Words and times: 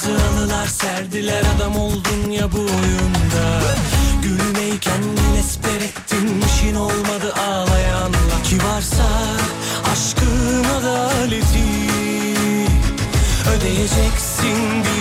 Kırmızı 0.00 0.24
halılar 0.24 0.66
serdiler 0.66 1.42
adam 1.56 1.76
oldun 1.76 2.30
ya 2.30 2.52
bu 2.52 2.58
oyunda. 2.58 3.62
Gülmeyken 4.22 5.02
esper 5.38 5.80
ettin 5.80 6.42
işin 6.46 6.74
olmadı 6.74 7.34
ağlayanla 7.48 8.42
Ki 8.44 8.58
varsa 8.58 9.04
aşkın 9.92 10.64
adaleti 10.64 11.64
Ödeyeceksin 13.56 14.84
bir 14.84 14.99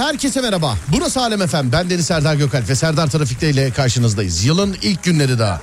herkese 0.00 0.40
merhaba. 0.40 0.76
Burası 0.88 1.20
Alem 1.20 1.42
Efem. 1.42 1.72
Ben 1.72 1.90
Deniz 1.90 2.06
Serdar 2.06 2.34
Gökalp 2.34 2.68
ve 2.68 2.74
Serdar 2.74 3.06
Trafik'te 3.06 3.50
ile 3.50 3.70
karşınızdayız. 3.70 4.44
Yılın 4.44 4.76
ilk 4.82 5.02
günleri 5.02 5.38
daha. 5.38 5.60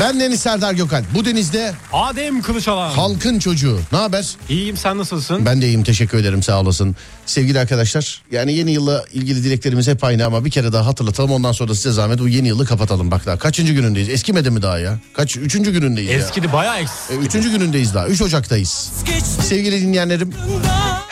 Ben 0.00 0.20
Deniz 0.20 0.40
Serdar 0.40 0.72
Gökalp. 0.72 1.04
Bu 1.14 1.24
denizde 1.24 1.72
Adem 1.92 2.42
Kılıçalan. 2.42 2.90
halkın 2.90 3.38
çocuğu. 3.38 3.80
Ne 3.92 3.98
haber? 3.98 4.26
İyiyim 4.48 4.76
sen 4.76 4.98
nasılsın? 4.98 5.46
Ben 5.46 5.62
de 5.62 5.66
iyiyim 5.66 5.84
teşekkür 5.84 6.18
ederim 6.18 6.42
sağ 6.42 6.60
olasın. 6.60 6.96
Sevgili 7.26 7.58
arkadaşlar 7.60 8.22
yani 8.32 8.52
yeni 8.52 8.70
yılla 8.72 9.04
ilgili 9.12 9.44
dileklerimiz 9.44 9.88
hep 9.88 10.04
aynı 10.04 10.26
ama 10.26 10.44
bir 10.44 10.50
kere 10.50 10.72
daha 10.72 10.86
hatırlatalım 10.86 11.30
ondan 11.30 11.52
sonra 11.52 11.74
size 11.74 11.92
zahmet 11.92 12.18
bu 12.18 12.28
yeni 12.28 12.48
yılı 12.48 12.66
kapatalım 12.66 13.10
bak 13.10 13.26
daha. 13.26 13.38
Kaçıncı 13.38 13.72
günündeyiz? 13.72 14.08
Eskimedi 14.08 14.50
mi 14.50 14.62
daha 14.62 14.78
ya? 14.78 14.98
Kaç? 15.14 15.36
Üçüncü 15.36 15.72
günündeyiz 15.72 16.10
ya. 16.10 16.16
Eskidi 16.16 16.52
bayağı 16.52 16.78
eks. 16.78 16.90
E, 17.10 17.14
üçüncü 17.14 17.50
günündeyiz 17.50 17.94
daha. 17.94 18.06
3 18.06 18.22
Ocak'tayız. 18.22 18.90
Sevgili 19.42 19.80
dinleyenlerim 19.80 20.32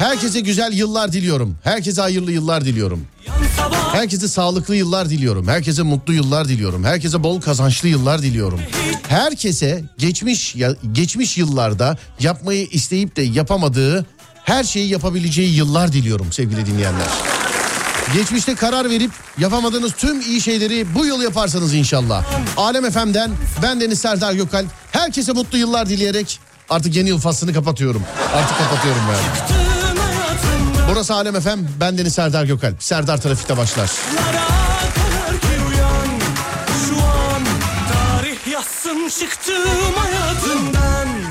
herkese 0.02 0.40
güzel 0.40 0.72
yıllar 0.72 1.12
diliyorum. 1.12 1.56
Herkese 1.64 2.00
hayırlı 2.00 2.32
yıllar 2.32 2.64
diliyorum. 2.64 3.06
Herkese 3.92 4.28
sağlıklı 4.28 4.76
yıllar 4.76 5.10
diliyorum. 5.10 5.48
Herkese 5.48 5.82
mutlu 5.82 6.12
yıllar 6.12 6.48
diliyorum. 6.48 6.84
Herkese 6.84 7.22
bol 7.22 7.40
kazançlı 7.40 7.88
yıllar 7.88 8.22
diliyorum. 8.22 8.60
Herkese 9.08 9.84
geçmiş 9.98 10.56
geçmiş 10.92 11.38
yıllarda 11.38 11.98
yapmayı 12.20 12.66
isteyip 12.66 13.16
de 13.16 13.22
yapamadığı 13.22 14.06
her 14.44 14.64
şeyi 14.64 14.88
yapabileceği 14.88 15.54
yıllar 15.54 15.92
diliyorum 15.92 16.32
sevgili 16.32 16.66
dinleyenler. 16.66 17.08
Geçmişte 18.14 18.54
karar 18.54 18.90
verip 18.90 19.10
yapamadığınız 19.38 19.92
tüm 19.92 20.20
iyi 20.20 20.40
şeyleri 20.40 20.94
bu 20.94 21.06
yıl 21.06 21.22
yaparsanız 21.22 21.74
inşallah. 21.74 22.24
Alem 22.56 22.90
FM'den 22.90 23.30
ben 23.62 23.80
Deniz 23.80 23.98
Serdar 24.00 24.32
Gökalp. 24.32 24.66
Herkese 24.92 25.32
mutlu 25.32 25.58
yıllar 25.58 25.88
dileyerek 25.88 26.40
artık 26.70 26.96
yeni 26.96 27.08
yıl 27.08 27.18
faslını 27.18 27.52
kapatıyorum. 27.52 28.02
Artık 28.34 28.58
kapatıyorum 28.58 29.02
yani. 29.02 29.71
Burası 30.92 31.14
Alem 31.14 31.40
FM, 31.40 31.58
ben 31.80 31.98
Deniz 31.98 32.14
Serdar 32.14 32.44
Gökalp. 32.44 32.82
Serdar 32.82 33.20
Trafik'te 33.20 33.56
başlar. 33.56 33.90
Uyan 35.68 36.20
an 38.90 39.08
çıktım 39.08 39.94
hayatından 39.96 41.21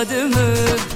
koymadı 0.00 0.28
mı? 0.28 0.89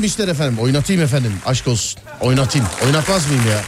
Serdar 0.00 0.26
demişler 0.26 0.28
efendim. 0.28 0.58
Oynatayım 0.58 1.02
efendim 1.02 1.32
aşk 1.46 1.68
olsun. 1.68 2.00
Oynatayım. 2.20 2.66
Oynatmaz 2.86 3.26
mıyım 3.26 3.42
ya? 3.50 3.60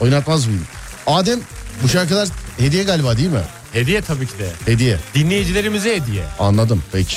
Oynatmaz 0.00 0.46
mıyım? 0.46 0.66
Adem 1.06 1.40
bu 1.82 1.88
şarkılar 1.88 2.28
hediye 2.58 2.84
galiba 2.84 3.16
değil 3.16 3.28
mi? 3.28 3.42
Hediye 3.72 4.00
tabii 4.02 4.26
ki 4.26 4.38
de. 4.38 4.50
Hediye. 4.66 4.98
Dinleyicilerimize 5.14 5.96
hediye. 5.96 6.22
Anladım 6.38 6.82
peki. 6.92 7.16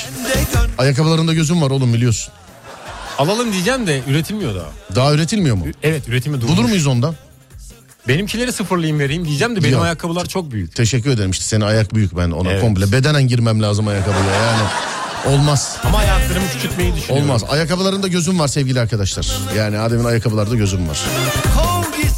Ayakkabılarında 0.78 1.34
gözüm 1.34 1.62
var 1.62 1.70
oğlum 1.70 1.94
biliyorsun. 1.94 2.32
Alalım 3.18 3.52
diyeceğim 3.52 3.86
de 3.86 4.00
üretilmiyor 4.08 4.54
daha. 4.54 4.68
Daha 4.94 5.12
üretilmiyor 5.14 5.56
mu? 5.56 5.64
Evet 5.82 6.08
üretimi 6.08 6.40
durmuş. 6.40 6.56
Bulur 6.56 6.68
muyuz 6.68 6.86
ondan? 6.86 7.14
Benimkileri 8.08 8.52
sıfırlayayım 8.52 8.98
vereyim 8.98 9.24
diyeceğim 9.24 9.56
de 9.56 9.62
benim 9.62 9.72
Yok. 9.74 9.84
ayakkabılar 9.84 10.26
çok 10.26 10.50
büyük. 10.50 10.76
Teşekkür 10.76 11.10
ederim 11.10 11.30
işte 11.30 11.44
senin 11.44 11.60
ayak 11.60 11.94
büyük 11.94 12.16
ben 12.16 12.30
ona 12.30 12.50
Evet. 12.50 12.60
komple 12.60 12.92
bedenen 12.92 13.28
girmem 13.28 13.62
lazım 13.62 13.88
ayakkabıya 13.88 14.34
yani. 14.34 14.62
Olmaz. 15.26 15.76
Ama 15.84 15.98
ayaklarımı 15.98 16.48
küçültmeyi 16.48 16.96
düşünüyorum. 16.96 17.30
Olmaz. 17.30 17.44
Ayakkabılarında 17.48 18.08
gözüm 18.08 18.38
var 18.38 18.48
sevgili 18.48 18.80
arkadaşlar. 18.80 19.26
Yani 19.56 19.78
Adem'in 19.78 20.04
ayakkabılarda 20.04 20.54
gözüm 20.54 20.88
var. 20.88 21.00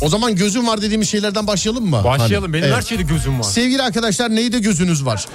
O 0.00 0.08
zaman 0.08 0.36
gözüm 0.36 0.66
var 0.66 0.82
dediğimiz 0.82 1.08
şeylerden 1.10 1.46
başlayalım 1.46 1.90
mı? 1.90 2.04
Başlayalım. 2.04 2.44
Hani, 2.44 2.52
Benim 2.52 2.64
evet. 2.64 2.76
her 2.76 2.82
şeyde 2.82 3.02
gözüm 3.02 3.38
var. 3.38 3.44
Sevgili 3.44 3.82
arkadaşlar 3.82 4.30
neyde 4.34 4.58
gözünüz 4.58 5.04
var? 5.04 5.26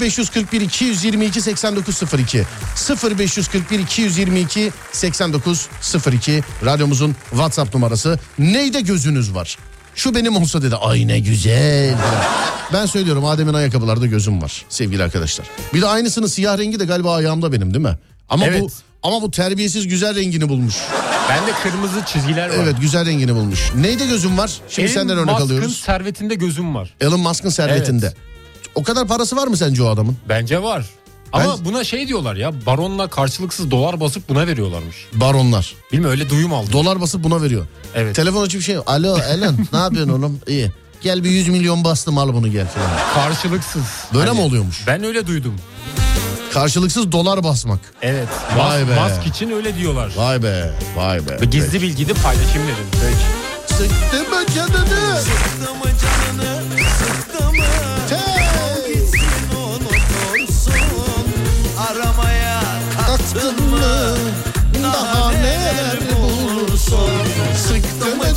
0541 0.00 0.60
222 0.60 1.40
8902 1.42 2.44
0541 3.18 3.78
222 3.78 4.72
8902 4.92 6.42
radyomuzun 6.64 7.16
WhatsApp 7.30 7.74
numarası. 7.74 8.18
Neyde 8.38 8.80
gözünüz 8.80 9.34
var? 9.34 9.58
Şu 9.94 10.14
benim 10.14 10.36
olsa 10.36 10.62
dedi. 10.62 10.76
Ay 10.76 11.08
ne 11.08 11.18
güzel. 11.20 11.94
Ben 12.72 12.86
söylüyorum 12.86 13.24
Adem'in 13.24 13.54
ayakkabılarda 13.54 14.06
gözüm 14.06 14.42
var 14.42 14.64
sevgili 14.68 15.02
arkadaşlar. 15.02 15.46
Bir 15.74 15.80
de 15.82 15.86
aynısının 15.86 16.26
siyah 16.26 16.58
rengi 16.58 16.80
de 16.80 16.84
galiba 16.84 17.14
ayağımda 17.14 17.52
benim 17.52 17.74
değil 17.74 17.84
mi? 17.84 17.98
Ama 18.28 18.44
bu 18.44 18.48
Evet. 18.48 18.70
ama 19.02 19.22
bu 19.22 19.30
terbiyesiz 19.30 19.88
güzel 19.88 20.14
rengini 20.16 20.48
bulmuş. 20.48 20.74
Bende 21.28 21.52
kırmızı 21.62 22.04
çizgiler 22.06 22.48
var. 22.48 22.54
Evet 22.62 22.74
güzel 22.80 23.06
rengini 23.06 23.34
bulmuş. 23.34 23.70
Neyde 23.76 24.06
gözüm 24.06 24.38
var? 24.38 24.52
Şimdi 24.68 24.86
Elon 24.88 24.94
senden 24.94 25.16
örnek 25.18 25.26
Musk'ın 25.34 25.46
alıyoruz. 25.46 25.76
servetinde 25.78 26.34
gözüm 26.34 26.74
var. 26.74 26.94
Elon 27.00 27.20
Musk'ın 27.20 27.48
servetinde. 27.48 28.06
Evet. 28.06 28.16
O 28.74 28.82
kadar 28.82 29.08
parası 29.08 29.36
var 29.36 29.46
mı 29.46 29.56
sence 29.56 29.82
o 29.82 29.86
adamın? 29.88 30.16
Bence 30.28 30.62
var. 30.62 30.86
Ama 31.32 31.56
Ben- 31.58 31.64
buna 31.64 31.84
şey 31.84 32.08
diyorlar 32.08 32.36
ya 32.36 32.66
baronla 32.66 33.08
karşılıksız 33.08 33.70
dolar 33.70 34.00
basıp 34.00 34.28
buna 34.28 34.46
veriyorlarmış. 34.46 34.96
Baronlar. 35.12 35.74
Bilmiyorum 35.92 36.18
öyle 36.20 36.30
duyum 36.30 36.54
aldım. 36.54 36.72
Dolar 36.72 37.00
basıp 37.00 37.24
buna 37.24 37.42
veriyor. 37.42 37.66
Evet. 37.94 38.16
Telefon 38.16 38.42
açıp 38.44 38.62
şey 38.62 38.76
alo 38.86 39.18
Elon 39.18 39.56
ne 39.72 39.78
yapıyorsun 39.78 40.12
oğlum? 40.12 40.38
İyi. 40.48 40.72
Gel 41.02 41.24
bir 41.24 41.30
100 41.30 41.48
milyon 41.48 41.84
bastım 41.84 42.18
al 42.18 42.28
bunu 42.34 42.48
gel 42.52 42.66
falan. 42.68 42.90
Karşılıksız. 43.14 43.82
Böyle 44.14 44.28
Hani 44.28 44.38
mi 44.38 44.44
oluyormuş? 44.44 44.86
Ben 44.86 45.04
öyle 45.04 45.26
duydum. 45.26 45.54
Karşılıksız 46.52 47.12
dolar 47.12 47.44
basmak. 47.44 47.80
Evet. 48.02 48.28
Vay 48.56 48.82
Mas- 48.82 48.88
be. 48.88 48.94
Mask 48.94 49.26
için 49.26 49.50
öyle 49.50 49.76
diyorlar. 49.76 50.12
Vay 50.16 50.42
be 50.42 50.70
vay 50.96 51.18
be. 51.28 51.44
Gizli 51.50 51.82
bilgi 51.82 52.08
de 52.08 52.12
paylaşayım 52.14 52.66
dedim. 52.68 52.86
Peki. 52.92 53.42
Sıktı 53.78 54.16
mı 54.30 54.46
canını? 54.54 55.20
Sıktı 55.20 55.74
mı 55.74 55.84
canını 55.84 56.11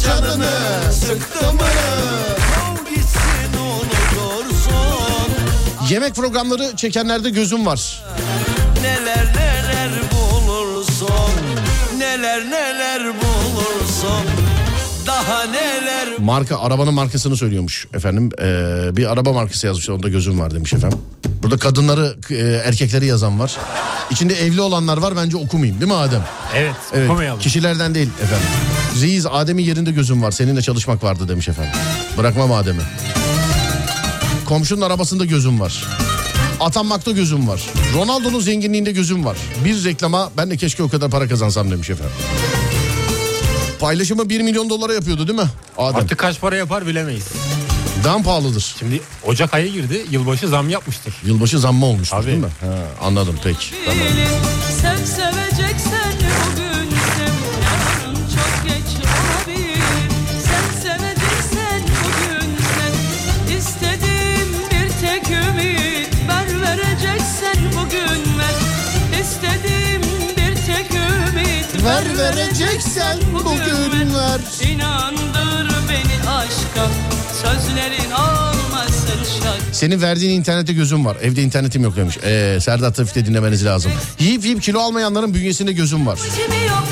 canını? 0.06 0.94
Sıktı 0.94 1.54
mı? 1.54 1.62
Yemek 5.90 6.16
programları 6.16 6.76
çekenlerde 6.76 7.30
gözüm 7.30 7.66
var. 7.66 8.04
Neler 8.82 9.26
neler 9.36 9.65
Marka 16.26 16.60
arabanın 16.60 16.94
markasını 16.94 17.38
söylüyormuş 17.38 17.88
efendim. 17.94 18.30
Ee, 18.42 18.98
bir 18.98 19.12
araba 19.12 19.34
markası 19.34 19.68
yazmış 19.68 19.90
onda 19.90 20.10
gözüm 20.10 20.40
var 20.40 20.54
demiş 20.54 20.74
efendim. 20.74 20.98
Burada 21.44 21.58
kadınları 21.58 22.16
e, 22.32 22.36
erkekleri 22.66 23.06
yazan 23.06 23.40
var. 23.40 23.58
İçinde 24.10 24.34
evli 24.36 24.62
olanlar 24.62 24.98
var 24.98 25.14
bence 25.18 25.38
okumayayım 25.38 25.82
değil 25.82 25.92
mi 25.92 25.98
Adem? 25.98 26.24
Evet. 26.56 26.76
Evet 26.94 27.10
Okumayalım. 27.10 27.40
kişilerden 27.40 27.96
değil 27.96 28.10
efendim. 28.24 28.48
Reis 29.02 29.26
Adem'in 29.32 29.64
yerinde 29.64 29.92
gözüm 29.92 30.24
var 30.24 30.32
seninle 30.32 30.62
çalışmak 30.62 31.04
vardı 31.04 31.28
demiş 31.28 31.48
efendim. 31.50 31.74
Bırakmam 32.18 32.52
Adem'i. 32.52 32.82
Komşunun 34.46 34.82
arabasında 34.82 35.26
gözüm 35.26 35.60
var. 35.60 35.84
Atanmakta 36.60 37.12
gözüm 37.12 37.48
var. 37.48 37.62
Ronaldo'nun 37.96 38.40
zenginliğinde 38.40 38.92
gözüm 38.92 39.26
var. 39.26 39.38
Bir 39.66 39.84
reklama 39.84 40.32
ben 40.38 40.50
de 40.50 40.58
keşke 40.58 40.84
o 40.84 40.90
kadar 40.90 41.10
para 41.12 41.28
kazansam 41.28 41.72
demiş 41.72 41.90
efendim. 41.90 42.16
Paylaşımı 43.80 44.30
1 44.30 44.42
milyon 44.42 44.70
dolara 44.70 44.94
yapıyordu 44.94 45.28
değil 45.28 45.40
mi 45.40 45.46
Adem? 45.78 45.96
Artık 45.96 46.18
kaç 46.20 46.40
para 46.42 46.56
yapar 46.56 46.88
bilemeyiz. 46.88 47.26
Daha 48.04 48.18
pahalıdır? 48.22 48.76
Şimdi 48.80 49.02
Ocak 49.24 49.54
ayı 49.54 49.72
girdi. 49.72 50.06
Yılbaşı 50.12 50.48
zam 50.48 50.70
yapmıştır. 50.70 51.14
Yılbaşı 51.26 51.60
zammı 51.60 51.86
olmuştur 51.86 52.18
Tabii. 52.18 52.28
değil 52.28 52.38
mi? 52.38 52.48
Ha, 52.62 52.68
anladım 53.08 53.36
peki. 53.44 53.66
Tamam. 53.86 54.04
Sen 54.82 54.98
Ver 71.86 72.18
vereceksen 72.18 73.18
bugün 73.34 74.14
ver. 74.16 74.70
İnandır 74.72 75.76
beni 75.90 76.30
aşka 76.30 76.88
Sözlerin 77.34 78.12
olmasın 78.12 79.40
şaka 79.40 79.56
Senin 79.72 80.02
verdiğin 80.02 80.40
internete 80.40 80.74
gözüm 80.74 81.06
var. 81.06 81.18
Evde 81.22 81.42
internetim 81.42 81.84
yok 81.84 81.96
demiş. 81.96 82.18
Ee, 82.24 82.58
Serdar 82.62 82.94
Trafik'te 82.94 83.26
dinlemeniz 83.26 83.66
lazım. 83.66 83.92
Yiyip 84.20 84.46
yiyip 84.46 84.62
kilo 84.62 84.80
almayanların 84.80 85.34
bünyesinde 85.34 85.74
gözüm 85.74 86.08
var. 86.08 86.20
Kimi 86.36 86.66
yok 86.66 86.88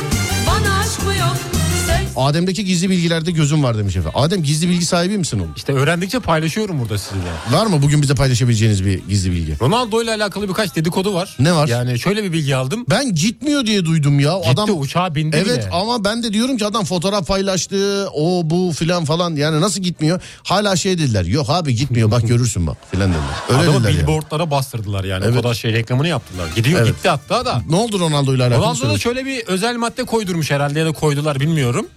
Adem'deki 2.16 2.66
gizli 2.66 2.90
bilgilerde 2.90 3.32
gözüm 3.32 3.64
var 3.64 3.78
demiş 3.78 3.96
efendim. 3.96 4.20
Adem 4.20 4.44
gizli 4.44 4.70
bilgi 4.70 4.86
sahibi 4.86 5.18
misin 5.18 5.40
oğlum? 5.40 5.54
İşte 5.58 5.74
öğrendikçe 5.74 6.20
paylaşıyorum 6.20 6.80
burada 6.82 6.98
sizinle. 6.98 7.24
Var 7.52 7.66
mı 7.66 7.82
bugün 7.82 8.02
bize 8.02 8.16
paylaşabileceğiniz 8.16 8.86
bir 8.86 9.00
gizli 9.10 9.32
bilgi? 9.32 9.56
Ronaldo 9.62 10.02
ile 10.04 10.12
alakalı 10.12 10.50
birkaç 10.50 10.76
dedikodu 10.76 11.14
var. 11.14 11.36
Ne 11.40 11.54
var? 11.56 11.68
Yani 11.68 12.00
şöyle 12.00 12.24
bir 12.24 12.32
bilgi 12.34 12.56
aldım. 12.56 12.86
Ben 12.90 13.16
gitmiyor 13.16 13.66
diye 13.66 13.86
duydum 13.86 14.20
ya. 14.20 14.38
Gitti 14.38 14.50
adam 14.52 14.80
uçağa 14.80 15.16
bindi 15.16 15.36
Evet 15.36 15.58
bile. 15.58 15.70
ama 15.72 16.04
ben 16.04 16.24
de 16.24 16.34
diyorum 16.34 16.58
ki 16.58 16.66
adam 16.66 16.84
fotoğraf 16.86 17.28
paylaştı. 17.28 18.08
O 18.14 18.42
bu 18.50 18.72
filan 18.76 19.06
falan. 19.06 19.36
Yani 19.36 19.62
nasıl 19.62 19.82
gitmiyor? 19.82 20.22
Hala 20.44 20.76
şey 20.76 20.98
dediler. 20.98 21.26
Yok 21.26 21.50
abi 21.50 21.76
gitmiyor 21.76 22.12
bak 22.12 22.28
görürsün 22.28 22.68
bak 22.68 22.78
filan 22.92 23.10
dediler. 23.10 23.60
Öyle 23.60 23.70
Adamı 23.72 23.84
dediler 23.88 24.02
billboardlara 24.02 24.52
bastırdılar 24.52 25.04
yani. 25.04 25.26
Evet. 25.26 25.38
O 25.38 25.42
kadar 25.42 25.54
şey 25.54 25.74
reklamını 25.74 26.08
yaptılar. 26.08 26.48
Gidiyor 26.56 26.80
Evet. 26.80 26.88
gitti 26.96 27.10
hatta 27.10 27.46
da. 27.46 27.62
Ne 27.70 27.76
oldu 27.76 28.00
Ronaldo 28.00 28.36
ile 28.36 28.44
alakalı? 28.44 28.62
Ronaldo 28.62 28.90
da 28.90 28.98
şöyle 28.98 29.26
bir 29.26 29.44
özel 29.48 29.76
madde 29.76 30.04
koydurmuş 30.04 30.52
herhalde 30.52 30.80
ya 30.80 30.86
da 30.86 30.92
koydular 30.92 31.40
bilmiyorum. 31.40 31.88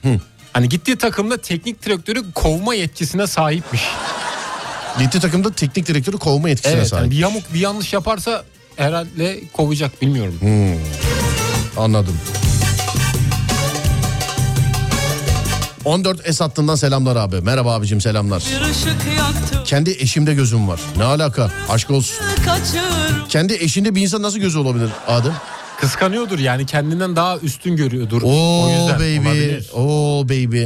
Hani 0.57 0.69
gittiği 0.69 0.97
takımda 0.97 1.37
teknik 1.37 1.87
direktörü 1.87 2.33
kovma 2.35 2.75
yetkisine 2.75 3.27
sahipmiş. 3.27 3.83
Gitti 4.99 5.21
takımda 5.21 5.53
teknik 5.53 5.87
direktörü 5.87 6.19
kovma 6.19 6.49
yetkisine 6.49 6.77
Evet. 6.79 6.89
sahip. 6.89 7.03
hani 7.03 7.11
bir 7.11 7.17
yamuk 7.17 7.55
bir 7.55 7.61
yanlış 7.61 7.93
yaparsa 7.93 8.45
herhalde 8.77 9.41
kovacak 9.53 10.03
bilmiyorum. 10.03 10.39
Anladım. 11.77 12.19
14 15.85 16.27
Es 16.29 16.41
hattından 16.41 16.75
selamlar 16.75 17.17
abi. 17.17 17.41
Merhaba 17.41 17.75
abicim 17.75 18.01
selamlar. 18.01 18.43
Kendi 19.65 19.91
eşimde 19.91 20.35
gözüm 20.35 20.69
var. 20.69 20.81
Ne 20.97 21.05
alaka? 21.05 21.51
Aşk 21.69 21.91
olsun. 21.91 22.17
kaçır 22.45 23.29
Kendi 23.29 23.55
eşinde 23.55 23.95
bir 23.95 24.03
insan 24.03 24.23
nasıl 24.23 24.39
gözü 24.39 24.59
olabilir 24.59 24.91
Adem? 25.09 25.35
Kıskanıyordur 25.81 26.39
yani 26.39 26.67
kendinden 26.67 27.17
daha 27.17 27.39
üstün 27.39 27.77
görüyordur. 27.77 28.23
o 28.23 28.27
Oo 28.27 28.69
yüzden 28.71 28.95
baby. 28.99 29.29
olabilir. 29.29 29.67
Oo 29.75 30.25
baby. 30.25 30.65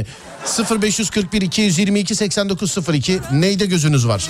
0541 0.81 1.41
222 1.41 2.15
8902 2.15 3.19
neyde 3.31 3.65
gözünüz 3.65 4.07
var? 4.07 4.27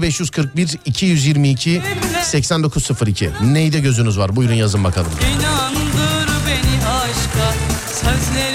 0541 0.00 0.78
222 0.84 1.82
8902 2.22 3.30
neyde 3.44 3.80
gözünüz 3.80 4.18
var? 4.18 4.36
Buyurun 4.36 4.54
yazın 4.54 4.84
bakalım. 4.84 5.10
İnandır 5.36 6.28
beni 6.46 6.86
aşka 6.86 7.54
Sözlerin 7.92 8.47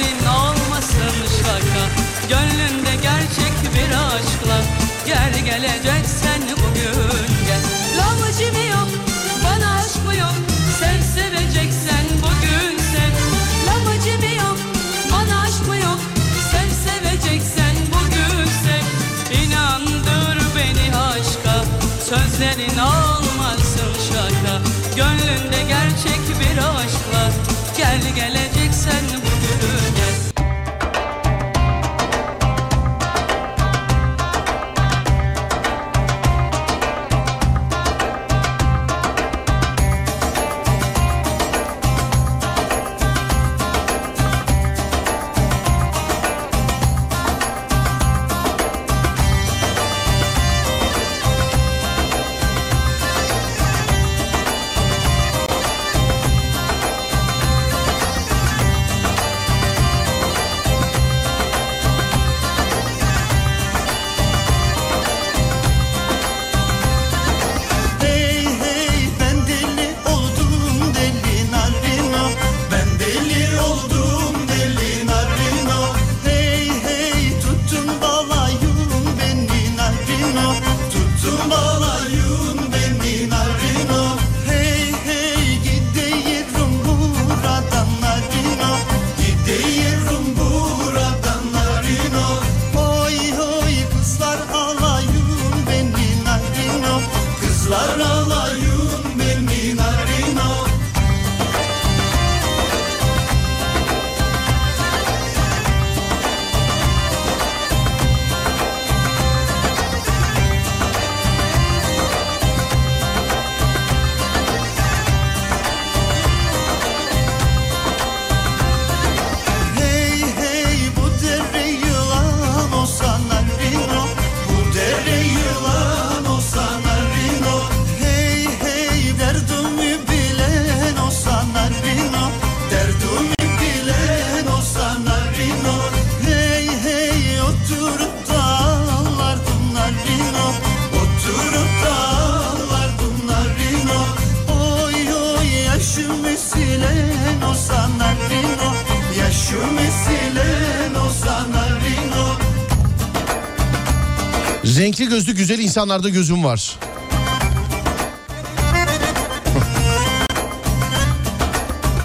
güzel 155.44 155.60
insanlarda 155.60 156.10
gözüm 156.10 156.44
var. 156.44 156.80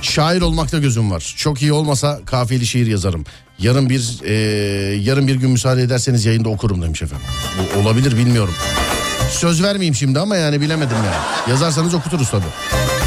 Şair 0.03 0.41
olmakta 0.41 0.79
gözüm 0.79 1.11
var. 1.11 1.35
Çok 1.37 1.63
iyi 1.63 1.73
olmasa 1.73 2.21
kafiyeli 2.27 2.67
şiir 2.67 2.87
yazarım. 2.87 3.25
Yarın 3.59 3.91
bir 3.91 4.21
e, 4.25 4.33
yarın 4.97 5.29
bir 5.29 5.35
gün 5.35 5.51
müsaade 5.51 5.83
ederseniz 5.83 6.25
yayında 6.25 6.49
okurum 6.49 6.83
demiş 6.83 7.03
efendim. 7.03 7.27
Bu 7.59 7.81
olabilir 7.81 8.17
bilmiyorum. 8.17 8.55
Söz 9.31 9.63
vermeyeyim 9.63 9.95
şimdi 9.95 10.21
ama 10.21 10.37
yani 10.37 10.61
bilemedim 10.61 10.97
yani. 10.97 11.51
Yazarsanız 11.51 11.95
okuturuz 11.95 12.31
tabii. 12.31 12.98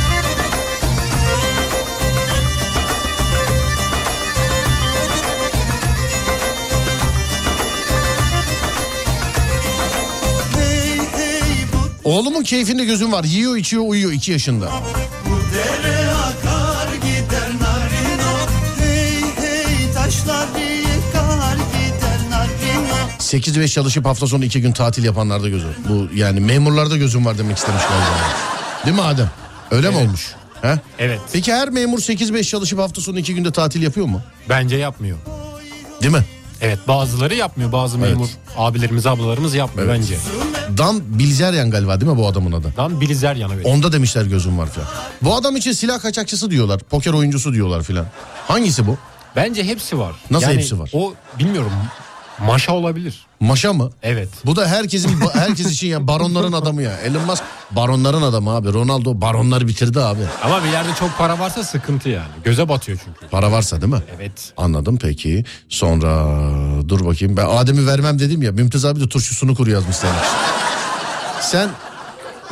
Oğlumun 12.11 12.43
keyfinde 12.43 12.85
gözüm 12.85 13.11
var. 13.11 13.23
Yiyor 13.23 13.57
içiyor 13.57 13.83
uyuyor 13.87 14.11
2 14.11 14.31
yaşında. 14.31 14.65
dere 14.65 16.09
akar 16.09 16.93
gider 16.95 17.49
narino 17.61 18.33
Hey 18.79 19.21
hey 19.35 19.93
taşlar 19.93 20.47
yıkar 20.59 21.55
gider 21.55 22.29
narino 22.29 22.95
8-5 23.19 23.67
çalışıp 23.67 24.05
hafta 24.05 24.27
sonu 24.27 24.45
2 24.45 24.61
gün 24.61 24.71
tatil 24.71 25.03
yapanlarda 25.03 25.49
gözüm. 25.49 25.69
Bu 25.89 26.07
yani 26.15 26.39
memurlarda 26.39 26.97
gözüm 26.97 27.25
var 27.25 27.37
demek 27.37 27.57
istemiş 27.57 27.83
galiba. 27.83 28.35
Değil 28.85 28.95
mi 28.95 29.01
Adem? 29.01 29.29
Öyle 29.71 29.89
mi 29.89 29.97
olmuş? 29.97 30.35
He? 30.61 30.79
Evet. 30.99 31.19
Peki 31.33 31.53
her 31.53 31.69
memur 31.69 31.99
8-5 31.99 32.43
çalışıp 32.43 32.79
hafta 32.79 33.01
sonu 33.01 33.19
2 33.19 33.35
günde 33.35 33.51
tatil 33.51 33.81
yapıyor 33.81 34.07
mu? 34.07 34.21
Bence 34.49 34.75
yapmıyor. 34.75 35.17
Değil 36.01 36.13
mi? 36.13 36.23
Evet 36.61 36.79
bazıları 36.87 37.35
yapmıyor. 37.35 37.71
Bazı 37.71 37.97
memur 37.97 38.27
abilerimiz 38.57 39.07
ablalarımız 39.07 39.55
yapmıyor 39.55 39.89
bence. 39.89 40.17
Dan 40.77 41.01
Bilzeryan 41.19 41.71
galiba 41.71 42.01
değil 42.01 42.11
mi 42.11 42.17
bu 42.17 42.27
adamın 42.27 42.51
adı? 42.51 42.73
Dan 42.77 43.01
Bilizer 43.01 43.35
yana 43.35 43.53
evet. 43.53 43.65
Onda 43.65 43.91
demişler 43.91 44.25
gözüm 44.25 44.57
var 44.57 44.67
falan. 44.67 44.87
Bu 45.21 45.35
adam 45.35 45.55
için 45.55 45.71
silah 45.71 45.99
kaçakçısı 46.01 46.51
diyorlar. 46.51 46.79
Poker 46.79 47.13
oyuncusu 47.13 47.53
diyorlar 47.53 47.83
filan. 47.83 48.05
Hangisi 48.47 48.87
bu? 48.87 48.97
Bence 49.35 49.63
hepsi 49.63 49.99
var. 49.99 50.15
Nasıl 50.31 50.47
hepsi 50.51 50.79
var? 50.79 50.91
O 50.93 51.13
bilmiyorum. 51.39 51.71
Maşa 52.39 52.73
olabilir. 52.73 53.25
Maşa 53.39 53.73
mı? 53.73 53.89
Evet. 54.03 54.29
Bu 54.45 54.55
da 54.55 54.67
herkesin 54.67 55.19
herkes 55.33 55.71
için 55.71 55.87
ya 55.87 56.07
baronların 56.07 56.51
adamı 56.53 56.81
ya. 56.81 56.97
Elon 56.97 57.25
Musk 57.25 57.43
baronların 57.71 58.21
adamı 58.21 58.49
abi. 58.55 58.73
Ronaldo 58.73 59.21
baronları 59.21 59.67
bitirdi 59.67 59.99
abi. 60.01 60.21
Ama 60.43 60.63
bir 60.63 60.69
yerde 60.69 60.89
çok 60.99 61.17
para 61.17 61.39
varsa 61.39 61.63
sıkıntı 61.63 62.09
yani. 62.09 62.27
Göze 62.43 62.69
batıyor 62.69 62.99
çünkü. 63.05 63.27
Para 63.31 63.51
varsa 63.51 63.81
değil 63.81 63.93
mi? 63.93 64.01
Evet. 64.15 64.53
Anladım 64.57 64.97
peki. 65.01 65.45
Sonra 65.69 66.09
dur 66.89 67.05
bakayım. 67.05 67.37
Ben 67.37 67.45
Adem'i 67.45 67.87
vermem 67.87 68.19
dedim 68.19 68.41
ya. 68.41 68.51
Mümtaz 68.51 68.85
abi 68.85 68.99
de 68.99 69.09
turşusunu 69.09 69.55
kuru 69.55 69.69
yazmış 69.69 69.97
için. 69.97 70.09
Sen 71.41 71.69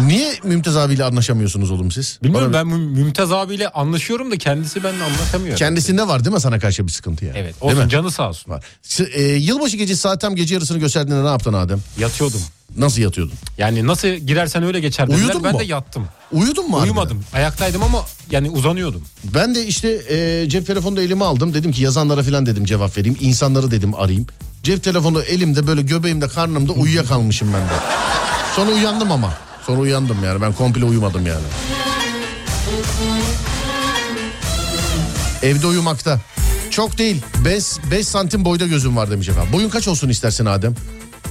niye 0.07 0.33
Mümtaz 0.43 0.77
abiyle 0.77 1.03
anlaşamıyorsunuz 1.03 1.71
oğlum 1.71 1.91
siz? 1.91 2.19
Bilmiyorum 2.23 2.53
Bana- 2.53 2.59
ben 2.59 2.67
Mü- 2.79 2.99
Mümtaz 3.01 3.31
abiyle 3.31 3.69
anlaşıyorum 3.69 4.31
da 4.31 4.37
kendisi 4.37 4.83
benimle 4.83 5.03
anlaşamıyor. 5.03 5.57
Kendisinde 5.57 6.07
var 6.07 6.23
değil 6.25 6.33
mi 6.33 6.41
sana 6.41 6.59
karşı 6.59 6.87
bir 6.87 6.91
sıkıntı 6.91 7.25
yani? 7.25 7.37
Evet. 7.37 7.61
Değil 7.61 7.71
Olsun 7.73 7.83
mi? 7.85 7.89
canı 7.89 8.11
sağ 8.11 8.29
olsun. 8.29 8.51
Var. 8.51 8.63
E, 9.13 9.21
yılbaşı 9.23 9.77
gecesi 9.77 10.01
saat 10.01 10.21
tam 10.21 10.35
gece 10.35 10.53
yarısını 10.55 10.77
gösterdiğinde 10.77 11.23
ne 11.23 11.27
yaptın 11.27 11.53
Adem? 11.53 11.79
Yatıyordum. 11.99 12.41
Nasıl 12.77 13.01
yatıyordun? 13.01 13.33
Yani 13.57 13.87
nasıl 13.87 14.07
girersen 14.07 14.63
öyle 14.63 14.79
geçer 14.79 15.07
dediler. 15.07 15.23
Uyudun 15.25 15.43
ben 15.43 15.53
mu? 15.53 15.59
de 15.59 15.63
yattım. 15.63 16.07
Uyudun 16.31 16.65
mu? 16.69 16.77
harbiden? 16.77 16.83
Uyumadım. 16.93 17.23
Ayaktaydım 17.33 17.83
ama 17.83 18.05
yani 18.31 18.49
uzanıyordum. 18.49 19.01
Ben 19.23 19.55
de 19.55 19.65
işte 19.65 19.89
e, 20.09 20.49
cep 20.49 20.67
telefonu 20.67 20.95
da 20.97 21.01
elime 21.01 21.25
aldım. 21.25 21.53
Dedim 21.53 21.71
ki 21.71 21.83
yazanlara 21.83 22.23
falan 22.23 22.45
dedim 22.45 22.65
cevap 22.65 22.97
vereyim. 22.97 23.17
İnsanları 23.21 23.71
dedim 23.71 23.95
arayayım. 23.95 24.27
Cep 24.63 24.83
telefonu 24.83 25.21
elimde 25.21 25.67
böyle 25.67 25.81
göbeğimde 25.81 26.27
karnımda 26.27 26.71
uyuyakalmışım 26.73 27.53
ben 27.53 27.61
de. 27.61 27.73
Sonra 28.55 28.71
uyandım 28.71 29.11
ama. 29.11 29.33
Sonra 29.69 29.81
uyandım 29.81 30.17
yani 30.23 30.41
ben 30.41 30.53
komple 30.53 30.85
uyumadım 30.85 31.27
yani. 31.27 31.45
Evde 35.43 35.67
uyumakta. 35.67 36.21
Çok 36.69 36.97
değil 36.97 37.21
5, 37.45 37.63
5 37.91 38.07
santim 38.07 38.45
boyda 38.45 38.67
gözüm 38.67 38.97
var 38.97 39.11
demiş 39.11 39.29
efendim. 39.29 39.53
Boyun 39.53 39.69
kaç 39.69 39.87
olsun 39.87 40.09
istersin 40.09 40.45
Adem? 40.45 40.75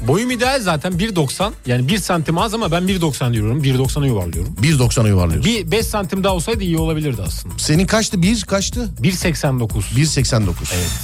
Boyum 0.09 0.31
ideal 0.31 0.61
zaten 0.61 0.93
1.90. 0.93 1.51
Yani 1.67 1.89
1 1.89 1.99
santim 1.99 2.39
az 2.39 2.55
ama 2.55 2.73
ben 2.73 2.83
1.90 2.83 3.33
diyorum. 3.33 3.63
1.90'a 3.65 4.07
yuvarlıyorum. 4.07 4.55
1.90'a 4.63 5.09
yuvarlıyorsun. 5.09 5.53
Bir 5.53 5.71
5 5.71 5.87
santim 5.87 6.25
daha 6.25 6.35
olsaydı 6.35 6.65
iyi 6.65 6.79
olabilirdi 6.79 7.23
aslında. 7.27 7.55
Senin 7.59 7.87
kaçtı? 7.87 8.23
1 8.23 8.43
kaçtı? 8.43 8.89
1.89. 9.03 9.69
1.89. 9.69 10.51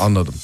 Anladım. 0.00 0.34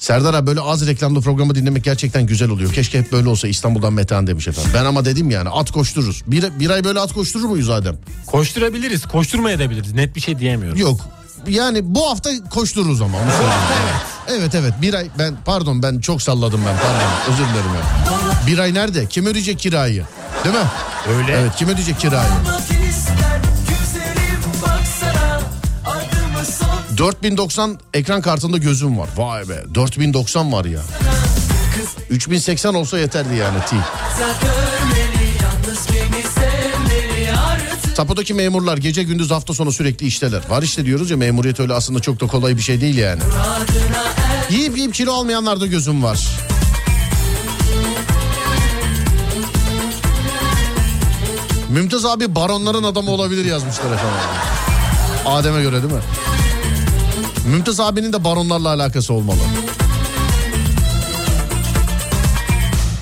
Serdar 0.00 0.34
abi 0.34 0.46
böyle 0.46 0.60
az 0.60 0.86
reklamlı 0.86 1.20
programı 1.20 1.54
dinlemek 1.54 1.84
gerçekten 1.84 2.26
güzel 2.26 2.50
oluyor. 2.50 2.72
Keşke 2.72 2.98
hep 2.98 3.12
böyle 3.12 3.28
olsa 3.28 3.48
İstanbul'dan 3.48 3.92
Metehan 3.92 4.26
demiş 4.26 4.48
efendim. 4.48 4.70
Ben 4.74 4.84
ama 4.84 5.04
dedim 5.04 5.30
yani 5.30 5.48
at 5.48 5.70
koştururuz. 5.70 6.22
Bir, 6.26 6.60
bir 6.60 6.70
ay 6.70 6.84
böyle 6.84 7.00
at 7.00 7.12
koşturur 7.12 7.44
muyuz 7.44 7.70
Adem? 7.70 7.96
Koşturabiliriz, 8.26 9.06
koşturmaya 9.06 9.58
da 9.58 9.70
biliriz. 9.70 9.92
Net 9.92 10.16
bir 10.16 10.20
şey 10.20 10.38
diyemiyorum. 10.38 10.78
Yok. 10.78 11.00
Yani 11.48 11.94
bu 11.94 12.10
hafta 12.10 12.30
koştururuz 12.50 13.00
ama 13.00 13.18
onu. 13.18 13.26
Evet 14.38 14.54
evet 14.54 14.74
bir 14.82 14.94
ay 14.94 15.06
ben 15.18 15.34
pardon 15.44 15.82
ben 15.82 16.00
çok 16.00 16.22
salladım 16.22 16.60
ben 16.66 16.76
pardon 16.76 17.32
özür 17.32 17.44
dilerim 17.44 17.74
ya. 17.74 18.46
Bir 18.46 18.58
ay 18.58 18.74
nerede? 18.74 19.06
Kim 19.06 19.26
ödeyecek 19.26 19.58
kirayı? 19.58 20.04
Değil 20.44 20.54
mi? 20.54 20.60
Öyle. 21.16 21.32
Evet 21.32 21.52
kim 21.56 21.68
ödeyecek 21.68 22.00
kirayı? 22.00 22.30
4090 26.96 27.78
ekran 27.94 28.22
kartında 28.22 28.58
gözüm 28.58 28.98
var. 28.98 29.08
Vay 29.16 29.48
be 29.48 29.64
4090 29.74 30.52
var 30.52 30.64
ya. 30.64 30.80
3080 32.10 32.74
olsa 32.74 32.98
yeterdi 32.98 33.34
yani 33.34 33.58
T. 33.70 33.76
Tapudaki 37.94 38.34
memurlar 38.34 38.76
gece 38.76 39.02
gündüz 39.02 39.30
hafta 39.30 39.54
sonu 39.54 39.72
sürekli 39.72 40.06
işteler. 40.06 40.40
Var 40.48 40.62
işte 40.62 40.84
diyoruz 40.84 41.10
ya 41.10 41.16
memuriyet 41.16 41.60
öyle 41.60 41.74
aslında 41.74 42.00
çok 42.00 42.20
da 42.20 42.26
kolay 42.26 42.56
bir 42.56 42.62
şey 42.62 42.80
değil 42.80 42.96
yani. 42.96 43.20
Yiyip 44.50 44.76
yiyip 44.78 44.94
kilo 44.94 45.12
almayanlarda 45.12 45.66
gözüm 45.66 46.02
var. 46.02 46.28
Mümtaz 51.70 52.04
abi 52.06 52.34
baronların 52.34 52.82
adamı 52.82 53.10
olabilir 53.10 53.44
yazmışlar 53.44 53.84
efendim. 53.92 54.18
Adem'e 55.26 55.62
göre 55.62 55.82
değil 55.82 55.94
mi? 55.94 56.00
Mümtaz 57.46 57.80
abinin 57.80 58.12
de 58.12 58.24
baronlarla 58.24 58.68
alakası 58.68 59.14
olmalı. 59.14 59.38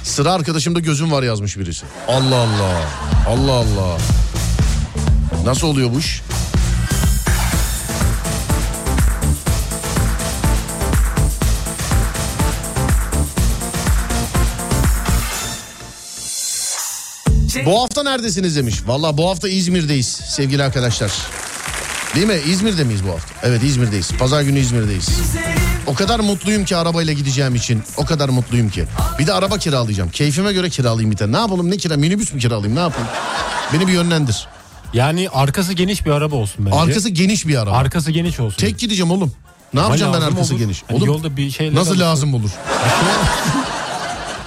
Sıra 0.04 0.32
arkadaşımda 0.32 0.80
gözüm 0.80 1.12
var 1.12 1.22
yazmış 1.22 1.58
birisi. 1.58 1.86
Allah 2.08 2.36
Allah. 2.36 2.82
Allah 3.28 3.52
Allah. 3.52 3.98
Nasıl 5.44 5.66
oluyor 5.66 5.90
bu 5.94 5.98
iş? 5.98 6.22
Bu 17.66 17.82
hafta 17.82 18.02
neredesiniz 18.02 18.56
demiş. 18.56 18.76
Valla 18.86 19.18
bu 19.18 19.28
hafta 19.30 19.48
İzmir'deyiz 19.48 20.06
sevgili 20.06 20.62
arkadaşlar. 20.62 21.12
Değil 22.18 22.28
mi? 22.28 22.38
İzmir'de 22.46 22.84
miyiz 22.84 23.04
bu 23.06 23.10
hafta? 23.12 23.34
Evet 23.48 23.62
İzmir'deyiz. 23.62 24.12
Pazar 24.18 24.42
günü 24.42 24.58
İzmir'deyiz. 24.58 25.08
O 25.86 25.94
kadar 25.94 26.20
mutluyum 26.20 26.64
ki 26.64 26.76
arabayla 26.76 27.12
gideceğim 27.12 27.54
için. 27.54 27.82
O 27.96 28.04
kadar 28.04 28.28
mutluyum 28.28 28.68
ki. 28.70 28.84
Bir 29.18 29.26
de 29.26 29.32
araba 29.32 29.58
kiralayacağım. 29.58 30.10
Keyfime 30.10 30.52
göre 30.52 30.70
kiralayayım 30.70 31.10
bir 31.10 31.16
tane. 31.16 31.32
Ne 31.32 31.36
yapalım 31.36 31.70
ne 31.70 31.76
kira? 31.76 31.96
Minibüs 31.96 32.32
mü 32.32 32.40
kiralayayım 32.40 32.76
ne 32.76 32.80
yapayım? 32.80 33.08
Beni 33.72 33.86
bir 33.88 33.92
yönlendir. 33.92 34.48
Yani 34.92 35.28
arkası 35.32 35.72
geniş 35.72 36.06
bir 36.06 36.10
araba 36.10 36.36
olsun 36.36 36.66
bence. 36.66 36.76
Arkası 36.78 37.08
geniş 37.08 37.46
bir 37.46 37.56
araba. 37.56 37.76
Arkası 37.76 38.10
geniş 38.10 38.40
olsun. 38.40 38.56
Tek 38.58 38.78
gideceğim 38.78 39.10
oğlum. 39.10 39.32
Ne 39.74 39.80
Ama 39.80 39.88
yapacağım 39.88 40.12
ben 40.14 40.20
arkası 40.20 40.54
olur. 40.54 40.60
geniş? 40.62 40.82
Hani 40.88 40.96
Oğlum 40.96 41.06
yolda 41.06 41.36
bir 41.36 41.50
şeyler 41.50 41.74
nasıl 41.74 41.90
alırsın. 41.90 42.04
lazım 42.04 42.34
olur? 42.34 42.50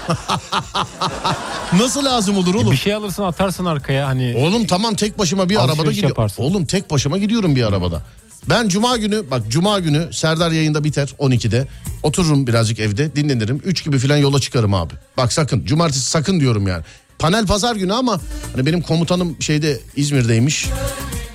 nasıl 1.78 2.06
lazım 2.06 2.38
olur 2.38 2.56
oğlum? 2.56 2.72
Bir 2.72 2.78
şey 2.78 2.94
alırsın 2.94 3.24
atarsın 3.24 3.66
arkaya 3.66 4.08
hani. 4.08 4.36
Oğlum 4.38 4.68
tamam 4.68 4.96
tek 4.96 5.20
başıma 5.20 5.50
bir 5.50 5.56
Alışveriş 5.56 5.80
arabada 5.80 5.92
gidiyorum. 5.92 6.10
yaparsın. 6.10 6.44
Oğlum 6.44 6.66
tek 6.66 6.92
başıma 6.92 7.18
gidiyorum 7.18 7.56
bir 7.56 7.64
arabada. 7.64 8.02
Ben 8.50 8.68
cuma 8.68 8.98
günü 8.98 9.32
bak 9.32 9.42
cuma 9.50 9.80
günü 9.80 10.14
Serdar 10.14 10.52
yayında 10.52 10.84
biter 10.84 11.10
12'de. 11.20 11.68
Otururum 12.04 12.48
birazcık 12.48 12.80
evde 12.80 13.16
dinlenirim. 13.16 13.62
3 13.66 13.84
gibi 13.84 14.00
falan 14.00 14.18
yola 14.18 14.40
çıkarım 14.40 14.74
abi. 14.74 14.94
Bak 15.18 15.34
sakın 15.34 15.66
cumartesi 15.66 16.02
sakın 16.10 16.40
diyorum 16.40 16.68
yani. 16.68 16.84
Panel 17.20 17.46
pazar 17.46 17.76
günü 17.76 17.94
ama 17.94 18.20
hani 18.56 18.66
benim 18.66 18.82
komutanım 18.82 19.42
şeyde 19.42 19.80
İzmir'deymiş. 19.96 20.68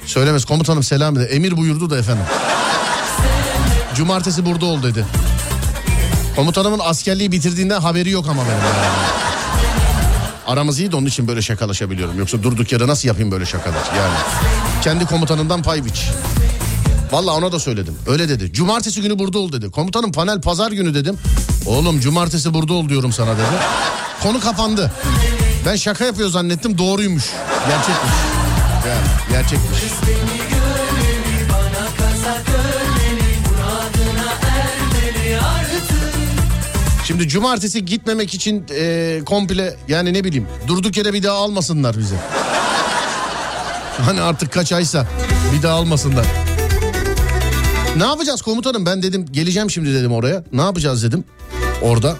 Söylemez 0.07 0.44
komutanım 0.44 0.83
selam 0.83 1.16
dedi. 1.16 1.25
Emir 1.25 1.57
buyurdu 1.57 1.90
da 1.90 1.99
efendim. 1.99 2.25
Cumartesi 3.96 4.46
burada 4.46 4.66
ol 4.66 4.83
dedi. 4.83 5.05
Komutanımın 6.37 6.81
askerliği 6.85 7.33
bitirdiğinden 7.33 7.81
haberi 7.81 8.11
yok 8.11 8.27
ama 8.29 8.42
benim. 8.42 8.53
yani. 8.59 9.36
Aramız 10.47 10.79
iyi 10.81 10.93
de 10.93 10.97
onun 10.97 11.07
için 11.07 11.29
böyle 11.29 11.43
şakalaşabiliyorum. 11.43 12.19
Yoksa 12.19 12.43
durduk 12.43 12.73
yere 12.73 12.87
nasıl 12.87 13.09
yapayım 13.09 13.31
böyle 13.31 13.47
şakalar 13.47 13.85
yani. 13.97 14.15
Kendi 14.83 15.07
komutanından 15.07 15.63
pay 15.63 15.85
biç. 15.85 16.09
Valla 17.13 17.33
ona 17.35 17.53
da 17.53 17.59
söyledim. 17.59 17.95
Öyle 18.07 18.29
dedi. 18.29 18.53
Cumartesi 18.53 19.03
günü 19.03 19.19
burada 19.19 19.39
ol 19.39 19.53
dedi. 19.53 19.71
Komutanım 19.71 20.13
panel 20.13 20.41
pazar 20.41 20.73
günü 20.73 20.95
dedim. 20.95 21.19
Oğlum 21.67 22.01
cumartesi 22.01 22.55
burada 22.55 22.73
ol 22.73 22.89
diyorum 22.89 23.13
sana 23.13 23.33
dedi. 23.33 23.57
Konu 24.23 24.41
kapandı. 24.41 24.93
Ben 25.67 25.77
şaka 25.77 26.05
yapıyor 26.05 26.29
zannettim 26.29 26.79
doğruymuş. 26.79 27.25
Gerçekmiş. 27.69 28.13
Yani 28.89 29.07
gerçekmiş. 29.31 29.79
Şimdi 37.07 37.29
cumartesi 37.29 37.85
gitmemek 37.85 38.35
için 38.35 38.64
e, 38.71 39.21
komple 39.27 39.77
yani 39.88 40.14
ne 40.14 40.25
bileyim 40.25 40.49
durduk 40.66 40.97
yere 40.97 41.12
bir 41.12 41.23
daha 41.23 41.37
almasınlar 41.37 41.99
bizi. 41.99 42.14
Hani 44.05 44.21
artık 44.21 44.53
kaç 44.53 44.73
aysa 44.73 45.07
bir 45.57 45.62
daha 45.62 45.75
almasınlar. 45.75 46.27
Ne 47.97 48.05
yapacağız 48.05 48.42
komutanım 48.42 48.87
ben 48.87 49.03
dedim 49.03 49.27
geleceğim 49.31 49.71
şimdi 49.71 49.95
dedim 49.95 50.12
oraya. 50.12 50.45
Ne 50.53 50.62
yapacağız 50.62 51.03
dedim 51.03 51.25
orada. 51.83 52.16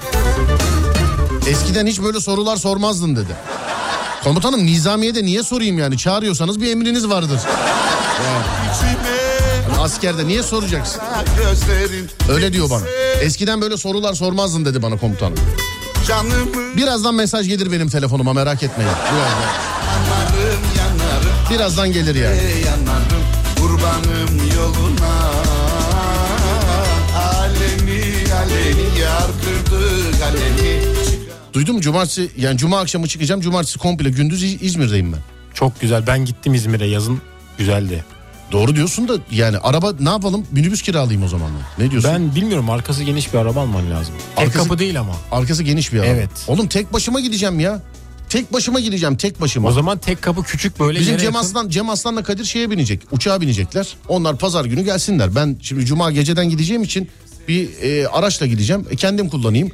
Eskiden 1.49 1.87
hiç 1.87 2.03
böyle 2.03 2.20
sorular 2.20 2.57
sormazdın 2.57 3.16
dedi. 3.16 3.37
Komutanım 4.25 4.66
nizamiyede 4.66 5.25
niye 5.25 5.42
sorayım 5.42 5.79
yani 5.79 5.99
çağırıyorsanız 5.99 6.61
bir 6.61 6.70
emriniz 6.70 7.09
vardır. 7.09 7.40
Yani 8.25 9.15
askerde 9.87 10.27
niye 10.27 10.42
soracaksın? 10.42 11.01
Öyle 12.31 12.53
diyor 12.53 12.70
bana. 12.70 12.85
Eskiden 13.20 13.61
böyle 13.61 13.77
sorular 13.77 14.14
sormazdın 14.14 14.64
dedi 14.64 14.83
bana 14.83 14.96
komutanım. 14.96 15.38
Birazdan 16.77 17.14
mesaj 17.14 17.49
gelir 17.49 17.72
benim 17.72 17.88
telefonuma 17.88 18.33
merak 18.33 18.62
etmeyin. 18.62 18.92
Birazdan, 19.12 19.51
birazdan 21.51 21.92
gelir 21.92 22.14
yani. 22.14 22.37
yanarım 22.66 23.22
Kurbanım 23.61 24.49
yoluna 24.57 25.16
Alemi 27.18 28.03
alemi 28.35 29.01
yar 29.01 29.27
Duydum 31.53 31.81
cumartesi 31.81 32.31
yani 32.37 32.59
cuma 32.59 32.81
akşamı 32.81 33.09
çıkacağım. 33.09 33.40
Cumartesi 33.40 33.79
komple 33.79 34.11
gündüz 34.11 34.42
İz- 34.42 34.62
İzmir'deyim 34.62 35.12
ben. 35.12 35.20
Çok 35.55 35.81
güzel. 35.81 36.07
Ben 36.07 36.25
gittim 36.25 36.55
İzmir'e 36.55 36.87
yazın. 36.87 37.20
Güzeldi. 37.59 38.05
Doğru 38.52 38.76
diyorsun 38.76 39.09
da 39.09 39.14
yani 39.30 39.59
araba 39.59 39.92
ne 40.00 40.09
yapalım? 40.09 40.46
Minibüs 40.52 40.82
kiralayayım 40.82 41.22
o 41.22 41.28
zaman. 41.28 41.50
Ne 41.78 41.90
diyorsun? 41.90 42.11
Ben 42.14 42.35
bilmiyorum 42.35 42.70
arkası 42.70 43.02
geniş 43.02 43.32
bir 43.32 43.38
araba 43.38 43.61
alman 43.61 43.90
lazım. 43.90 44.14
Tek 44.37 44.46
Arkası- 44.46 44.64
kapı 44.64 44.78
değil 44.78 45.00
ama. 45.00 45.12
Arkası 45.32 45.62
geniş 45.62 45.92
bir 45.92 45.98
araba. 45.98 46.11
Evet. 46.11 46.30
Oğlum 46.48 46.68
tek 46.68 46.92
başıma 46.92 47.20
gideceğim 47.20 47.61
ya. 47.61 47.82
Tek 48.28 48.52
başıma 48.52 48.80
gideceğim 48.80 49.16
tek 49.16 49.40
başıma. 49.40 49.68
O 49.68 49.72
zaman 49.72 49.98
tek 49.98 50.22
kapı 50.22 50.42
küçük 50.42 50.80
böyle 50.80 51.00
Bizim 51.00 51.16
Cem 51.16 51.24
yakın. 51.26 51.38
Aslan, 51.38 51.68
Cem 51.68 51.90
Aslan'la 51.90 52.22
Kadir 52.22 52.44
şeye 52.44 52.70
binecek. 52.70 53.02
Uçağa 53.11 53.40
binecekler. 53.40 53.96
Onlar 54.09 54.38
pazar 54.38 54.64
günü 54.64 54.85
gelsinler. 54.85 55.35
Ben 55.35 55.56
şimdi 55.62 55.87
cuma 55.87 56.11
geceden 56.11 56.48
gideceğim 56.50 56.82
için 56.82 57.11
bir 57.48 57.82
e, 57.82 58.09
araçla 58.09 58.46
gideceğim. 58.46 58.87
E, 58.90 58.96
kendim 58.96 59.28
kullanayım. 59.28 59.70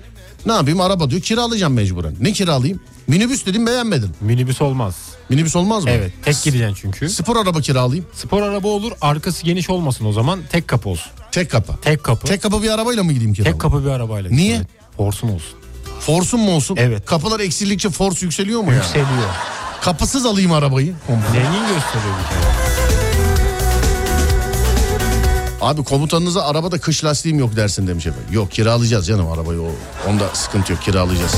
Ne 0.47 0.53
yapayım 0.53 0.81
araba 0.81 1.11
diyor 1.11 1.23
kiralayacağım 1.23 1.73
mecburen. 1.73 2.15
Ne 2.21 2.33
kiralayayım? 2.33 2.81
Minibüs 3.09 3.47
dedim 3.47 3.67
beğenmedim. 3.67 4.11
Minibüs 4.21 4.63
olmaz. 4.63 4.97
Minibüs 5.33 5.57
olmaz 5.57 5.85
mı? 5.85 5.91
Evet 5.91 6.13
tek 6.25 6.43
gideceksin 6.43 6.77
çünkü. 6.81 7.09
Spor 7.09 7.37
araba 7.37 7.61
kiralayayım. 7.61 8.07
Spor 8.15 8.43
araba 8.43 8.69
olur 8.69 8.93
arkası 9.01 9.45
geniş 9.45 9.71
olmasın 9.71 10.05
o 10.05 10.13
zaman 10.13 10.41
tek 10.51 10.69
kapı 10.69 10.89
olsun. 10.89 11.13
Tek 11.31 11.51
kapı. 11.51 11.73
Tek 11.83 12.05
kapı. 12.05 12.21
Tek, 12.21 12.29
Tek 12.29 12.43
kapı 12.43 12.63
bir 12.63 12.71
arabayla 12.71 13.03
mı 13.03 13.13
gideyim 13.13 13.35
kiralamaya? 13.35 13.59
kapı 13.59 13.85
bir 13.85 13.91
arabayla. 13.91 14.31
Niye? 14.31 14.57
Evet, 14.57 14.67
Forsun 14.97 15.29
olsun. 15.29 15.59
Force'un 16.01 16.41
mu 16.43 16.51
olsun? 16.57 16.77
Evet. 16.81 17.07
Kapılar 17.07 17.41
eksildikçe 17.41 17.91
force 17.91 18.27
yükseliyor 18.27 18.61
mu 18.61 18.71
ya? 18.73 18.77
Yükseliyor. 18.77 19.29
Kapısız 19.83 20.27
alayım 20.27 20.53
arabayı. 20.53 20.95
Zengin 21.33 21.61
gösteriyor 21.61 22.15
bir 22.25 22.29
kere. 22.29 22.53
Abi 25.61 25.85
komutanınıza 25.85 26.43
arabada 26.45 26.79
kış 26.79 27.05
lastiğim 27.05 27.39
yok 27.39 27.57
dersin 27.57 27.87
demiş 27.87 28.07
efendim. 28.07 28.29
Yok 28.33 28.51
kiralayacağız 28.51 29.07
canım 29.07 29.31
arabayı. 29.33 29.61
Onda 30.09 30.29
sıkıntı 30.35 30.73
yok 30.73 30.83
kiralayacağız. 30.83 31.35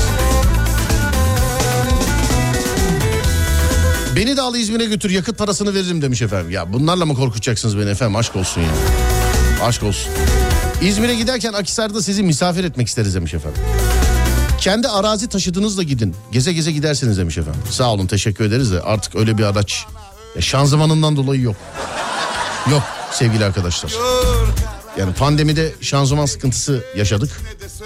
Beni 4.15 4.37
de 4.37 4.41
al 4.41 4.55
İzmir'e 4.55 4.85
götür 4.85 5.09
yakıt 5.09 5.37
parasını 5.37 5.73
veririm 5.73 6.01
demiş 6.01 6.21
efendim. 6.21 6.51
Ya 6.51 6.73
bunlarla 6.73 7.05
mı 7.05 7.15
korkutacaksınız 7.15 7.77
beni 7.77 7.89
efendim 7.89 8.15
aşk 8.15 8.35
olsun 8.35 8.61
ya. 8.61 8.69
Aşk 9.63 9.83
olsun. 9.83 10.11
İzmir'e 10.81 11.15
giderken 11.15 11.53
Akisar'da 11.53 12.01
sizi 12.01 12.23
misafir 12.23 12.63
etmek 12.63 12.87
isteriz 12.87 13.15
demiş 13.15 13.33
efendim. 13.33 13.61
Kendi 14.59 14.87
arazi 14.87 15.29
taşıdığınızla 15.29 15.83
gidin. 15.83 16.15
Geze 16.31 16.53
geze 16.53 16.71
gidersiniz 16.71 17.17
demiş 17.17 17.37
efendim. 17.37 17.61
Sağ 17.71 17.93
olun 17.93 18.07
teşekkür 18.07 18.45
ederiz 18.45 18.71
de 18.71 18.81
artık 18.81 19.15
öyle 19.15 19.37
bir 19.37 19.43
araç 19.43 19.85
e, 20.35 20.41
şanzımanından 20.41 21.15
dolayı 21.15 21.41
yok. 21.41 21.55
Yok 22.71 22.83
sevgili 23.11 23.45
arkadaşlar. 23.45 23.93
Yani 24.97 25.13
pandemide 25.13 25.73
şanzıman 25.81 26.25
sıkıntısı 26.25 26.83
yaşadık. 26.97 27.41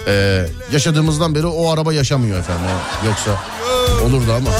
Ee, 0.06 0.46
yaşadığımızdan 0.72 1.34
beri 1.34 1.46
o 1.46 1.70
araba 1.70 1.92
yaşamıyor 1.92 2.38
efendim. 2.38 2.64
Yoksa 3.06 3.30
olurdu 4.04 4.32
ama. 4.32 4.50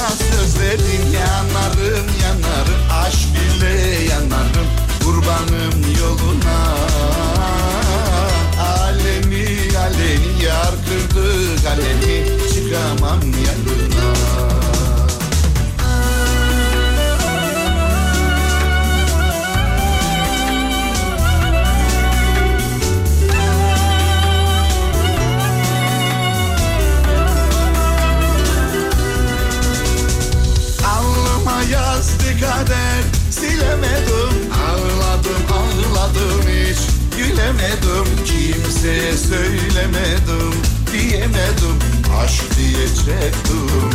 Gülemedim 37.51 38.25
Kimseye 38.25 39.17
söylemedim 39.17 40.55
Diyemedim 40.93 41.79
Aşk 42.23 42.43
diye 42.59 42.87
çektim. 42.87 43.91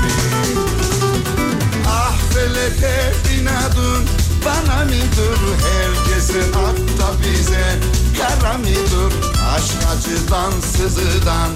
Ah 1.88 2.18
feleke 2.34 3.14
inadın 3.40 4.06
Bana 4.46 4.84
mıdır 4.84 5.40
herkesin 5.66 6.54
hatta 6.54 7.14
bize? 7.22 7.80
Kara 8.18 8.58
mıdır 8.58 9.14
Aşk 9.56 9.76
acıdan 9.92 10.52
sızıdan 10.62 11.50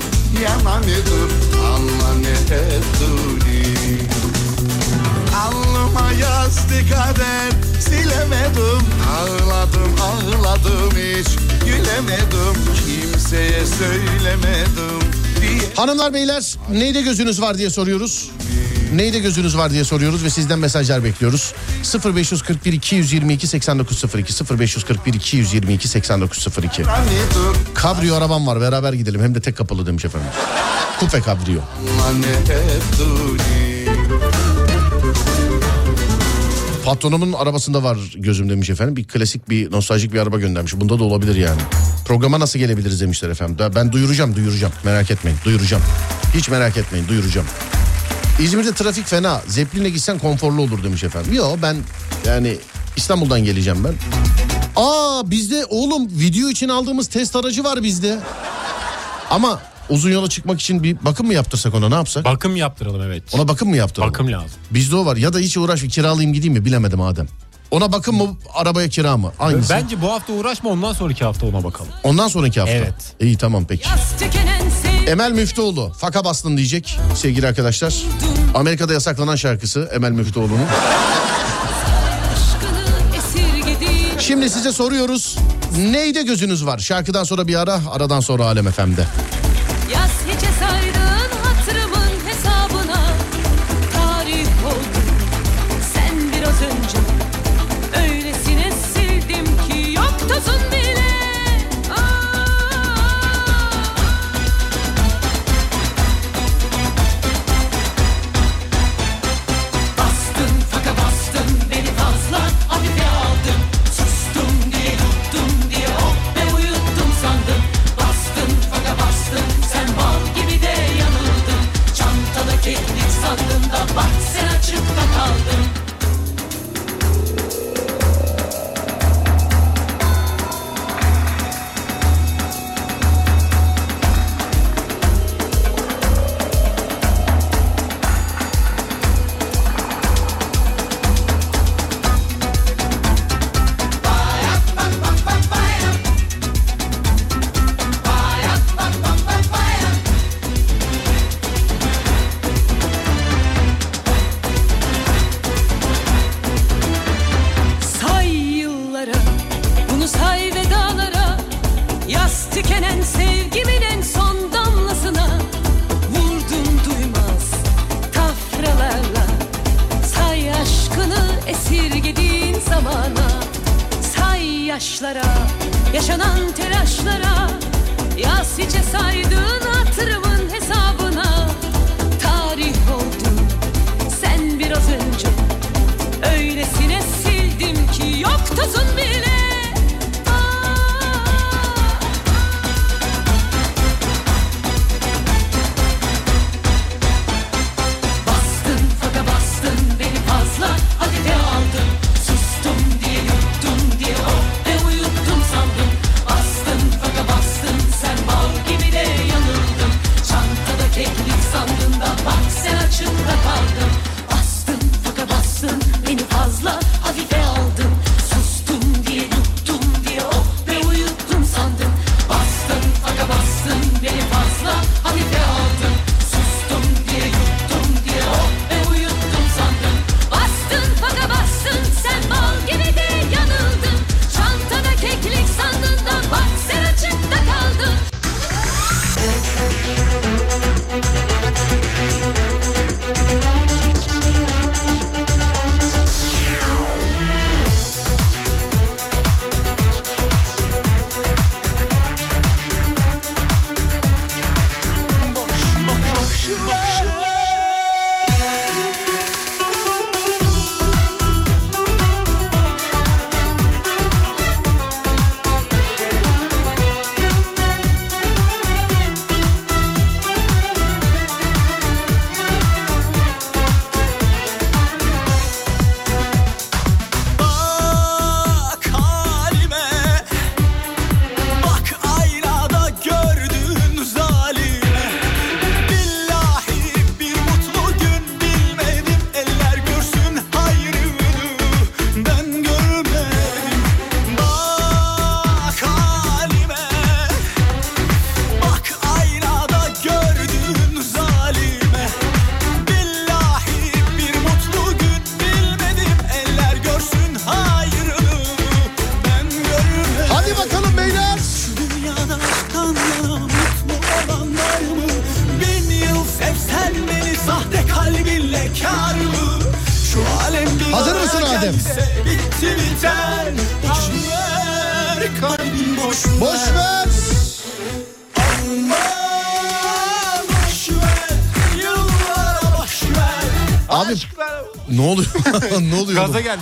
Yana 0.44 0.78
mıdır? 0.78 1.32
Anla 1.66 2.14
ne 2.22 2.56
ettiğini 2.56 4.00
Alnıma 5.36 6.12
yazdı 6.12 6.90
kader 6.94 7.52
Silemedim 7.80 8.86
Ağladım 9.18 9.96
ağladım 10.02 10.92
hiç 10.92 11.28
Gülemedim 11.66 12.56
Kimseye 12.86 13.66
söylemedim 13.66 15.00
diye 15.42 15.62
Hanımlar 15.76 16.14
beyler 16.14 16.56
neyde 16.72 17.02
gözünüz 17.02 17.42
var 17.42 17.58
diye 17.58 17.70
soruyoruz. 17.70 18.32
Neyde 18.96 19.20
gözünüz 19.20 19.58
var 19.58 19.72
diye 19.72 19.84
soruyoruz 19.84 20.24
ve 20.24 20.30
sizden 20.30 20.60
mesajlar 20.60 21.04
bekliyoruz. 21.04 21.54
0541 22.16 22.74
222 22.74 23.48
8902 23.48 24.34
0541 24.60 25.14
222 25.14 25.88
8902 25.88 26.84
Kara 26.84 26.98
mıdır 26.98 27.60
Kabrio 27.74 28.16
arabam 28.16 28.48
var 28.48 28.62
beraber 28.62 28.94
gidelim 28.94 29.22
hem 29.22 29.36
de 29.36 29.42
tek 29.42 29.58
kapılı 29.58 29.86
demiş 29.86 30.06
efendim. 30.06 30.30
Kupe 31.00 31.22
kabrio. 31.22 31.60
Patronumun 36.90 37.34
arabasında 37.34 37.84
var 37.84 37.98
gözüm 38.16 38.50
demiş 38.50 38.70
efendim. 38.70 38.96
Bir 38.96 39.04
klasik 39.04 39.50
bir 39.50 39.72
nostaljik 39.72 40.14
bir 40.14 40.20
araba 40.20 40.40
göndermiş. 40.40 40.76
Bunda 40.76 41.00
da 41.00 41.04
olabilir 41.04 41.36
yani. 41.36 41.62
Programa 42.06 42.40
nasıl 42.40 42.60
gelebiliriz 42.60 43.02
demişler 43.02 43.30
efendim. 43.30 43.72
Ben 43.76 43.92
duyuracağım 43.92 44.36
duyuracağım 44.36 44.74
merak 44.84 45.12
etmeyin 45.12 45.38
duyuracağım. 45.46 45.84
Hiç 46.34 46.50
merak 46.50 46.78
etmeyin 46.78 47.08
duyuracağım. 47.08 47.48
İzmir'de 48.40 48.74
trafik 48.74 49.06
fena. 49.08 49.42
Zeppelin'e 49.48 49.90
gitsen 49.90 50.20
konforlu 50.20 50.62
olur 50.62 50.84
demiş 50.84 51.04
efendim. 51.04 51.34
Yo 51.34 51.56
ben 51.62 51.78
yani 52.26 52.58
İstanbul'dan 52.98 53.44
geleceğim 53.44 53.84
ben. 53.84 53.94
Aa 54.76 55.32
bizde 55.32 55.66
oğlum 55.66 56.08
video 56.20 56.50
için 56.50 56.70
aldığımız 56.70 57.08
test 57.08 57.36
aracı 57.36 57.64
var 57.64 57.84
bizde. 57.84 58.20
Ama 59.30 59.62
uzun 59.90 60.12
yola 60.12 60.30
çıkmak 60.30 60.62
için 60.62 60.84
bir 60.84 60.98
bakım 61.06 61.28
mı 61.28 61.34
yaptırsak 61.34 61.76
ona 61.76 61.90
ne 61.90 61.96
yapsak? 61.96 62.26
Bakım 62.26 62.56
yaptıralım 62.56 63.02
evet. 63.02 63.24
Ona 63.34 63.48
bakım 63.48 63.70
mı 63.70 63.78
yaptıralım? 63.78 64.14
Bakım 64.14 64.32
lazım. 64.32 64.50
Bizde 64.72 64.96
o 64.96 65.06
var 65.06 65.18
ya 65.18 65.34
da 65.34 65.40
hiç 65.40 65.58
uğraş 65.58 65.84
bir 65.84 65.90
kiralayayım 65.90 66.34
gideyim 66.34 66.54
mi 66.54 66.66
bilemedim 66.66 67.02
Adem. 67.02 67.28
Ona 67.72 67.92
bakım 67.92 68.16
mı 68.18 68.38
arabaya 68.54 68.90
kira 68.90 69.18
mı? 69.18 69.32
Hangisi? 69.38 69.70
Bence 69.70 70.02
bu 70.02 70.12
hafta 70.12 70.34
uğraşma 70.34 70.70
ondan 70.70 70.94
sonraki 70.94 71.26
hafta 71.26 71.46
ona 71.46 71.64
bakalım. 71.64 71.92
Ondan 72.04 72.28
sonraki 72.28 72.60
hafta. 72.60 72.76
Evet. 72.76 72.94
İyi 73.20 73.38
tamam 73.38 73.66
peki. 73.70 73.90
Emel 75.08 75.32
Müftüoğlu 75.32 75.94
faka 75.98 76.26
bastın 76.26 76.58
diyecek 76.58 77.00
sevgili 77.16 77.48
arkadaşlar. 77.48 77.96
Amerika'da 78.56 78.94
yasaklanan 78.94 79.36
şarkısı 79.36 79.90
Emel 79.94 80.12
Müftüoğlu'nun. 80.12 80.60
Şimdi 84.20 84.50
size 84.50 84.72
soruyoruz. 84.72 85.38
Neyde 85.78 86.22
gözünüz 86.22 86.66
var? 86.66 86.80
Şarkıdan 86.80 87.24
sonra 87.24 87.48
bir 87.48 87.56
ara, 87.56 87.82
aradan 87.92 88.20
sonra 88.20 88.46
Alem 88.46 88.72
FM'de. 88.72 89.06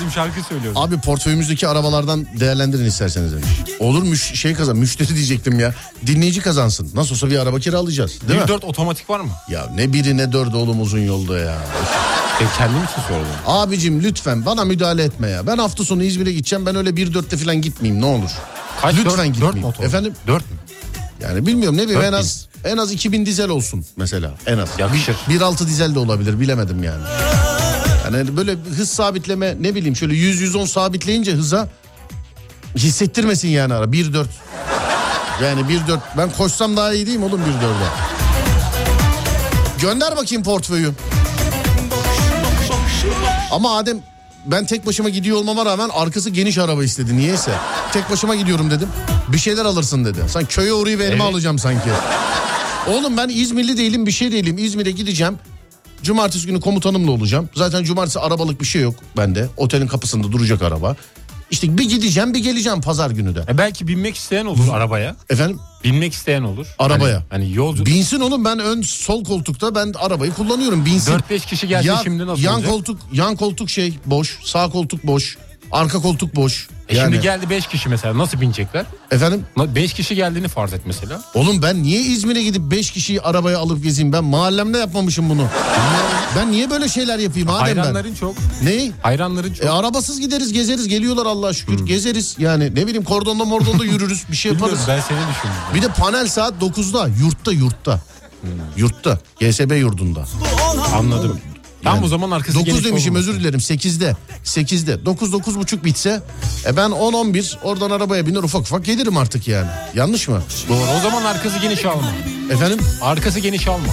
Geldim 0.08 0.34
şarkı 0.34 0.48
söylüyorum. 0.50 0.82
Abi 0.82 0.98
portföyümüzdeki 0.98 1.68
arabalardan 1.68 2.28
değerlendirin 2.40 2.86
isterseniz 2.86 3.32
demiş. 3.32 3.48
Olur 3.80 4.04
müş 4.04 4.22
şey 4.34 4.54
kazan 4.54 4.78
müşteri 4.78 5.16
diyecektim 5.16 5.60
ya. 5.60 5.74
Dinleyici 6.08 6.42
kazansın. 6.42 6.92
Nasıl 6.96 7.12
olsa 7.16 7.30
bir 7.30 7.40
araba 7.40 7.60
kiralayacağız. 7.60 8.22
Değil 8.28 8.40
mi? 8.40 8.46
1.4 8.46 8.66
otomatik 8.66 9.10
var 9.10 9.20
mı? 9.20 9.30
Ya 9.50 9.68
ne 9.76 9.94
biri 9.94 10.18
ne 10.18 10.32
dördü 10.32 10.56
oğlum 10.56 10.82
uzun 10.82 11.00
yolda 11.00 11.40
ya. 11.40 11.56
E, 12.42 12.44
kendim 12.58 12.84
için 12.84 13.02
sordum. 13.08 13.28
Abicim 13.48 14.04
lütfen 14.04 14.46
bana 14.46 14.66
müdahale 14.66 15.04
etme 15.04 15.30
ya. 15.30 15.48
Ben 15.48 15.58
hafta 15.58 15.84
sonu 15.84 16.04
İzmir'e 16.04 16.32
gideceğim. 16.32 16.66
Ben 16.66 16.76
öyle 16.76 16.90
1.4'te 16.90 17.38
falan 17.38 17.62
gitmeyeyim 17.62 18.02
ne 18.02 18.06
olur. 18.06 18.32
Kaç? 18.82 18.96
lütfen 18.96 19.12
Dört- 19.12 19.18
dört 19.18 19.34
gitmeyeyim. 19.34 19.62
motor. 19.62 19.84
Efendim? 19.84 20.14
4 20.28 20.52
mü? 20.52 20.58
Yani 21.22 21.46
bilmiyorum 21.46 21.78
ne 21.78 21.84
bileyim 21.84 22.02
en 22.02 22.14
az 22.14 22.48
en 22.64 22.78
az 22.78 22.92
2000 22.92 23.26
dizel 23.26 23.50
olsun 23.50 23.86
mesela 23.98 24.32
en 24.46 24.58
az. 24.58 24.70
Yakışır. 24.78 25.16
1.6 25.30 25.68
dizel 25.68 25.96
de 25.96 26.00
olabilir 26.00 26.40
bilemedim 26.40 26.84
yani. 26.84 27.04
Yani 28.14 28.38
böyle 28.38 28.56
hız 28.78 28.90
sabitleme 28.90 29.56
ne 29.62 29.76
bileyim 29.76 29.96
şöyle 29.96 30.14
100-110 30.14 30.68
sabitleyince 30.68 31.32
hıza 31.32 31.68
hissettirmesin 32.76 33.48
yani 33.48 33.74
ara 33.74 33.86
1.4. 33.86 34.26
Yani 35.44 35.62
1.4 35.62 36.00
ben 36.18 36.30
koşsam 36.30 36.78
daha 36.78 36.94
iyi 36.94 37.06
değil 37.08 37.18
mi 37.18 37.26
oğlum 37.26 37.42
1.4'e? 37.42 37.90
Gönder 39.82 40.18
bakayım 40.18 40.44
portföyü. 40.44 40.92
Ama 43.52 43.78
Adem 43.78 43.98
ben 44.46 44.66
tek 44.66 44.86
başıma 44.86 45.10
gidiyor 45.10 45.38
olmama 45.38 45.66
rağmen 45.66 45.90
arkası 45.94 46.30
geniş 46.30 46.58
araba 46.58 46.84
istedi 46.84 47.18
niyeyse. 47.18 47.52
Tek 47.94 48.12
başıma 48.12 48.36
gidiyorum 48.36 48.72
dedim. 48.72 48.90
Bir 49.28 49.38
şeyler 49.38 49.66
alırsın 49.66 50.06
dedi. 50.06 50.20
Sen 50.28 50.46
köye 50.46 50.74
uğrayıp 50.74 51.02
elime 51.02 51.14
Evet. 51.14 51.22
alacağım 51.34 51.60
sanki. 51.60 51.90
Oğlum 52.88 53.18
ben 53.18 53.30
İzmirli 53.30 53.78
değilim 53.78 54.06
bir 54.06 54.12
şey 54.12 54.32
değilim. 54.32 54.58
İzmir'e 54.58 54.92
gideceğim. 54.92 55.40
Cumartesi 56.04 56.48
günü 56.48 56.60
komutanımla 56.62 57.12
olacağım. 57.12 57.50
Zaten 57.56 57.84
cumartesi 57.84 58.20
arabalık 58.20 58.62
bir 58.62 58.66
şey 58.66 58.82
yok 58.82 58.96
bende. 59.18 59.48
Otelin 59.58 59.88
kapısında 59.88 60.32
duracak 60.32 60.62
araba. 60.62 60.96
İşte 61.52 61.78
bir 61.78 61.90
gideceğim 61.90 62.34
bir 62.34 62.40
geleceğim 62.40 62.82
pazar 62.82 63.12
günü 63.12 63.36
de. 63.36 63.44
E 63.50 63.58
belki 63.58 63.88
binmek 63.88 64.16
isteyen 64.16 64.46
olur 64.46 64.70
arabaya. 64.72 65.16
Efendim 65.30 65.60
Binmek 65.84 66.14
isteyen 66.14 66.42
olur. 66.42 66.68
Arabaya. 66.80 67.16
Hani, 67.16 67.24
hani 67.30 67.54
yolcu 67.54 67.86
binsin 67.86 68.20
oğlum 68.20 68.46
ben 68.46 68.60
ön 68.60 68.82
sol 68.82 69.24
koltukta 69.24 69.76
ben 69.76 69.94
arabayı 70.00 70.34
kullanıyorum 70.34 70.86
binsin. 70.86 71.12
4-5 71.12 71.46
kişi 71.46 71.68
gelse 71.68 71.88
Ya- 71.88 72.00
şimdi 72.04 72.28
nasıl 72.28 72.42
yan 72.44 72.56
olacak? 72.56 72.72
koltuk 72.72 73.00
yan 73.14 73.36
koltuk 73.36 73.70
şey 73.70 74.00
boş 74.06 74.40
sağ 74.44 74.70
koltuk 74.70 75.04
boş 75.08 75.38
arka 75.72 76.02
koltuk 76.02 76.36
boş. 76.36 76.68
E 76.90 76.96
yani, 76.98 77.12
Şimdi 77.12 77.24
geldi 77.24 77.50
5 77.50 77.68
kişi 77.68 77.90
mesela 77.90 78.18
nasıl 78.18 78.42
binecekler? 78.42 78.86
efendim 79.12 79.46
5 79.58 79.94
kişi 79.94 80.16
geldiğini 80.16 80.48
farz 80.48 80.74
et 80.74 80.82
mesela. 80.86 81.22
oğlum 81.34 81.62
ben 81.62 81.84
niye 81.84 82.02
İzmir'e 82.02 82.44
gidip 82.44 82.62
5 82.72 82.92
kişiyi 82.92 83.22
arabaya 83.22 83.60
alıp 83.60 83.84
gezeyim 83.84 84.14
ben 84.14 84.24
mahallemde 84.24 84.78
yapmamışım 84.78 85.30
bunu. 85.30 85.48
ben 86.36 86.52
niye 86.52 86.70
böyle 86.70 86.90
şeyler 86.90 87.20
yapayım 87.20 87.48
madem 87.48 87.76
ben. 87.78 87.82
Hayranların 87.82 88.16
çok. 88.16 88.36
Ne? 88.64 88.92
Hayranların 89.02 89.54
çok. 89.54 89.66
E, 89.66 89.70
arabasız 89.70 90.20
gideriz 90.20 90.54
gezeriz 90.54 90.88
geliyorlar 90.88 91.26
Allah'a 91.26 91.54
şükür 91.54 91.86
gezeriz 91.86 92.36
yani 92.40 92.64
ne 92.64 92.88
bileyim 92.88 93.04
kordonda 93.04 93.46
mordonda 93.46 93.86
yürürüz 93.86 94.24
bir 94.32 94.36
şey 94.36 94.52
Bilmiyorum, 94.52 94.78
yaparız. 94.80 95.02
ben 95.10 95.16
seni 95.16 95.30
düşündüm. 95.32 95.56
Bir 95.76 95.82
de 95.82 95.88
panel 95.88 96.28
saat 96.28 96.54
9'da 96.62 97.08
yurtta 97.08 97.52
yurtta. 97.52 98.00
Yurtta 98.78 99.20
GSB 99.40 99.72
yurdunda. 99.78 100.26
Anladım. 100.96 101.40
Tam 101.88 102.04
o 102.04 102.08
zaman 102.08 102.32
arkası 102.32 102.60
9 102.60 102.66
geniş 102.74 102.86
demişim 102.86 103.16
özür 103.16 103.40
dilerim 103.40 103.60
8'de. 103.60 104.16
8'de. 104.46 105.06
9 105.06 105.32
9 105.34 105.60
buçuk 105.60 105.86
bitse 105.86 106.22
e 106.66 106.78
ben 106.78 106.90
10 106.90 107.14
11 107.14 107.58
oradan 107.64 107.92
arabaya 107.92 108.28
biner 108.28 108.44
ufak 108.44 108.62
ufak 108.62 108.86
gelirim 108.86 109.18
artık 109.18 109.48
yani. 109.48 109.70
Yanlış 109.96 110.28
mı? 110.28 110.42
Doğru. 110.70 110.84
O 110.98 111.02
zaman 111.02 111.24
arkası 111.26 111.60
geniş 111.60 111.86
alma. 111.86 112.12
Efendim? 112.52 112.80
Arkası 113.02 113.40
geniş 113.40 113.68
alma. 113.68 113.88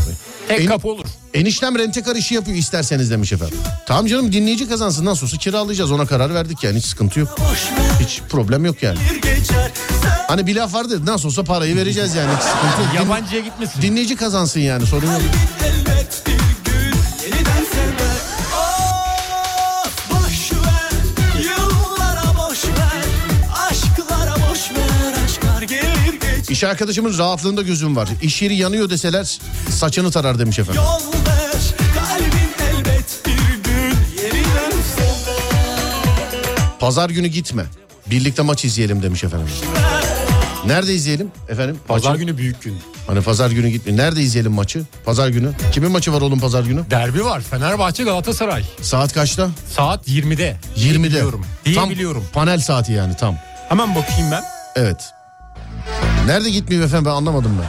Tek 0.49 0.61
En- 0.61 0.67
kapı 0.67 0.89
olur. 0.89 1.05
Eniştem 1.35 1.79
rentekar 1.79 2.17
işi 2.17 2.35
yapıyor 2.35 2.57
isterseniz 2.57 3.11
demiş 3.11 3.33
efendim. 3.33 3.59
Tamam 3.87 4.07
canım 4.07 4.33
dinleyici 4.33 4.69
kazansın 4.69 5.05
nasıl 5.05 5.27
olsa 5.27 5.37
kiralayacağız 5.37 5.93
ona 5.93 6.07
karar 6.07 6.35
verdik 6.35 6.65
yani 6.65 6.79
hiç 6.79 6.85
sıkıntı 6.85 7.21
yok. 7.21 7.37
Hiç 8.01 8.21
problem 8.29 8.65
yok 8.65 8.83
yani. 8.83 8.99
Hani 10.29 10.47
bir 10.47 10.57
laf 10.57 10.75
vardı 10.75 11.07
nasıl 11.07 11.29
olsa 11.29 11.45
parayı 11.45 11.77
vereceğiz 11.77 12.15
yani 12.15 12.31
hiç 12.37 12.43
sıkıntı 12.43 12.83
yok. 12.83 12.95
Yabancıya 12.95 13.41
gitmesin. 13.41 13.83
dinleyici 13.83 14.17
kazansın 14.17 14.61
yani 14.61 14.87
sorun 14.87 15.07
yok. 15.13 15.23
İş 26.65 26.71
arkadaşımın 26.71 27.19
rahatlığında 27.19 27.63
gözüm 27.63 27.97
var. 27.97 28.09
İş 28.23 28.43
yeri 28.43 28.55
yanıyor 28.57 28.91
deseler 28.91 29.39
saçını 29.71 30.11
tarar 30.11 30.39
demiş 30.39 30.59
efendim. 30.59 30.83
Yol 30.85 31.13
ver 31.13 31.75
Kalbin 31.95 32.77
elbet 32.79 33.21
bir 33.27 33.71
gün 33.71 33.97
yeniden 34.23 34.71
sever 34.97 36.79
Pazar 36.81 37.11
günü 37.11 37.27
gitme. 37.27 37.65
Birlikte 38.07 38.43
maç 38.43 38.65
izleyelim 38.65 39.03
demiş 39.03 39.25
efendim. 39.25 39.47
Nerede 40.67 40.95
izleyelim 40.95 41.31
efendim? 41.49 41.79
Pazar 41.89 42.11
Maçı? 42.11 42.21
günü 42.21 42.39
büyük 42.39 42.63
gün. 42.63 42.77
Hani 43.07 43.21
pazar 43.23 43.51
günü 43.51 43.69
gitme. 43.69 43.97
Nerede 43.97 44.23
izleyelim 44.23 44.53
maçı? 44.53 44.83
Pazar 45.05 45.29
günü. 45.29 45.53
Kimin 45.73 45.91
maçı 45.91 46.13
var 46.13 46.21
oğlum 46.21 46.41
pazar 46.41 46.63
günü? 46.63 46.91
Derbi 46.91 47.25
var. 47.25 47.41
Fenerbahçe 47.41 48.05
Galatasaray. 48.05 48.65
Saat 48.83 49.13
kaçta? 49.13 49.49
Saat 49.77 50.09
20'de. 50.09 50.57
20'de. 50.77 51.05
Biliyorum. 51.05 51.47
Diye 51.65 51.75
tam 51.75 51.91
biliyorum. 51.91 52.25
panel 52.33 52.61
saati 52.61 52.93
yani 52.93 53.17
tam. 53.17 53.37
Hemen 53.69 53.95
bakayım 53.95 54.31
ben. 54.31 54.43
Evet. 54.77 55.15
Nerede 56.27 56.51
gitmeyeyim 56.51 56.87
efendim 56.87 57.05
ben 57.05 57.11
anlamadım 57.11 57.59
ben. 57.63 57.69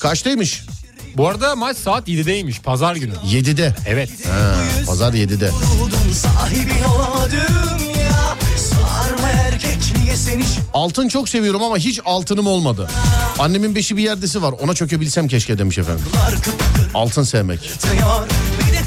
Kaçtaymış? 0.00 0.62
Bu 1.18 1.28
arada 1.28 1.56
maç 1.56 1.76
saat 1.76 2.08
7'deymiş. 2.08 2.62
Pazar 2.62 2.96
günü. 2.96 3.12
7'de. 3.14 3.74
Evet. 3.86 4.10
Ha, 4.26 4.54
pazar 4.86 5.12
7'de. 5.12 5.50
buldum 5.80 6.12
Sahibin 6.14 6.84
olamadım 6.84 7.78
ya 8.00 8.36
Sarma 8.56 9.28
erkekliğe 9.28 10.16
seni 10.16 10.44
Altın 10.74 11.08
çok 11.08 11.28
seviyorum 11.28 11.62
ama 11.62 11.78
hiç 11.78 12.00
altınım 12.04 12.46
olmadı. 12.46 12.90
Annemin 13.38 13.74
beşi 13.74 13.96
bir 13.96 14.02
yerdesi 14.02 14.42
var. 14.42 14.52
Ona 14.52 14.74
çökebilsem 14.74 15.28
keşke 15.28 15.58
demiş 15.58 15.78
efendim. 15.78 16.04
Altın 16.94 17.22
sevmek. 17.22 17.70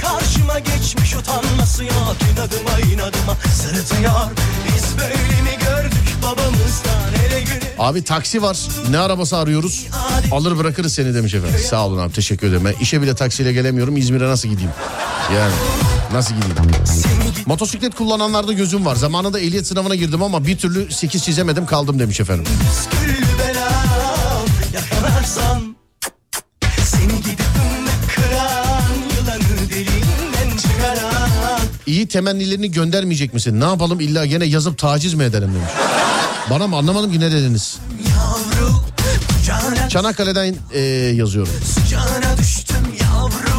karşıma 0.02 0.60
geçmiş 0.60 1.16
utanması 1.16 1.84
yok 1.84 2.16
İnadıma 2.34 2.80
inadıma 2.94 3.38
sırıtıyor 3.54 4.32
Biz 4.68 4.98
böyle 4.98 5.42
mi 5.42 5.58
gördük 5.66 6.16
babamızdan 6.24 7.12
Hele 7.22 7.42
güne 7.42 7.71
Abi 7.82 8.04
taksi 8.04 8.42
var. 8.42 8.58
Ne 8.90 8.98
arabası 9.00 9.38
arıyoruz? 9.38 9.88
Alır 10.32 10.58
bırakırız 10.58 10.94
seni 10.94 11.14
demiş 11.14 11.34
efendim. 11.34 11.60
Sağ 11.70 11.86
olun 11.88 11.98
abi 11.98 12.14
teşekkür 12.14 12.48
ederim. 12.48 12.66
Ben 12.66 12.74
işe 12.82 13.02
bile 13.02 13.16
taksiyle 13.16 13.54
gelemiyorum. 13.54 13.98
İzmir'e 13.98 14.28
nasıl 14.28 14.50
gideyim? 14.50 14.72
Yani 15.36 15.54
nasıl 16.14 16.36
gideyim? 16.36 16.56
Motosiklet 17.46 17.96
kullananlarda 17.96 18.54
gözüm 18.54 18.86
var. 18.86 18.96
Zamanında 18.96 19.40
ehliyet 19.40 19.68
sınavına 19.68 19.96
girdim 19.96 20.24
ama 20.24 20.46
bir 20.46 20.58
türlü 20.58 20.92
8 20.92 21.24
çizemedim 21.24 21.66
kaldım 21.66 22.00
demiş 22.00 22.20
efendim. 22.20 22.46
İyi 31.86 32.08
temennilerini 32.08 32.72
göndermeyecek 32.72 33.34
misin? 33.34 33.60
Ne 33.60 33.66
yapalım 33.66 34.00
illa 34.00 34.26
gene 34.26 34.46
yazıp 34.46 34.78
taciz 34.78 35.14
mi 35.14 35.24
edelim 35.24 35.54
demiş. 35.56 36.01
Bana 36.50 36.68
mı 36.68 36.76
anlamadım 36.76 37.12
ki 37.12 37.20
ne 37.20 37.32
dediniz? 37.32 37.80
Yavru 38.10 38.74
Kucağına 39.40 39.90
Çanakkale'den 39.90 40.56
e, 40.74 40.80
yazıyorum. 41.16 41.54
düştüm 42.40 42.78
yavru 43.02 43.52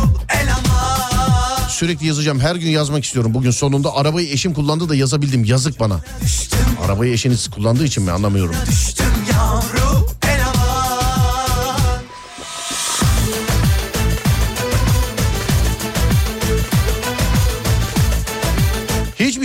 Sürekli 1.68 2.06
yazacağım. 2.06 2.40
Her 2.40 2.56
gün 2.56 2.70
yazmak 2.70 3.04
istiyorum. 3.04 3.34
Bugün 3.34 3.50
sonunda 3.50 3.96
arabayı 3.96 4.28
eşim 4.32 4.54
kullandı 4.54 4.88
da 4.88 4.94
yazabildim. 4.94 5.44
Yazık 5.44 5.80
bana. 5.80 6.00
Düştüm 6.24 6.58
Arabayı 6.86 7.12
eşiniz 7.12 7.50
kullandığı 7.50 7.84
için 7.84 8.02
mi 8.02 8.10
anlamıyorum. 8.10 8.54
düştüm 8.70 9.06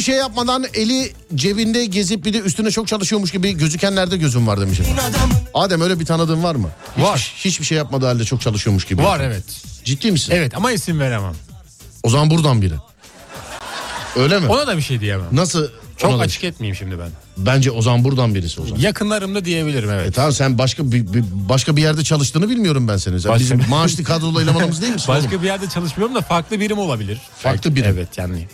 şey 0.08 0.16
yapmadan 0.16 0.66
eli 0.74 1.14
cebinde 1.36 1.86
gezip 1.86 2.26
bir 2.26 2.34
de 2.34 2.40
üstüne 2.40 2.72
çok 2.72 2.88
çalışıyormuş 2.88 3.32
gibi 3.32 3.52
gözükenlerde 3.58 4.18
gözüm 4.18 4.48
var 4.48 4.62
demiş. 4.62 4.80
efendim. 4.80 5.04
adamın 5.10 5.36
Adem 5.54 5.82
öyle 5.82 6.00
bir 6.00 6.06
tanıdığın 6.06 6.44
var 6.44 6.56
mı? 6.56 6.70
Hiç- 6.98 7.04
Var. 7.04 7.34
hiçbir 7.38 7.66
şey 7.66 7.78
yapmadığı 7.78 8.06
halde 8.06 8.26
çok 8.26 8.42
çalışıyormuş 8.42 8.86
gibi. 8.86 9.04
Var 9.04 9.20
evet. 9.20 9.44
Ciddi 9.84 10.12
misin? 10.12 10.34
Evet 10.36 10.56
ama 10.56 10.72
isim 10.72 11.00
veremem. 11.00 11.34
O 12.04 12.10
zaman 12.10 12.30
buradan 12.30 12.62
biri. 12.62 12.74
Öyle 14.16 14.40
mi? 14.40 14.48
Ona 14.48 14.68
da 14.68 14.78
bir 14.78 14.82
şey 14.82 15.00
diyemem. 15.02 15.28
Nasıl? 15.32 15.68
Çok 15.98 16.10
Ona 16.12 16.20
da- 16.20 16.24
açık 16.24 16.44
etmeyeyim 16.44 16.76
şimdi 16.76 17.00
ben. 17.00 17.10
Bence 17.38 17.72
o 17.72 17.82
zaman 17.82 18.04
buradan 18.04 18.36
birisi 18.36 18.62
o 18.62 18.66
zaman. 18.66 18.80
Yakınlarımda 18.82 19.46
diyebilirim 19.46 19.90
E 19.90 19.94
evet. 19.94 20.16
tamam 20.16 20.32
sen 20.32 20.58
başka 20.58 20.92
bir, 20.92 21.14
bir- 21.14 21.24
başka 21.50 21.76
bir 21.76 21.82
yerde 21.82 22.04
çalıştığını 22.04 22.50
bilmiyorum 22.50 22.88
ben 22.88 22.98
senin. 22.98 23.18
Sen 23.18 23.32
Başka 23.32 23.44
bizim 23.58 23.70
maaşlı 23.70 24.04
kadrolu 24.04 24.42
elemanımız 24.42 24.82
değil 24.82 24.94
misin? 24.94 25.12
oğlum? 25.12 25.24
Başka 25.24 25.42
bir 25.42 25.48
yerde 25.48 25.70
çalışmıyorum 25.70 26.16
da 26.16 26.22
farklı 26.22 26.60
birim 26.60 26.78
olabilir. 26.80 27.18
Farklı 27.40 27.76
birim. 27.76 27.92
Evet 27.94 28.18
yani. 28.18 28.48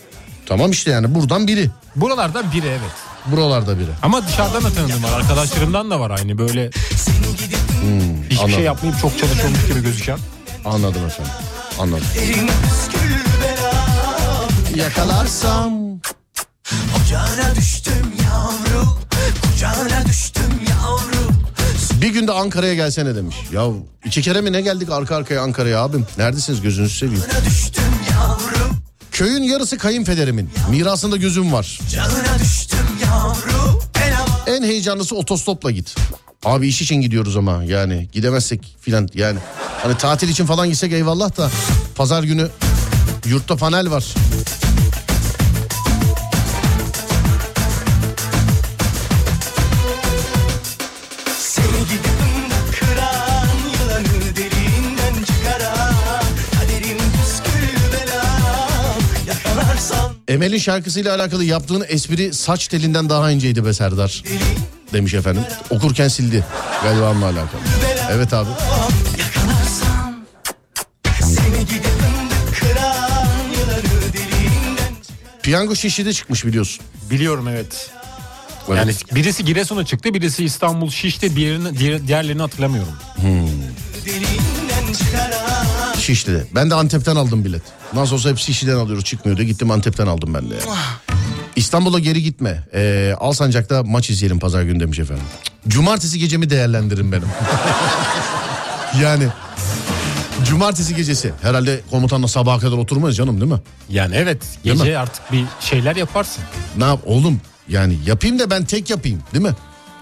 Tamam 0.46 0.70
işte 0.70 0.90
yani 0.90 1.14
buradan 1.14 1.46
biri. 1.48 1.70
Buralardan 1.96 2.52
biri 2.52 2.66
evet. 2.66 2.92
Buralarda 3.26 3.78
biri. 3.78 3.90
Ama 4.02 4.26
dışarıdan 4.28 4.64
da 4.64 4.70
tanıdığım 4.70 5.02
var. 5.04 5.12
Arkadaşlarımdan 5.12 5.90
da 5.90 6.00
var 6.00 6.10
aynı 6.10 6.38
böyle 6.38 6.70
hiçbir 8.24 8.36
anladım. 8.38 8.54
şey 8.54 8.64
yapmayıp 8.64 9.00
çok 9.00 9.18
çalışıyormuş 9.18 9.66
gibi 9.66 9.82
gözüken. 9.82 10.18
Anladım 10.64 11.06
efendim. 11.06 11.32
Anladım. 11.78 12.04
Yakalarsam. 14.76 15.72
Kucağına 16.96 17.54
düştüm 17.56 18.12
yavru 18.24 18.86
Kucağına 19.42 20.06
düştüm 20.06 20.60
yavru 20.70 21.32
Bir 22.02 22.08
günde 22.08 22.32
Ankara'ya 22.32 22.74
gelsene 22.74 23.14
demiş. 23.16 23.36
Ya 23.52 23.62
iki 24.04 24.22
kere 24.22 24.40
mi 24.40 24.52
ne 24.52 24.60
geldik 24.60 24.90
arka 24.90 25.16
arkaya 25.16 25.42
Ankara'ya 25.42 25.82
abim? 25.82 26.06
Neredesiniz 26.18 26.60
gözünüzü 26.60 26.96
seveyim. 26.96 27.22
Düştüm 27.46 27.84
yavru 28.12 28.43
Köyün 29.14 29.42
yarısı 29.42 29.78
kayınpederimin. 29.78 30.50
Mirasında 30.70 31.16
gözüm 31.16 31.52
var. 31.52 31.78
Yavru 31.94 33.80
En 34.46 34.62
heyecanlısı 34.62 35.16
otostopla 35.16 35.70
git. 35.70 35.94
Abi 36.44 36.68
iş 36.68 36.82
için 36.82 36.96
gidiyoruz 36.96 37.36
ama 37.36 37.64
yani 37.64 38.08
gidemezsek 38.12 38.76
filan 38.80 39.08
yani. 39.14 39.38
Hani 39.82 39.96
tatil 39.96 40.28
için 40.28 40.46
falan 40.46 40.68
gitsek 40.68 40.92
eyvallah 40.92 41.36
da 41.36 41.50
pazar 41.94 42.22
günü 42.22 42.48
yurtta 43.26 43.56
panel 43.56 43.90
var. 43.90 44.04
Emel'in 60.34 60.58
şarkısıyla 60.58 61.14
alakalı 61.14 61.44
yaptığın 61.44 61.84
espri 61.88 62.34
saç 62.34 62.68
telinden 62.68 63.08
daha 63.08 63.30
inceydi 63.30 63.64
be 63.64 63.72
Serdar. 63.72 64.22
Demiş 64.92 65.14
efendim. 65.14 65.42
Okurken 65.70 66.08
sildi. 66.08 66.44
Galiba 66.82 67.10
onunla 67.10 67.24
alakalı. 67.24 67.60
Evet 68.12 68.32
abi. 68.32 68.48
Piyango 75.42 75.74
şişide 75.76 76.12
çıkmış 76.12 76.44
biliyorsun. 76.46 76.84
Biliyorum 77.10 77.48
evet. 77.48 77.90
Yani 78.76 78.92
birisi 79.14 79.44
Giresun'a 79.44 79.84
çıktı, 79.84 80.14
birisi 80.14 80.44
İstanbul 80.44 80.90
Şiş'te, 80.90 81.36
diğerini, 81.36 81.78
diğer, 81.78 82.08
diğerlerini 82.08 82.42
hatırlamıyorum. 82.42 82.94
çıkaran 83.16 83.63
Şişli'de. 86.04 86.44
Ben 86.54 86.70
de 86.70 86.74
Antep'ten 86.74 87.16
aldım 87.16 87.44
bilet. 87.44 87.62
Nasıl 87.94 88.14
olsa 88.14 88.30
hep 88.30 88.38
Şişli'den 88.38 88.76
alıyoruz 88.76 89.04
çıkmıyor 89.04 89.38
diye 89.38 89.48
gittim 89.48 89.70
Antep'ten 89.70 90.06
aldım 90.06 90.34
ben 90.34 90.50
de. 90.50 90.54
yani. 90.54 90.76
İstanbul'a 91.56 91.98
geri 91.98 92.22
gitme. 92.22 92.62
Ee, 92.74 93.14
Alsancak'ta 93.20 93.82
maç 93.82 94.10
izleyelim 94.10 94.38
pazar 94.38 94.62
günü 94.62 94.80
demiş 94.80 94.98
efendim. 94.98 95.24
Cumartesi 95.68 96.18
gecemi 96.18 96.50
değerlendirin 96.50 97.12
benim. 97.12 97.28
yani 99.02 99.28
cumartesi 100.44 100.96
gecesi. 100.96 101.32
Herhalde 101.42 101.80
komutanla 101.90 102.28
sabaha 102.28 102.58
kadar 102.58 102.76
oturmayız 102.76 103.16
canım 103.16 103.40
değil 103.40 103.52
mi? 103.52 103.60
Yani 103.88 104.14
evet, 104.16 104.42
gece 104.64 104.98
artık 104.98 105.32
bir 105.32 105.44
şeyler 105.60 105.96
yaparsın. 105.96 106.44
Ne 106.76 106.84
yap 106.84 107.00
oğlum? 107.06 107.40
Yani 107.68 107.98
yapayım 108.06 108.38
da 108.38 108.50
ben 108.50 108.64
tek 108.64 108.90
yapayım 108.90 109.22
değil 109.34 109.44
mi? 109.44 109.54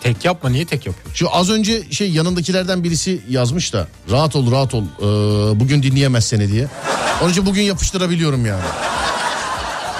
Tek 0.03 0.25
yapma, 0.25 0.51
niye 0.51 0.65
tek 0.65 0.87
yapıyorsun? 0.87 1.15
Şu 1.15 1.35
az 1.35 1.51
önce 1.51 1.83
şey 1.91 2.11
yanındakilerden 2.11 2.85
birisi 2.85 3.21
yazmış 3.29 3.73
da 3.73 3.87
rahat 4.11 4.37
ol 4.37 4.53
rahat 4.53 4.75
ol 4.75 4.83
ee, 4.83 5.61
bugün 5.61 5.83
dinleyemez 5.83 6.25
seni 6.25 6.53
diye. 6.53 6.67
Onun 7.23 7.31
için 7.31 7.47
bugün 7.47 7.63
yapıştırabiliyorum 7.63 8.47
yani. 8.47 8.65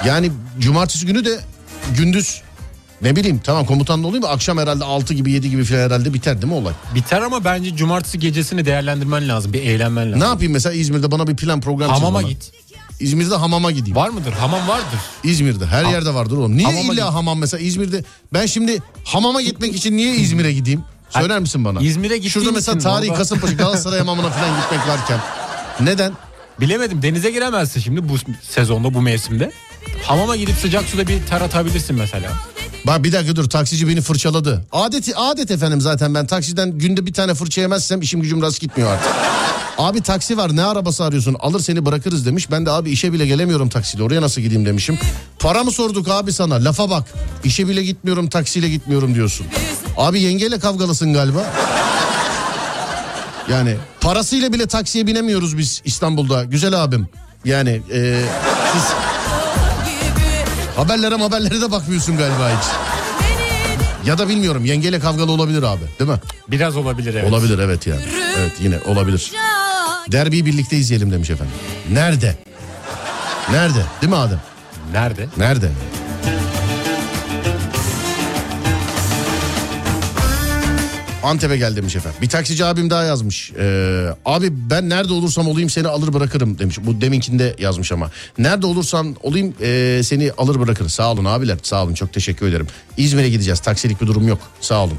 Yani 0.05 0.31
cumartesi 0.59 1.05
günü 1.05 1.25
de 1.25 1.39
gündüz 1.97 2.41
ne 3.01 3.15
bileyim 3.15 3.41
tamam 3.43 3.65
komutanla 3.65 4.07
olayım 4.07 4.23
da 4.23 4.29
akşam 4.29 4.57
herhalde 4.57 4.83
6 4.83 5.13
gibi 5.13 5.31
7 5.31 5.49
gibi 5.49 5.63
falan 5.63 5.79
herhalde 5.79 6.13
biter 6.13 6.41
değil 6.41 6.53
mi 6.53 6.59
olay? 6.59 6.73
Biter 6.95 7.21
ama 7.21 7.45
bence 7.45 7.75
cumartesi 7.75 8.19
gecesini 8.19 8.65
değerlendirmen 8.65 9.29
lazım, 9.29 9.53
bir 9.53 9.61
eğlenmen 9.61 10.07
lazım. 10.07 10.19
Ne 10.19 10.25
yapayım 10.25 10.53
mesela 10.53 10.73
İzmir'de 10.73 11.11
bana 11.11 11.27
bir 11.27 11.35
plan 11.35 11.61
program 11.61 11.89
çiz 11.89 11.97
Hamama 11.97 12.19
bana. 12.19 12.27
git. 12.29 12.51
İzmir'de 13.03 13.35
hamama 13.35 13.71
gideyim. 13.71 13.95
Var 13.95 14.09
mıdır? 14.09 14.31
Hamam 14.33 14.67
vardır. 14.67 14.99
İzmir'de 15.23 15.65
her 15.65 15.85
yerde 15.85 16.13
vardır 16.13 16.37
oğlum. 16.37 16.57
Niye 16.57 16.67
Hamama 16.67 16.93
illa 16.93 17.05
git. 17.05 17.13
hamam 17.13 17.39
mesela 17.39 17.61
İzmir'de 17.63 18.03
ben 18.33 18.45
şimdi 18.45 18.81
hamama 19.05 19.41
gitmek 19.41 19.75
için 19.75 19.97
niye 19.97 20.15
İzmir'e 20.15 20.53
gideyim? 20.53 20.83
Söyler 21.09 21.39
misin 21.39 21.65
bana? 21.65 21.79
İzmir'e 21.79 22.15
gittiğin 22.17 22.31
Şurada 22.33 22.51
mesela 22.51 22.77
için 22.77 22.83
tarihi 22.89 23.09
orada- 23.09 23.19
Kasımpaşa 23.19 23.53
Galatasaray 23.53 23.99
hamamına 23.99 24.29
falan 24.29 24.61
gitmek 24.61 24.87
varken. 24.87 25.19
Neden? 25.79 26.13
Bilemedim 26.59 27.01
denize 27.01 27.31
giremezsin 27.31 27.81
şimdi 27.81 28.09
bu 28.09 28.15
sezonda 28.49 28.93
bu 28.93 29.01
mevsimde. 29.01 29.51
Hamama 30.03 30.35
gidip 30.35 30.55
sıcak 30.55 30.83
suda 30.85 31.07
bir 31.07 31.21
ter 31.23 31.41
atabilirsin 31.41 31.95
mesela. 31.95 32.31
Bak 32.87 33.03
bir 33.03 33.11
dakika 33.11 33.35
dur 33.35 33.49
taksici 33.49 33.87
beni 33.87 34.01
fırçaladı. 34.01 34.65
Adeti 34.71 35.15
adet 35.15 35.51
efendim 35.51 35.81
zaten 35.81 36.15
ben 36.15 36.27
taksiden 36.27 36.71
günde 36.77 37.05
bir 37.05 37.13
tane 37.13 37.33
fırça 37.33 37.61
yemezsem 37.61 38.01
işim 38.01 38.21
gücüm 38.21 38.41
rast 38.41 38.59
gitmiyor 38.61 38.91
artık. 38.91 39.11
Abi 39.77 40.01
taksi 40.01 40.37
var 40.37 40.55
ne 40.55 40.63
arabası 40.63 41.03
arıyorsun 41.03 41.35
alır 41.39 41.59
seni 41.59 41.85
bırakırız 41.85 42.25
demiş. 42.25 42.51
Ben 42.51 42.65
de 42.65 42.71
abi 42.71 42.91
işe 42.91 43.13
bile 43.13 43.25
gelemiyorum 43.25 43.69
taksiyle 43.69 44.03
oraya 44.03 44.21
nasıl 44.21 44.41
gideyim 44.41 44.65
demişim. 44.65 44.99
Para 45.39 45.63
mı 45.63 45.71
sorduk 45.71 46.07
abi 46.07 46.33
sana 46.33 46.55
lafa 46.55 46.89
bak. 46.89 47.07
İşe 47.43 47.67
bile 47.67 47.83
gitmiyorum 47.83 48.29
taksiyle 48.29 48.69
gitmiyorum 48.69 49.15
diyorsun. 49.15 49.47
Abi 49.97 50.21
yengeyle 50.21 50.59
kavgalısın 50.59 51.13
galiba. 51.13 51.45
Yani 53.49 53.75
parasıyla 54.01 54.53
bile 54.53 54.67
taksiye 54.67 55.07
binemiyoruz 55.07 55.57
biz 55.57 55.81
İstanbul'da 55.85 56.43
güzel 56.43 56.83
abim. 56.83 57.07
Yani 57.45 57.81
e, 57.93 58.21
siz 58.73 58.83
haberlere 60.83 61.15
haberlere 61.15 61.61
de 61.61 61.71
bakmıyorsun 61.71 62.17
galiba 62.17 62.49
hiç. 62.49 62.67
Ya 64.07 64.17
da 64.17 64.29
bilmiyorum 64.29 64.65
yengeyle 64.65 64.99
kavgalı 64.99 65.31
olabilir 65.31 65.63
abi 65.63 65.81
değil 65.99 66.09
mi? 66.09 66.17
Biraz 66.47 66.77
olabilir 66.77 67.13
evet. 67.13 67.31
Olabilir 67.31 67.59
evet 67.59 67.87
yani. 67.87 68.01
Evet 68.39 68.51
yine 68.59 68.75
olabilir. 68.87 69.31
Derbiyi 70.11 70.45
birlikte 70.45 70.77
izleyelim 70.77 71.11
demiş 71.11 71.29
efendim. 71.29 71.53
Nerede? 71.91 72.35
Nerede? 73.51 73.81
Değil 74.01 74.09
mi 74.13 74.17
Adem? 74.17 74.41
Nerede? 74.93 75.27
Nerede? 75.37 75.69
Antep'e 81.23 81.57
gel 81.57 81.75
demiş 81.75 81.95
efendim. 81.95 82.19
Bir 82.21 82.29
taksici 82.29 82.65
abim 82.65 82.89
daha 82.89 83.03
yazmış. 83.03 83.51
Ee, 83.59 84.07
abi 84.25 84.49
ben 84.69 84.89
nerede 84.89 85.13
olursam 85.13 85.47
olayım 85.47 85.69
seni 85.69 85.87
alır 85.87 86.13
bırakırım 86.13 86.59
demiş. 86.59 86.77
Bu 86.81 87.01
deminkinde 87.01 87.55
yazmış 87.59 87.91
ama. 87.91 88.11
Nerede 88.37 88.65
olursan 88.65 89.15
olayım 89.23 89.53
e, 89.61 90.01
seni 90.03 90.31
alır 90.37 90.59
bırakırım. 90.59 90.89
Sağ 90.89 91.11
olun 91.11 91.25
abiler 91.25 91.57
sağ 91.63 91.83
olun 91.83 91.93
çok 91.93 92.13
teşekkür 92.13 92.47
ederim. 92.47 92.67
İzmir'e 92.97 93.29
gideceğiz 93.29 93.59
taksilik 93.59 94.01
bir 94.01 94.07
durum 94.07 94.27
yok 94.27 94.39
sağ 94.61 94.83
olun. 94.83 94.97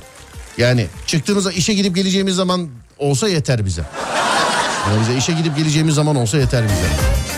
Yani 0.58 0.86
çıktığımızda 1.06 1.52
işe 1.52 1.74
gidip 1.74 1.96
geleceğimiz 1.96 2.34
zaman 2.34 2.68
olsa 2.98 3.28
yeter 3.28 3.66
bize. 3.66 3.82
Yani 4.88 5.00
bize 5.00 5.18
işe 5.18 5.32
gidip 5.32 5.56
geleceğimiz 5.56 5.94
zaman 5.94 6.16
olsa 6.16 6.38
yeter 6.38 6.64
bize. 6.64 7.33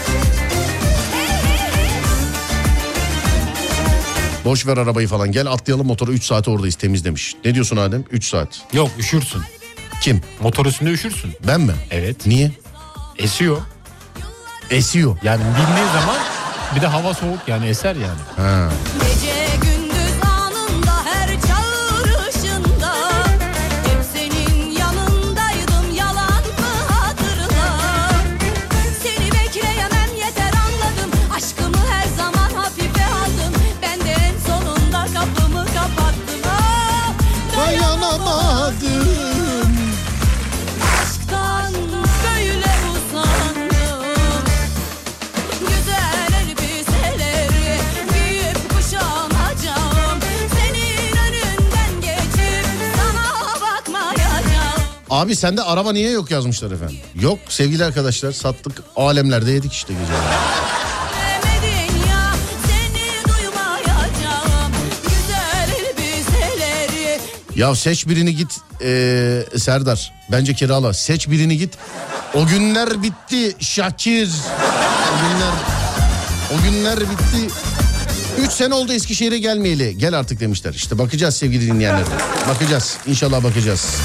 Boş 4.46 4.66
ver 4.66 4.76
arabayı 4.76 5.08
falan 5.08 5.32
gel 5.32 5.46
atlayalım 5.46 5.86
motoru 5.86 6.12
3 6.12 6.24
saate 6.24 6.50
oradayız 6.50 6.74
temiz 6.74 7.04
demiş. 7.04 7.34
Ne 7.44 7.54
diyorsun 7.54 7.76
Adem? 7.76 8.04
3 8.10 8.28
saat. 8.28 8.62
Yok 8.72 8.90
üşürsün. 8.98 9.42
Kim? 10.00 10.20
Motor 10.40 10.66
üstünde 10.66 10.90
üşürsün. 10.90 11.32
Ben 11.46 11.60
mi? 11.60 11.72
Evet. 11.90 12.26
Niye? 12.26 12.50
Esiyor. 13.18 13.56
Esiyor. 14.70 15.16
Yani 15.22 15.40
bindiğin 15.40 15.88
zaman 15.92 16.16
bir 16.76 16.80
de 16.80 16.86
hava 16.86 17.14
soğuk 17.14 17.38
yani 17.46 17.66
eser 17.66 17.96
yani. 17.96 18.20
Ha. 18.36 18.68
Gece 19.00 19.35
Abi 55.16 55.36
sende 55.36 55.62
araba 55.62 55.92
niye 55.92 56.10
yok 56.10 56.30
yazmışlar 56.30 56.70
efendim. 56.70 56.96
Yok 57.20 57.38
sevgili 57.48 57.84
arkadaşlar 57.84 58.32
sattık 58.32 58.82
alemlerde 58.96 59.50
yedik 59.50 59.72
işte 59.72 59.92
gece. 59.92 60.12
Ya 67.56 67.74
seç 67.74 68.08
birini 68.08 68.36
git 68.36 68.60
ee, 68.82 69.44
Serdar. 69.56 70.12
Bence 70.32 70.54
kirala. 70.54 70.92
Seç 70.92 71.28
birini 71.30 71.58
git. 71.58 71.74
O 72.34 72.46
günler 72.46 73.02
bitti 73.02 73.56
Şakir. 73.60 74.28
O 75.12 75.28
günler 75.28 75.52
o 76.54 76.62
günler 76.62 77.00
bitti. 77.00 77.54
Üç 78.38 78.52
sene 78.52 78.74
oldu 78.74 78.92
Eskişehir'e 78.92 79.38
gelmeyeli. 79.38 79.98
Gel 79.98 80.18
artık 80.18 80.40
demişler. 80.40 80.74
İşte 80.74 80.98
bakacağız 80.98 81.36
sevgili 81.36 81.66
dinleyenler. 81.66 82.04
Bakacağız. 82.48 82.96
İnşallah 83.06 83.44
bakacağız. 83.44 83.96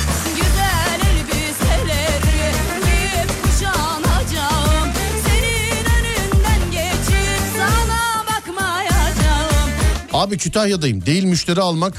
Abi 10.21 10.37
Kütahya'dayım. 10.37 11.05
Değil 11.05 11.23
müşteri 11.23 11.61
almak. 11.61 11.93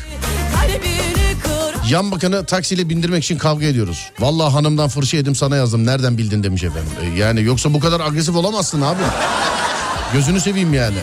Yan 1.90 2.10
bakanı 2.10 2.44
taksiyle 2.44 2.88
bindirmek 2.88 3.24
için 3.24 3.38
kavga 3.38 3.66
ediyoruz. 3.66 4.10
Vallahi 4.20 4.52
hanımdan 4.52 4.88
fırça 4.88 5.16
yedim 5.16 5.34
sana 5.34 5.56
yazdım. 5.56 5.86
Nereden 5.86 6.18
bildin 6.18 6.42
demiş 6.42 6.64
efendim. 6.64 6.90
E, 7.02 7.18
Yani 7.18 7.42
yoksa 7.42 7.74
bu 7.74 7.80
kadar 7.80 8.00
agresif 8.00 8.36
olamazsın 8.36 8.80
abi. 8.80 9.02
Gözünü 10.12 10.40
seveyim 10.40 10.74
yani. 10.74 10.96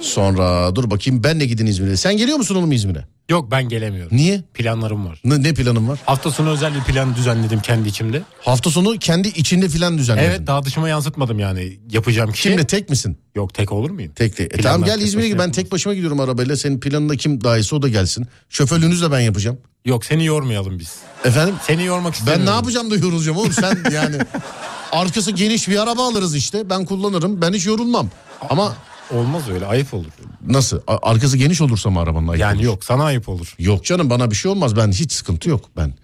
Sonra 0.00 0.76
dur 0.76 0.90
bakayım 0.90 1.24
ben 1.24 1.40
de 1.40 1.46
gidin 1.46 1.66
İzmir'e. 1.66 1.96
Sen 1.96 2.16
geliyor 2.16 2.38
musun 2.38 2.54
oğlum 2.54 2.72
İzmir'e? 2.72 3.04
Yok 3.28 3.50
ben 3.50 3.68
gelemiyorum. 3.68 4.16
Niye? 4.16 4.42
Planlarım 4.54 5.06
var. 5.06 5.20
Ne, 5.24 5.42
ne 5.42 5.54
planın 5.54 5.88
var? 5.88 5.98
Hafta 6.06 6.30
sonu 6.30 6.50
özel 6.50 6.74
bir 6.74 6.80
plan 6.80 7.16
düzenledim 7.16 7.60
kendi 7.60 7.88
içimde. 7.88 8.22
Hafta 8.40 8.70
sonu 8.70 8.98
kendi 8.98 9.28
içinde 9.28 9.68
filan 9.68 9.98
düzenledin. 9.98 10.26
Evet 10.28 10.46
daha 10.46 10.64
dışıma 10.64 10.88
yansıtmadım 10.88 11.38
yani 11.38 11.78
yapacağım 11.90 12.32
kişi. 12.32 12.48
Kimle 12.48 12.66
tek 12.66 12.90
misin? 12.90 13.18
Yok 13.34 13.54
tek 13.54 13.72
olur 13.72 13.90
muyum? 13.90 14.12
Tekli. 14.12 14.44
E 14.44 14.48
Planlar 14.48 14.62
tamam 14.72 14.84
gel 14.86 14.94
tek 14.98 15.06
İzmir'e 15.08 15.28
git. 15.28 15.38
Ben 15.38 15.52
tek 15.52 15.72
başıma 15.72 15.94
gidiyorum 15.94 16.20
arabayla. 16.20 16.56
Senin 16.56 16.80
planında 16.80 17.16
kim 17.16 17.44
dahilse 17.44 17.76
o 17.76 17.82
da 17.82 17.88
gelsin. 17.88 18.26
Şoförlüğünüzü 18.48 19.04
de 19.06 19.12
ben 19.12 19.20
yapacağım. 19.20 19.58
Yok 19.84 20.04
seni 20.04 20.24
yormayalım 20.24 20.78
biz. 20.78 20.96
Efendim? 21.24 21.54
Seni 21.66 21.84
yormak 21.84 22.12
Ben 22.12 22.18
istemiyorum. 22.18 22.46
ne 22.46 22.50
yapacağım 22.50 22.90
da 22.90 22.96
yorulacağım 22.96 23.38
oğlum 23.38 23.52
sen 23.52 23.78
yani. 23.92 24.16
Arkası 24.92 25.30
geniş 25.30 25.68
bir 25.68 25.82
araba 25.82 26.08
alırız 26.08 26.34
işte. 26.36 26.70
Ben 26.70 26.84
kullanırım. 26.84 27.40
Ben 27.42 27.52
hiç 27.52 27.66
yorulmam. 27.66 28.08
Ama 28.50 28.76
Olmaz 29.14 29.48
öyle 29.50 29.66
ayıp 29.66 29.94
olur. 29.94 30.06
nasıl? 30.46 30.80
A- 30.86 30.98
Arkası 31.10 31.36
geniş 31.36 31.60
olursa 31.60 31.90
mı 31.90 32.00
arabanın 32.00 32.28
ayıp 32.28 32.40
Yani 32.40 32.56
olur? 32.56 32.64
yok 32.64 32.84
sana 32.84 33.04
ayıp 33.04 33.28
olur. 33.28 33.54
Yok 33.58 33.84
canım 33.84 34.10
bana 34.10 34.30
bir 34.30 34.36
şey 34.36 34.50
olmaz. 34.50 34.76
Ben 34.76 34.92
hiç 34.92 35.12
sıkıntı 35.12 35.48
yok 35.48 35.64
ben. 35.76 35.94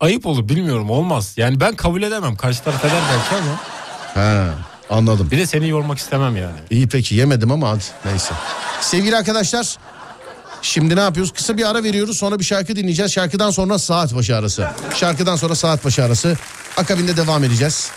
Ayıp 0.00 0.26
olur 0.26 0.48
bilmiyorum 0.48 0.90
olmaz. 0.90 1.34
Yani 1.36 1.60
ben 1.60 1.76
kabul 1.76 2.02
edemem. 2.02 2.36
Karşı 2.36 2.62
taraf 2.64 2.84
eder 2.84 3.00
belki 3.12 3.42
ama. 3.44 3.56
He 4.14 4.48
anladım. 4.90 5.28
Bir 5.30 5.38
de 5.38 5.46
seni 5.46 5.68
yormak 5.68 5.98
istemem 5.98 6.36
yani. 6.36 6.56
İyi 6.70 6.88
peki 6.88 7.14
yemedim 7.14 7.50
ama 7.52 7.68
hadi 7.70 7.84
neyse. 8.04 8.34
Sevgili 8.80 9.16
arkadaşlar 9.16 9.76
şimdi 10.62 10.96
ne 10.96 11.00
yapıyoruz? 11.00 11.32
Kısa 11.32 11.56
bir 11.58 11.70
ara 11.70 11.84
veriyoruz 11.84 12.18
sonra 12.18 12.38
bir 12.38 12.44
şarkı 12.44 12.76
dinleyeceğiz. 12.76 13.12
Şarkıdan 13.12 13.50
sonra 13.50 13.78
saat 13.78 14.14
başı 14.14 14.36
arası. 14.36 14.68
Şarkıdan 14.94 15.36
sonra 15.36 15.54
saat 15.54 15.84
başı 15.84 16.04
arası. 16.04 16.36
Akabinde 16.76 17.16
devam 17.16 17.44
edeceğiz. 17.44 17.90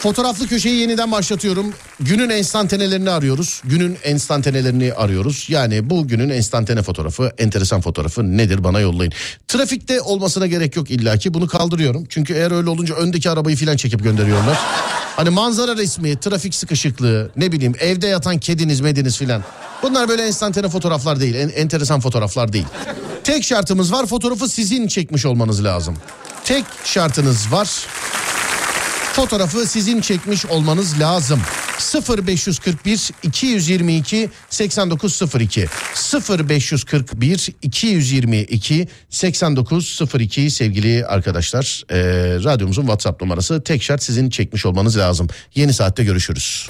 Fotoğraflı 0.00 0.46
köşeyi 0.48 0.80
yeniden 0.80 1.12
başlatıyorum. 1.12 1.74
Günün 2.00 2.30
enstantanelerini 2.30 3.10
arıyoruz. 3.10 3.62
Günün 3.64 3.98
enstantanelerini 4.04 4.92
arıyoruz. 4.92 5.46
Yani 5.48 5.90
bu 5.90 6.08
günün 6.08 6.30
enstantane 6.30 6.82
fotoğrafı, 6.82 7.32
enteresan 7.38 7.80
fotoğrafı 7.80 8.36
nedir 8.36 8.64
bana 8.64 8.80
yollayın. 8.80 9.12
Trafikte 9.48 10.00
olmasına 10.00 10.46
gerek 10.46 10.76
yok 10.76 10.90
illaki. 10.90 11.34
Bunu 11.34 11.46
kaldırıyorum. 11.46 12.06
Çünkü 12.08 12.34
eğer 12.34 12.50
öyle 12.50 12.70
olunca 12.70 12.94
öndeki 12.94 13.30
arabayı 13.30 13.56
filan 13.56 13.76
çekip 13.76 14.02
gönderiyorlar. 14.02 14.58
Hani 15.16 15.30
manzara 15.30 15.76
resmi, 15.76 16.20
trafik 16.20 16.54
sıkışıklığı, 16.54 17.30
ne 17.36 17.52
bileyim 17.52 17.74
evde 17.80 18.06
yatan 18.06 18.38
kediniz, 18.38 18.80
mediniz 18.80 19.18
filan. 19.18 19.42
Bunlar 19.82 20.08
böyle 20.08 20.26
enstantane 20.26 20.68
fotoğraflar 20.68 21.20
değil, 21.20 21.34
en, 21.34 21.48
enteresan 21.48 22.00
fotoğraflar 22.00 22.52
değil. 22.52 22.66
Tek 23.24 23.44
şartımız 23.44 23.92
var, 23.92 24.06
fotoğrafı 24.06 24.48
sizin 24.48 24.88
çekmiş 24.88 25.26
olmanız 25.26 25.64
lazım. 25.64 25.96
Tek 26.44 26.64
şartınız 26.84 27.52
var. 27.52 27.86
Fotoğrafı 29.16 29.66
sizin 29.66 30.00
çekmiş 30.00 30.46
olmanız 30.46 31.00
lazım. 31.00 31.40
0541 32.18 33.10
222 33.22 34.30
8902 34.50 35.66
0541 36.48 37.48
222 37.62 38.88
8902 39.10 40.50
sevgili 40.50 41.06
arkadaşlar 41.06 41.82
Ee, 41.90 41.96
radyomuzun 42.44 42.82
WhatsApp 42.82 43.22
numarası 43.22 43.62
tek 43.62 43.82
şart 43.82 44.02
sizin 44.02 44.30
çekmiş 44.30 44.66
olmanız 44.66 44.98
lazım. 44.98 45.28
Yeni 45.54 45.72
saatte 45.72 46.04
görüşürüz. 46.04 46.68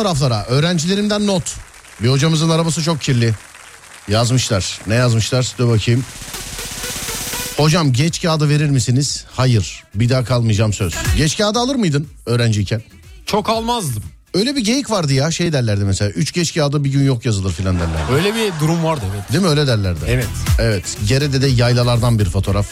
Fotoğraflara. 0.00 0.44
Öğrencilerimden 0.44 1.26
not. 1.26 1.56
Bir 2.02 2.08
hocamızın 2.08 2.50
arabası 2.50 2.82
çok 2.82 3.00
kirli. 3.00 3.34
Yazmışlar. 4.08 4.80
Ne 4.86 4.94
yazmışlar? 4.94 5.54
Dur 5.58 5.68
bakayım. 5.68 6.04
Hocam 7.56 7.92
geç 7.92 8.22
kağıdı 8.22 8.48
verir 8.48 8.70
misiniz? 8.70 9.24
Hayır. 9.30 9.84
Bir 9.94 10.08
daha 10.08 10.24
kalmayacağım 10.24 10.72
söz. 10.72 10.94
Geç 11.16 11.38
kağıdı 11.38 11.58
alır 11.58 11.74
mıydın 11.74 12.08
öğrenciyken? 12.26 12.82
Çok 13.26 13.48
almazdım. 13.48 14.02
Öyle 14.34 14.56
bir 14.56 14.64
geyik 14.64 14.90
vardı 14.90 15.12
ya 15.12 15.30
şey 15.30 15.52
derlerdi 15.52 15.84
mesela. 15.84 16.10
Üç 16.10 16.32
geç 16.32 16.54
kağıdı 16.54 16.84
bir 16.84 16.90
gün 16.90 17.04
yok 17.04 17.26
yazılır 17.26 17.52
filan 17.52 17.80
derlerdi. 17.80 18.12
Öyle 18.12 18.34
bir 18.34 18.52
durum 18.60 18.84
vardı 18.84 19.04
evet. 19.14 19.32
Değil 19.32 19.42
mi 19.42 19.48
öyle 19.48 19.66
derlerdi? 19.66 20.00
Evet. 20.08 20.28
Evet. 20.58 20.98
Gerede'de 21.08 21.46
yaylalardan 21.46 22.18
bir 22.18 22.24
fotoğraf. 22.24 22.66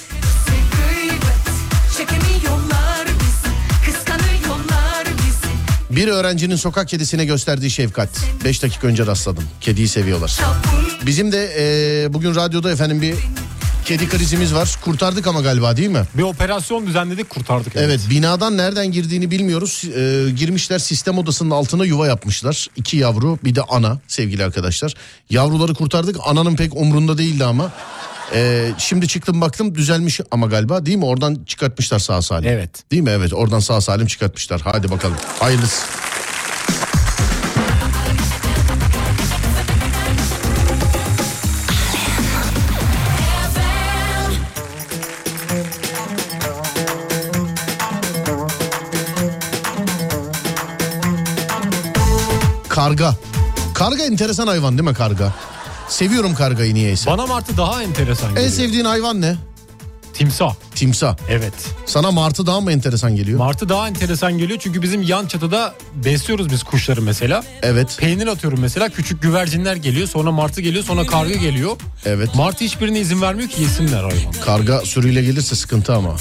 Bir 5.98 6.08
öğrencinin 6.08 6.56
sokak 6.56 6.88
kedisine 6.88 7.24
gösterdiği 7.24 7.70
şefkat. 7.70 8.08
Beş 8.44 8.62
dakika 8.62 8.86
önce 8.86 9.06
rastladım. 9.06 9.44
Kediyi 9.60 9.88
seviyorlar. 9.88 10.38
Bizim 11.06 11.32
de 11.32 11.50
eee, 11.58 12.14
bugün 12.14 12.34
radyoda 12.34 12.70
efendim 12.70 13.02
bir 13.02 13.14
kedi 13.84 14.08
krizimiz 14.08 14.54
var. 14.54 14.78
Kurtardık 14.84 15.26
ama 15.26 15.40
galiba 15.40 15.76
değil 15.76 15.88
mi? 15.88 16.02
Bir 16.14 16.22
operasyon 16.22 16.86
düzenledik 16.86 17.30
kurtardık. 17.30 17.72
Evet 17.76 18.00
binadan 18.10 18.56
nereden 18.56 18.92
girdiğini 18.92 19.30
bilmiyoruz. 19.30 19.84
Ee, 19.84 20.30
girmişler 20.30 20.78
sistem 20.78 21.18
odasının 21.18 21.50
altına 21.50 21.84
yuva 21.84 22.06
yapmışlar. 22.06 22.66
İki 22.76 22.96
yavru 22.96 23.38
bir 23.44 23.54
de 23.54 23.62
ana 23.62 23.98
sevgili 24.08 24.44
arkadaşlar. 24.44 24.94
Yavruları 25.30 25.74
kurtardık 25.74 26.16
ananın 26.26 26.56
pek 26.56 26.76
umrunda 26.76 27.18
değildi 27.18 27.44
ama. 27.44 27.72
Ee, 28.34 28.72
şimdi 28.78 29.08
çıktım 29.08 29.40
baktım 29.40 29.74
düzelmiş 29.74 30.20
ama 30.30 30.46
galiba 30.46 30.86
değil 30.86 30.96
mi? 30.98 31.04
Oradan 31.04 31.38
çıkartmışlar 31.46 31.98
sağ 31.98 32.22
salim. 32.22 32.48
Evet. 32.50 32.90
Değil 32.90 33.02
mi? 33.02 33.10
Evet 33.10 33.34
oradan 33.34 33.60
sağ 33.60 33.80
salim 33.80 34.06
çıkartmışlar. 34.06 34.60
Hadi 34.64 34.90
bakalım 34.90 35.16
hayırlısı. 35.40 35.86
Karga. 52.68 53.14
Karga 53.74 54.04
enteresan 54.04 54.46
hayvan 54.46 54.78
değil 54.78 54.88
mi 54.88 54.94
karga? 54.94 55.32
Seviyorum 55.88 56.34
kargayı 56.34 56.74
niyeyse. 56.74 57.10
Bana 57.10 57.26
martı 57.26 57.56
daha 57.56 57.82
enteresan 57.82 58.28
En 58.28 58.34
geliyor. 58.34 58.52
sevdiğin 58.52 58.84
hayvan 58.84 59.20
ne? 59.20 59.36
Timsah. 60.14 60.54
Timsah. 60.74 61.16
Evet. 61.30 61.52
Sana 61.86 62.10
martı 62.10 62.46
daha 62.46 62.60
mı 62.60 62.72
enteresan 62.72 63.16
geliyor? 63.16 63.38
Martı 63.38 63.68
daha 63.68 63.88
enteresan 63.88 64.38
geliyor 64.38 64.58
çünkü 64.62 64.82
bizim 64.82 65.02
yan 65.02 65.26
çatıda 65.26 65.74
besliyoruz 66.04 66.50
biz 66.50 66.62
kuşları 66.62 67.02
mesela. 67.02 67.44
evet. 67.62 67.96
Peynir 68.00 68.26
atıyorum 68.26 68.60
mesela 68.60 68.88
küçük 68.88 69.22
güvercinler 69.22 69.76
geliyor 69.76 70.08
sonra 70.08 70.32
martı 70.32 70.60
geliyor 70.60 70.84
sonra 70.84 71.06
karga 71.06 71.34
geliyor. 71.34 71.76
Evet. 72.04 72.34
Martı 72.34 72.64
hiçbirine 72.64 73.00
izin 73.00 73.22
vermiyor 73.22 73.48
ki 73.48 73.62
yesinler 73.62 74.02
hayvan. 74.04 74.32
Karga 74.44 74.80
sürüyle 74.80 75.22
gelirse 75.22 75.56
sıkıntı 75.56 75.94
ama. 75.94 76.16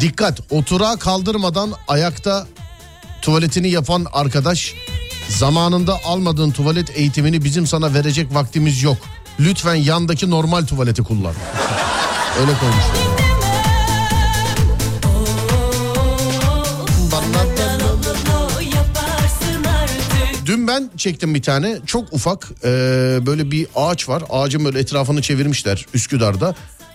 Dikkat 0.00 0.40
oturağa 0.50 0.96
kaldırmadan 0.96 1.72
ayakta 1.88 2.46
tuvaletini 3.22 3.68
yapan 3.70 4.06
arkadaş 4.12 4.74
zamanında 5.28 6.00
almadığın 6.04 6.50
tuvalet 6.50 6.90
eğitimini 6.98 7.44
bizim 7.44 7.66
sana 7.66 7.94
verecek 7.94 8.34
vaktimiz 8.34 8.82
yok. 8.82 8.96
Lütfen 9.40 9.74
yandaki 9.74 10.30
normal 10.30 10.66
tuvaleti 10.66 11.02
kullan. 11.02 11.34
Öyle 12.40 12.52
koymuşlar. 12.58 13.14
Dün 20.46 20.68
ben 20.68 20.90
çektim 20.96 21.34
bir 21.34 21.42
tane 21.42 21.78
çok 21.86 22.12
ufak 22.12 22.50
e, 22.64 22.68
böyle 23.26 23.50
bir 23.50 23.66
ağaç 23.76 24.08
var. 24.08 24.22
Ağacın 24.30 24.64
böyle 24.64 24.78
etrafını 24.78 25.22
çevirmişler 25.22 25.86
Üsküdar'da. 25.94 26.54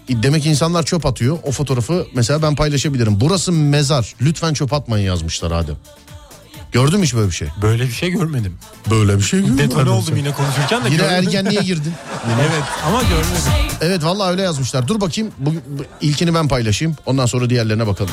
E, 0.10 0.24
Demek 0.24 0.44
ki 0.44 0.50
insanlar 0.50 0.84
çöp 0.84 1.06
atıyor. 1.06 1.38
O 1.44 1.52
fotoğrafı 1.52 2.08
mesela 2.16 2.42
ben 2.42 2.56
paylaşabilirim. 2.56 3.22
Burası 3.22 3.52
mezar. 3.52 4.14
Lütfen 4.22 4.54
çöp 4.54 4.74
atmayın 4.74 5.06
yazmışlar 5.06 5.52
Adem. 5.52 5.76
Gördün 6.72 7.00
mü 7.00 7.06
hiç 7.06 7.14
böyle 7.16 7.28
bir 7.28 7.34
şey? 7.36 7.48
Böyle 7.62 7.84
bir 7.84 7.92
şey 7.92 8.10
görmedim. 8.10 8.58
Böyle 8.90 9.18
bir 9.18 9.24
şey 9.24 9.58
Detone 9.58 9.90
oldum 9.90 10.18
yine 10.18 10.32
konuşurken 10.32 10.84
de 10.86 10.88
Yine 10.90 10.98
görmedim. 10.98 11.28
ergenliğe 11.28 11.62
girdin. 11.62 11.94
Evet 12.42 12.64
ama 12.88 13.02
görmedim. 13.02 13.76
Evet 13.82 14.04
vallahi 14.04 14.32
öyle 14.32 14.42
yazmışlar. 14.42 14.88
Dur 14.88 15.02
bakayım 15.02 15.32
bu, 15.38 15.54
bu- 15.54 15.86
ilkini 16.02 16.34
ben 16.36 16.48
paylaşayım. 16.48 16.96
Ondan 17.06 17.26
sonra 17.26 17.50
diğerlerine 17.50 17.88
bakalım. 17.88 18.12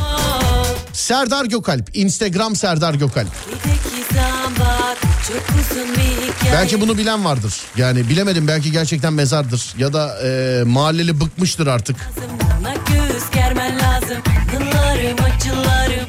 Serdar 0.93 1.45
Gökalp. 1.45 1.97
Instagram 1.97 2.57
Serdar 2.57 2.95
Gökalp. 2.95 3.29
Belki 6.53 6.81
bunu 6.81 6.99
bilen 6.99 7.25
vardır. 7.25 7.55
Yani 7.77 8.09
bilemedim 8.09 8.49
belki 8.49 8.73
gerçekten 8.73 9.13
mezardır. 9.13 9.75
Ya 9.79 9.93
da 9.93 10.19
e, 10.27 10.63
mahalleli 10.65 11.21
bıkmıştır 11.21 11.67
artık. 11.67 11.97
Bana 12.63 12.75
göz 12.75 13.23
germen 13.35 13.79
lazım 13.79 14.17
Yıllarım 14.53 15.17
acılarım 15.25 16.07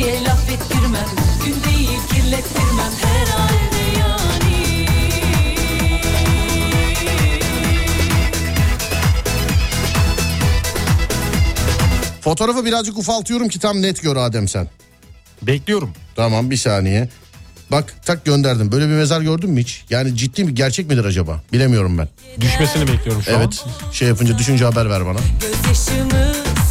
Kimseye 0.00 0.24
laf 0.24 0.50
ettirmem 0.50 1.08
Gün 1.44 1.54
değil 1.54 1.98
kirlettirmem 2.12 2.92
Herhalde 3.02 3.98
yani 3.98 4.86
Fotoğrafı 12.20 12.64
birazcık 12.64 12.98
ufaltıyorum 12.98 13.48
ki 13.48 13.58
tam 13.58 13.82
net 13.82 14.02
gör 14.02 14.16
Adem 14.16 14.48
sen. 14.48 14.68
Bekliyorum. 15.42 15.92
Tamam 16.16 16.50
bir 16.50 16.56
saniye. 16.56 17.08
Bak 17.70 17.94
tak 18.04 18.24
gönderdim. 18.24 18.72
Böyle 18.72 18.84
bir 18.84 18.94
mezar 18.94 19.20
gördün 19.20 19.50
mü 19.50 19.60
hiç? 19.60 19.84
Yani 19.90 20.16
ciddi 20.16 20.44
mi 20.44 20.54
gerçek 20.54 20.88
midir 20.88 21.04
acaba? 21.04 21.42
Bilemiyorum 21.52 21.98
ben. 21.98 22.08
Düşmesini 22.40 22.88
bekliyorum 22.88 23.22
şu 23.22 23.36
an. 23.36 23.40
Evet 23.40 23.64
şey 23.92 24.08
yapınca 24.08 24.38
düşünce 24.38 24.64
haber 24.64 24.90
ver 24.90 25.06
bana. 25.06 25.18
Gözyaşımız 25.40 26.40
somuttur 26.40 26.69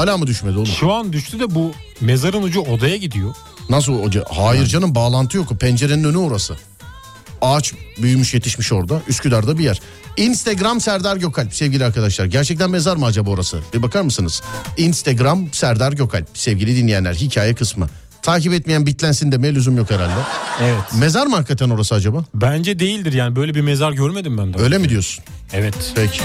Hala 0.00 0.16
mı 0.16 0.26
düşmedi 0.26 0.56
oğlum? 0.56 0.66
Şu 0.66 0.92
an 0.92 1.12
düştü 1.12 1.40
de 1.40 1.54
bu 1.54 1.72
mezarın 2.00 2.42
ucu 2.42 2.60
odaya 2.60 2.96
gidiyor. 2.96 3.34
Nasıl 3.70 4.02
hoca? 4.02 4.24
Hayır 4.30 4.66
canım 4.66 4.94
bağlantı 4.94 5.36
yok. 5.36 5.60
Pencerenin 5.60 6.04
önü 6.04 6.16
orası. 6.16 6.56
Ağaç 7.42 7.74
büyümüş 7.98 8.34
yetişmiş 8.34 8.72
orada. 8.72 9.00
Üsküdar'da 9.08 9.58
bir 9.58 9.64
yer. 9.64 9.80
Instagram 10.16 10.80
Serdar 10.80 11.16
Gökalp 11.16 11.54
sevgili 11.54 11.84
arkadaşlar. 11.84 12.26
Gerçekten 12.26 12.70
mezar 12.70 12.96
mı 12.96 13.06
acaba 13.06 13.30
orası? 13.30 13.60
Bir 13.74 13.82
bakar 13.82 14.02
mısınız? 14.02 14.42
Instagram 14.76 15.48
Serdar 15.52 15.92
Gökalp 15.92 16.28
sevgili 16.34 16.76
dinleyenler 16.76 17.14
hikaye 17.14 17.54
kısmı. 17.54 17.88
Takip 18.22 18.52
etmeyen 18.52 18.86
bitlensin 18.86 19.32
demeye 19.32 19.54
lüzum 19.54 19.76
yok 19.76 19.90
herhalde. 19.90 20.20
Evet. 20.62 20.94
Mezar 20.94 21.26
mı 21.26 21.36
hakikaten 21.36 21.70
orası 21.70 21.94
acaba? 21.94 22.24
Bence 22.34 22.78
değildir 22.78 23.12
yani 23.12 23.36
böyle 23.36 23.54
bir 23.54 23.60
mezar 23.60 23.92
görmedim 23.92 24.38
ben 24.38 24.54
de. 24.54 24.58
Öyle 24.62 24.78
mi 24.78 24.88
diyorsun? 24.88 25.24
Evet. 25.52 25.92
Peki. 25.94 26.20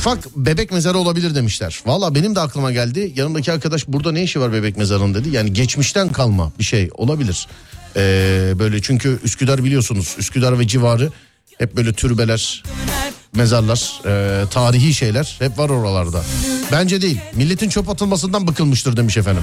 Ufak 0.00 0.36
bebek 0.36 0.72
mezarı 0.72 0.98
olabilir 0.98 1.34
demişler. 1.34 1.80
Valla 1.86 2.14
benim 2.14 2.34
de 2.34 2.40
aklıma 2.40 2.72
geldi. 2.72 3.12
Yanımdaki 3.16 3.52
arkadaş 3.52 3.88
burada 3.88 4.12
ne 4.12 4.22
işi 4.22 4.40
var 4.40 4.52
bebek 4.52 4.76
mezarının 4.76 5.14
dedi. 5.14 5.28
Yani 5.28 5.52
geçmişten 5.52 6.08
kalma 6.08 6.52
bir 6.58 6.64
şey 6.64 6.90
olabilir. 6.94 7.46
Ee, 7.96 8.52
böyle 8.58 8.82
çünkü 8.82 9.18
Üsküdar 9.24 9.64
biliyorsunuz 9.64 10.14
Üsküdar 10.18 10.58
ve 10.58 10.66
civarı 10.66 11.10
hep 11.58 11.76
böyle 11.76 11.92
türbeler, 11.92 12.62
mezarlar, 13.34 14.00
e, 14.06 14.44
tarihi 14.48 14.94
şeyler 14.94 15.36
hep 15.38 15.58
var 15.58 15.68
oralarda. 15.70 16.24
Bence 16.72 17.02
değil. 17.02 17.20
Milletin 17.34 17.68
çöp 17.68 17.88
atılmasından 17.88 18.46
bıkılmıştır 18.46 18.96
demiş 18.96 19.16
efendim. 19.16 19.42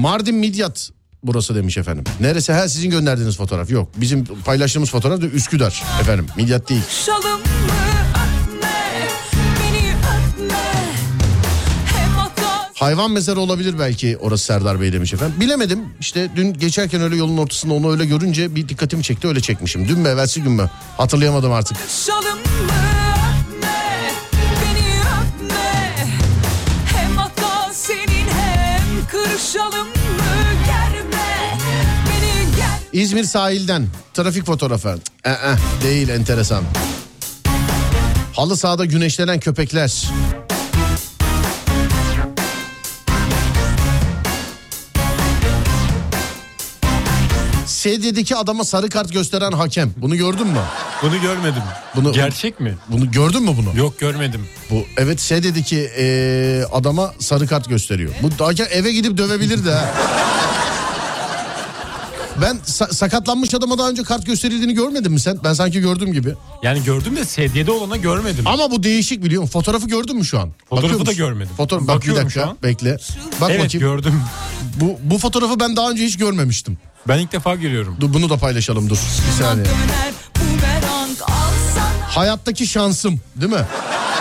Mardin 0.00 0.34
Midyat 0.34 0.90
burası 1.22 1.54
demiş 1.54 1.76
efendim. 1.78 2.04
Neresi? 2.20 2.52
Ha 2.52 2.68
sizin 2.68 2.90
gönderdiğiniz 2.90 3.36
fotoğraf. 3.36 3.70
Yok 3.70 3.88
bizim 3.96 4.24
paylaştığımız 4.24 4.90
fotoğraf 4.90 5.20
da 5.20 5.26
Üsküdar 5.26 5.82
efendim. 6.00 6.26
Midyat 6.36 6.68
değil. 6.68 6.82
Hata 12.16 12.70
Hayvan 12.74 13.10
mezarı 13.10 13.40
olabilir 13.40 13.78
belki 13.78 14.16
orası 14.20 14.44
Serdar 14.44 14.80
Bey 14.80 14.92
demiş 14.92 15.14
efendim. 15.14 15.40
Bilemedim 15.40 15.84
işte 16.00 16.28
dün 16.36 16.52
geçerken 16.54 17.00
öyle 17.02 17.16
yolun 17.16 17.38
ortasında 17.38 17.74
onu 17.74 17.90
öyle 17.90 18.04
görünce 18.04 18.54
bir 18.54 18.68
dikkatimi 18.68 19.02
çekti 19.02 19.28
öyle 19.28 19.40
çekmişim. 19.40 19.88
Dün 19.88 19.98
mü 19.98 20.08
evvelsi 20.08 20.42
gün 20.42 20.52
mü 20.52 20.70
hatırlayamadım 20.96 21.52
artık. 21.52 21.76
Şalımı 22.06 22.40
öpme 22.40 22.99
kırışalım 29.52 29.86
mı 29.88 29.94
Germe 30.66 31.58
Beni 32.06 32.56
ger 32.56 33.00
İzmir 33.02 33.24
sahilden 33.24 33.86
trafik 34.14 34.46
fotoğrafı. 34.46 34.98
Ee, 35.24 35.30
ee, 35.30 35.34
değil 35.84 36.08
enteresan. 36.08 36.64
Halı 38.32 38.56
sahada 38.56 38.84
güneşlenen 38.84 39.40
köpekler. 39.40 40.04
Sedyedeki 47.84 48.36
adama 48.36 48.64
sarı 48.64 48.88
kart 48.88 49.12
gösteren 49.12 49.52
hakem. 49.52 49.90
Bunu 49.96 50.16
gördün 50.16 50.46
mü? 50.46 50.58
Bunu 51.02 51.20
görmedim. 51.20 51.62
Bunu- 51.96 52.12
Gerçek 52.12 52.60
mi? 52.60 52.74
Bunu 52.88 53.10
gördün 53.10 53.42
mü 53.42 53.50
bunu? 53.58 53.78
Yok 53.78 53.98
görmedim. 53.98 54.40
Bu 54.70 54.84
evet 54.96 55.20
sedyedeki 55.20 55.90
e, 55.98 56.64
adama 56.72 57.12
sarı 57.18 57.46
kart 57.46 57.68
gösteriyor. 57.68 58.10
Bu 58.22 58.30
hakem 58.38 58.64
eve 58.64 58.92
gidip 58.92 59.18
dövebilirdi 59.18 59.70
ha. 59.70 59.94
Ben 62.42 62.56
sa- 62.66 62.94
sakatlanmış 62.94 63.54
adama 63.54 63.78
daha 63.78 63.88
önce 63.90 64.02
kart 64.02 64.26
gösterildiğini 64.26 64.74
görmedin 64.74 65.12
mi 65.12 65.20
sen? 65.20 65.38
Ben 65.44 65.52
sanki 65.52 65.80
gördüm 65.80 66.12
gibi. 66.12 66.34
Yani 66.62 66.84
gördüm 66.84 67.16
de 67.16 67.24
sedyede 67.24 67.70
olana 67.70 67.96
görmedim. 67.96 68.46
Ama 68.46 68.70
bu 68.70 68.82
değişik 68.82 69.24
biliyor 69.24 69.42
musun? 69.42 69.52
Fotoğrafı 69.52 69.86
gördün 69.88 70.16
mü 70.16 70.24
şu 70.24 70.40
an? 70.40 70.50
Fotoğrafı 70.68 70.82
Bakıyor 70.86 71.06
da 71.06 71.10
musun? 71.10 71.16
görmedim. 71.16 71.52
Fotoğraf, 71.56 71.82
bak 71.82 71.88
bir 71.88 71.94
Bakıyorum 71.96 72.24
dakika 72.24 72.40
şu 72.40 72.48
an. 72.50 72.56
bekle. 72.62 72.96
Bak 73.40 73.50
evet 73.50 73.64
bakayım. 73.64 73.86
gördüm. 73.86 74.22
Bu, 74.80 74.98
bu 75.02 75.18
fotoğrafı 75.18 75.60
ben 75.60 75.76
daha 75.76 75.90
önce 75.90 76.04
hiç 76.04 76.18
görmemiştim. 76.18 76.78
Ben 77.08 77.18
ilk 77.18 77.32
defa 77.32 77.54
görüyorum. 77.54 77.96
Dur 78.00 78.14
bunu 78.14 78.30
da 78.30 78.36
paylaşalım 78.36 78.90
dur. 78.90 78.98
Bir 79.28 79.42
saniye. 79.44 79.66
Hayattaki 82.08 82.66
şansım 82.66 83.20
değil 83.36 83.52
mi? 83.52 83.64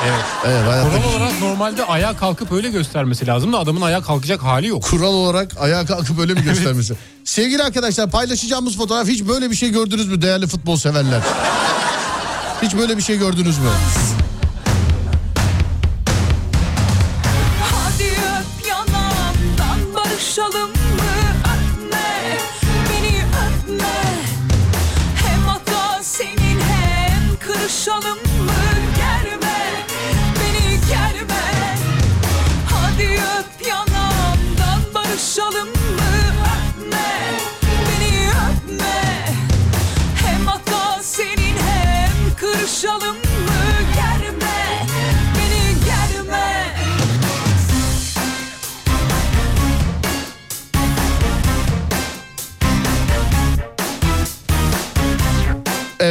Evet. 0.08 0.24
Evet 0.48 0.68
hayattaki. 0.68 1.04
Kural 1.04 1.16
olarak 1.16 1.42
normalde 1.42 1.86
ayağa 1.86 2.18
kalkıp 2.18 2.52
öyle 2.52 2.70
göstermesi 2.70 3.28
lazım 3.28 3.54
da 3.54 3.60
adamın 3.60 3.82
ayağa 3.82 4.02
kalkacak 4.02 4.44
hali 4.44 4.68
yok. 4.68 4.84
Kural 4.84 5.14
olarak 5.14 5.52
ayağa 5.60 5.86
kalkıp 5.86 6.20
öyle 6.20 6.34
mi 6.34 6.44
göstermesi? 6.44 6.94
Sevgili 7.26 7.64
arkadaşlar 7.64 8.10
paylaşacağımız 8.10 8.78
fotoğraf 8.78 9.08
hiç 9.08 9.28
böyle 9.28 9.52
bir 9.52 9.56
şey 9.56 9.70
gördünüz 9.70 10.08
mü 10.08 10.22
değerli 10.22 10.48
futbol 10.48 10.76
severler? 10.78 11.22
Hiç 12.62 12.76
böyle 12.78 12.98
bir 12.98 13.02
şey 13.02 13.18
gördünüz 13.18 13.58
mü? 13.58 13.70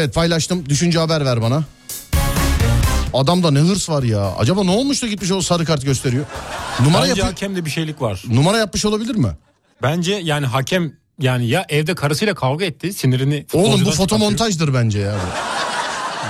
Evet 0.08 0.14
paylaştım. 0.14 0.68
Düşünce 0.68 0.98
haber 0.98 1.24
ver 1.24 1.42
bana. 1.42 1.64
Adamda 3.14 3.50
ne 3.50 3.58
hırs 3.58 3.88
var 3.88 4.02
ya. 4.02 4.34
Acaba 4.38 4.64
ne 4.64 4.70
olmuş 4.70 5.02
da 5.02 5.06
gitmiş 5.06 5.32
o 5.32 5.40
sarı 5.40 5.64
kart 5.64 5.84
gösteriyor? 5.84 6.24
Numara, 6.80 7.02
Bence 7.02 7.20
yapı- 7.20 7.22
hakemde 7.30 7.64
bir 7.64 7.70
şeylik 7.70 8.02
var. 8.02 8.22
numara 8.30 8.58
yapmış 8.58 8.84
olabilir 8.84 9.14
mi? 9.14 9.28
Bence 9.82 10.12
yani 10.24 10.46
hakem 10.46 10.92
yani 11.20 11.48
ya 11.48 11.66
evde 11.68 11.94
karısıyla 11.94 12.34
kavga 12.34 12.64
etti 12.64 12.92
sinirini 12.92 13.46
Oğlum 13.52 13.84
bu 13.84 13.90
fotomontajdır 13.90 14.74
bence 14.74 14.98
ya. 14.98 15.14
bu. 15.14 15.57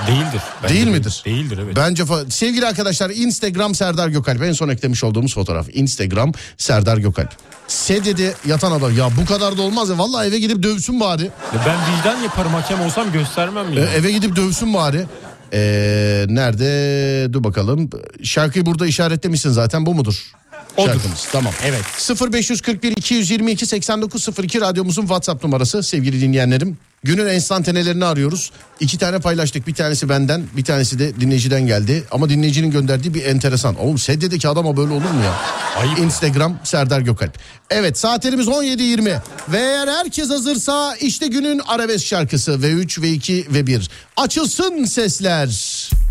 Değildir. 0.06 0.40
Bence 0.62 0.74
Değil 0.74 0.86
midir? 0.86 1.22
Değildir 1.24 1.58
evet. 1.64 1.76
Bence 1.76 2.02
fa- 2.02 2.30
sevgili 2.30 2.66
arkadaşlar 2.66 3.10
Instagram 3.10 3.74
Serdar 3.74 4.08
Gökalp 4.08 4.42
en 4.42 4.52
son 4.52 4.68
eklemiş 4.68 5.04
olduğumuz 5.04 5.34
fotoğraf. 5.34 5.66
Instagram 5.72 6.32
Serdar 6.56 6.96
Gökalp. 6.98 7.30
Sedyede 7.68 8.34
yatan 8.46 8.72
adam 8.72 8.96
ya 8.98 9.08
bu 9.22 9.26
kadar 9.26 9.58
da 9.58 9.62
olmaz 9.62 9.88
ya 9.88 9.98
vallahi 9.98 10.28
eve 10.28 10.38
gidip 10.38 10.62
dövsün 10.62 11.00
bari. 11.00 11.30
Ben 11.66 11.76
vicdan 11.96 12.22
yaparım 12.22 12.54
hakem 12.54 12.80
olsam 12.80 13.12
göstermem 13.12 13.78
E, 13.78 13.80
ya. 13.80 13.86
eve 13.86 14.12
gidip 14.12 14.36
dövsün 14.36 14.74
bari. 14.74 15.06
Ee, 15.52 16.24
nerede 16.28 17.32
dur 17.32 17.44
bakalım 17.44 17.90
şarkıyı 18.22 18.66
burada 18.66 18.86
işaretlemişsin 18.86 19.50
zaten 19.50 19.86
bu 19.86 19.94
mudur? 19.94 20.32
Odur. 20.78 20.92
Şarkımız 20.92 21.28
tamam. 21.32 21.52
Evet. 21.64 21.84
0541 22.32 22.92
222 22.92 23.66
8902 23.66 24.60
radyomuzun 24.60 25.02
WhatsApp 25.02 25.44
numarası 25.44 25.82
sevgili 25.82 26.20
dinleyenlerim. 26.20 26.78
Günün 27.02 27.26
enstantanelerini 27.26 28.04
arıyoruz. 28.04 28.50
İki 28.80 28.98
tane 28.98 29.18
paylaştık. 29.18 29.66
Bir 29.66 29.74
tanesi 29.74 30.08
benden, 30.08 30.42
bir 30.56 30.64
tanesi 30.64 30.98
de 30.98 31.20
dinleyiciden 31.20 31.66
geldi. 31.66 32.04
Ama 32.10 32.28
dinleyicinin 32.28 32.70
gönderdiği 32.70 33.14
bir 33.14 33.24
enteresan. 33.24 33.76
Oğlum 33.80 33.98
sedyedeki 33.98 34.48
adama 34.48 34.76
böyle 34.76 34.92
olur 34.92 35.10
mu 35.10 35.24
ya? 35.24 35.34
Ayıp. 35.80 35.98
Instagram 35.98 36.58
Serdar 36.64 37.00
Gökalp. 37.00 37.38
Evet 37.70 37.98
saatlerimiz 37.98 38.46
17.20 38.46 39.20
ve 39.48 39.58
eğer 39.58 39.88
herkes 39.88 40.30
hazırsa 40.30 40.96
işte 41.00 41.26
günün 41.26 41.58
arabesk 41.58 42.06
şarkısı 42.06 42.52
V3, 42.52 43.00
V2 43.00 43.54
ve 43.54 43.66
1. 43.66 43.90
Açılsın 44.16 44.84
sesler. 44.84 45.48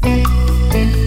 Ya 0.03 1.06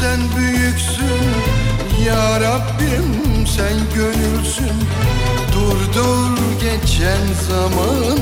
sen 0.00 0.20
büyüksün. 0.36 1.26
Ya 2.06 2.40
Rabbim 2.40 3.46
sen 3.56 3.76
gönülsün. 3.94 4.76
Durdur 5.52 6.38
geçen 6.60 7.26
zamanı 7.48 8.18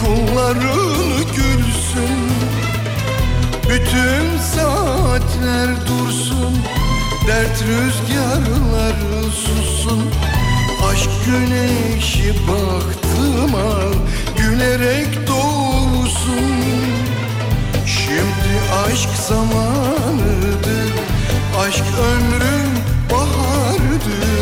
Kulların 0.00 1.24
gülsün. 1.36 2.18
Bütün 3.64 4.38
saatler 4.38 5.68
dursun 5.88 6.56
Dert 7.28 7.62
rüzgarları 7.62 9.30
sussun. 9.30 10.02
Aşk 10.90 11.10
güneşi 11.26 12.34
baktıma 12.48 13.74
Gülerek 14.36 15.28
doğursun 15.28 15.43
aşk 18.86 19.08
zamanıdır. 19.28 20.92
Aşk 21.60 21.84
ömrün 22.10 22.70
baharıdır. 23.10 24.34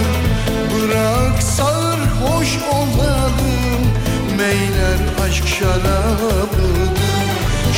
Bırak 0.73 1.43
sarhoş 1.43 2.59
olalım. 2.73 3.83
Meyler 4.37 5.27
aşk 5.29 5.45
şarabıdır. 5.49 6.93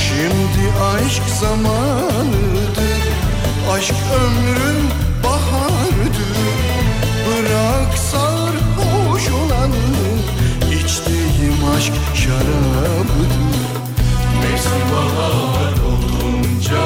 Şimdi 0.09 0.65
aşk 0.95 1.23
zamanıdır. 1.41 3.05
Aşk 3.73 3.95
ömrün 4.15 4.91
baharıdır. 5.25 6.35
Bırak 7.27 7.99
sarhoş 7.99 9.29
olalım. 9.29 10.23
İçtiğim 10.73 11.65
aşk 11.77 11.93
şarabıdır. 12.15 13.45
Mevsim 14.43 14.81
bahar 14.93 15.75
dolunca 16.65 16.83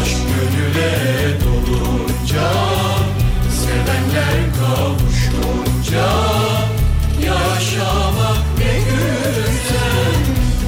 Aşk 0.00 0.16
gönüle 0.28 1.40
dolunca 1.44 2.52
Sevenler 3.50 4.38
kavuşunca 4.60 6.08
Yaşamak 7.22 8.44
ne 8.58 8.78
güzel. 8.78 10.20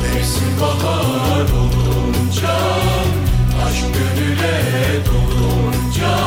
Mevsim 0.03 0.61
bahar 0.61 1.45
olunca 1.45 2.57
Aşk 3.67 3.85
gönüle 3.95 4.61
dolunca 5.07 6.19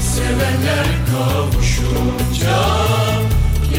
Sevenler 0.00 0.86
kavuşunca 1.10 2.60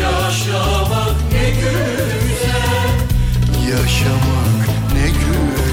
Yaşamak 0.01 1.15
ne 1.31 1.49
güzel. 1.49 2.91
Yaşamak 3.69 4.67
ne 4.93 5.07
güzel. 5.07 5.70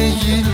Değil. 0.00 0.46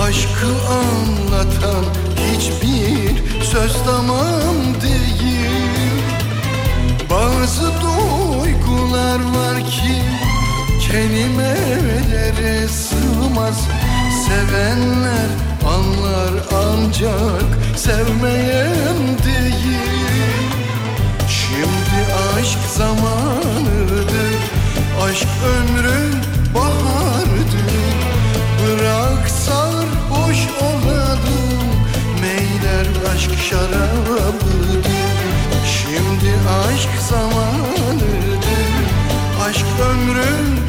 Aşkı 0.00 0.46
anlatan 0.68 1.84
hiçbir 2.16 3.44
söz 3.44 3.72
tamam 3.86 4.56
değil. 4.82 6.02
Bazı 7.10 7.62
duygular 7.62 9.18
var 9.34 9.56
ki 9.70 10.02
kelimelere 10.90 12.68
sığmaz. 12.68 13.68
Sevenler 14.26 15.30
anlar 15.74 16.32
ancak 16.52 17.76
sevmeyen 17.76 18.98
değil. 19.24 19.82
Şimdi 21.28 22.12
aşk 22.38 22.58
zamanıdır. 22.76 24.38
Aşk 25.04 25.28
ömrün 25.46 26.14
baharıdır 26.54 26.91
aşk 33.14 33.30
şarabıdır. 33.50 34.86
Şimdi 35.66 36.34
aşk 36.68 36.90
zamanıdır. 37.10 38.42
Aşk 39.48 39.66
ömrün 39.90 40.61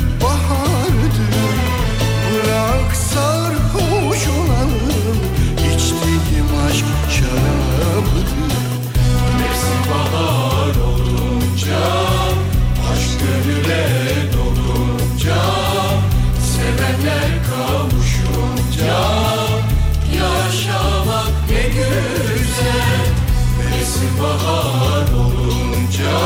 olunca 25.93 26.17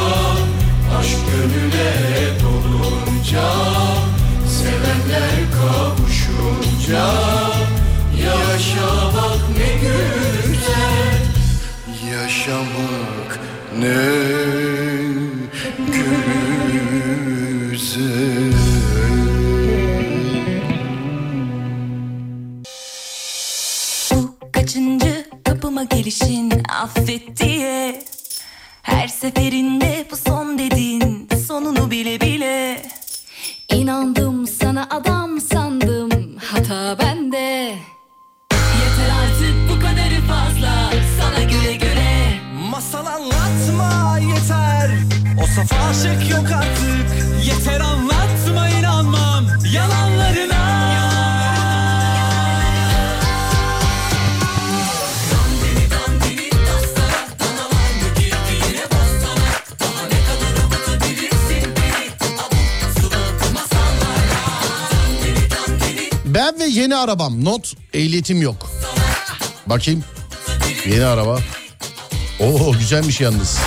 Aşk 0.99 1.17
gönüle 1.31 1.93
dolunca 2.43 3.49
Sevenler 4.47 5.37
kavuşunca 5.51 7.07
Yaşamak 8.23 9.41
ne 9.57 9.69
güzel 9.81 11.21
Yaşamak 12.11 13.39
ne 13.79 14.27
güzel. 17.71 18.53
Bu 24.11 24.51
kaçıncı 24.51 25.25
kapıma 25.43 25.83
gelişin 25.83 26.51
affet 26.69 27.39
diye 27.39 28.06
seferinde 29.27 30.05
bu 30.11 30.15
son 30.15 30.57
dedin 30.57 31.27
sonunu 31.47 31.91
bile 31.91 32.21
bile. 32.21 32.81
İnandım 33.73 34.47
sana 34.47 34.87
adam 34.89 35.41
sandım 35.41 36.37
hata 36.37 36.99
bende. 36.99 37.75
Yeter 38.51 39.09
artık 39.21 39.55
bu 39.69 39.79
kadarı 39.79 40.21
fazla 40.27 40.91
sana 41.19 41.43
güle 41.43 41.75
güle. 41.75 42.39
Masal 42.71 43.05
anlatma 43.05 44.19
yeter. 44.19 44.91
O 45.43 45.45
saf 45.55 45.89
aşık 45.89 46.29
yok 46.31 46.51
artık 46.51 47.16
ve 66.59 66.65
yeni 66.65 66.95
arabam. 66.95 67.45
Not 67.45 67.73
ehliyetim 67.93 68.41
yok. 68.41 68.71
Bakayım. 69.67 70.03
Yeni 70.85 71.05
araba. 71.05 71.39
Oo 72.39 72.71
güzelmiş 72.71 73.21
yalnız. 73.21 73.57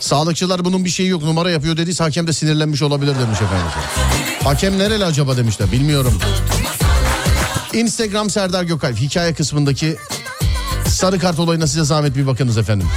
Sağlıkçılar 0.00 0.64
bunun 0.64 0.84
bir 0.84 0.90
şeyi 0.90 1.08
yok 1.08 1.22
numara 1.22 1.50
yapıyor 1.50 1.76
dediyse 1.76 2.04
hakem 2.04 2.26
de 2.26 2.32
sinirlenmiş 2.32 2.82
olabilir 2.82 3.14
demiş 3.20 3.38
efendim. 3.42 3.66
Hakem 4.44 4.78
nereli 4.78 5.04
acaba 5.04 5.36
demişler 5.36 5.72
bilmiyorum. 5.72 6.18
Instagram 7.72 8.30
Serdar 8.30 8.64
Gökalp 8.64 8.98
hikaye 8.98 9.34
kısmındaki 9.34 9.96
sarı 10.88 11.18
kart 11.18 11.38
olayına 11.38 11.66
size 11.66 11.84
zahmet 11.84 12.16
bir 12.16 12.26
bakınız 12.26 12.58
efendim. 12.58 12.88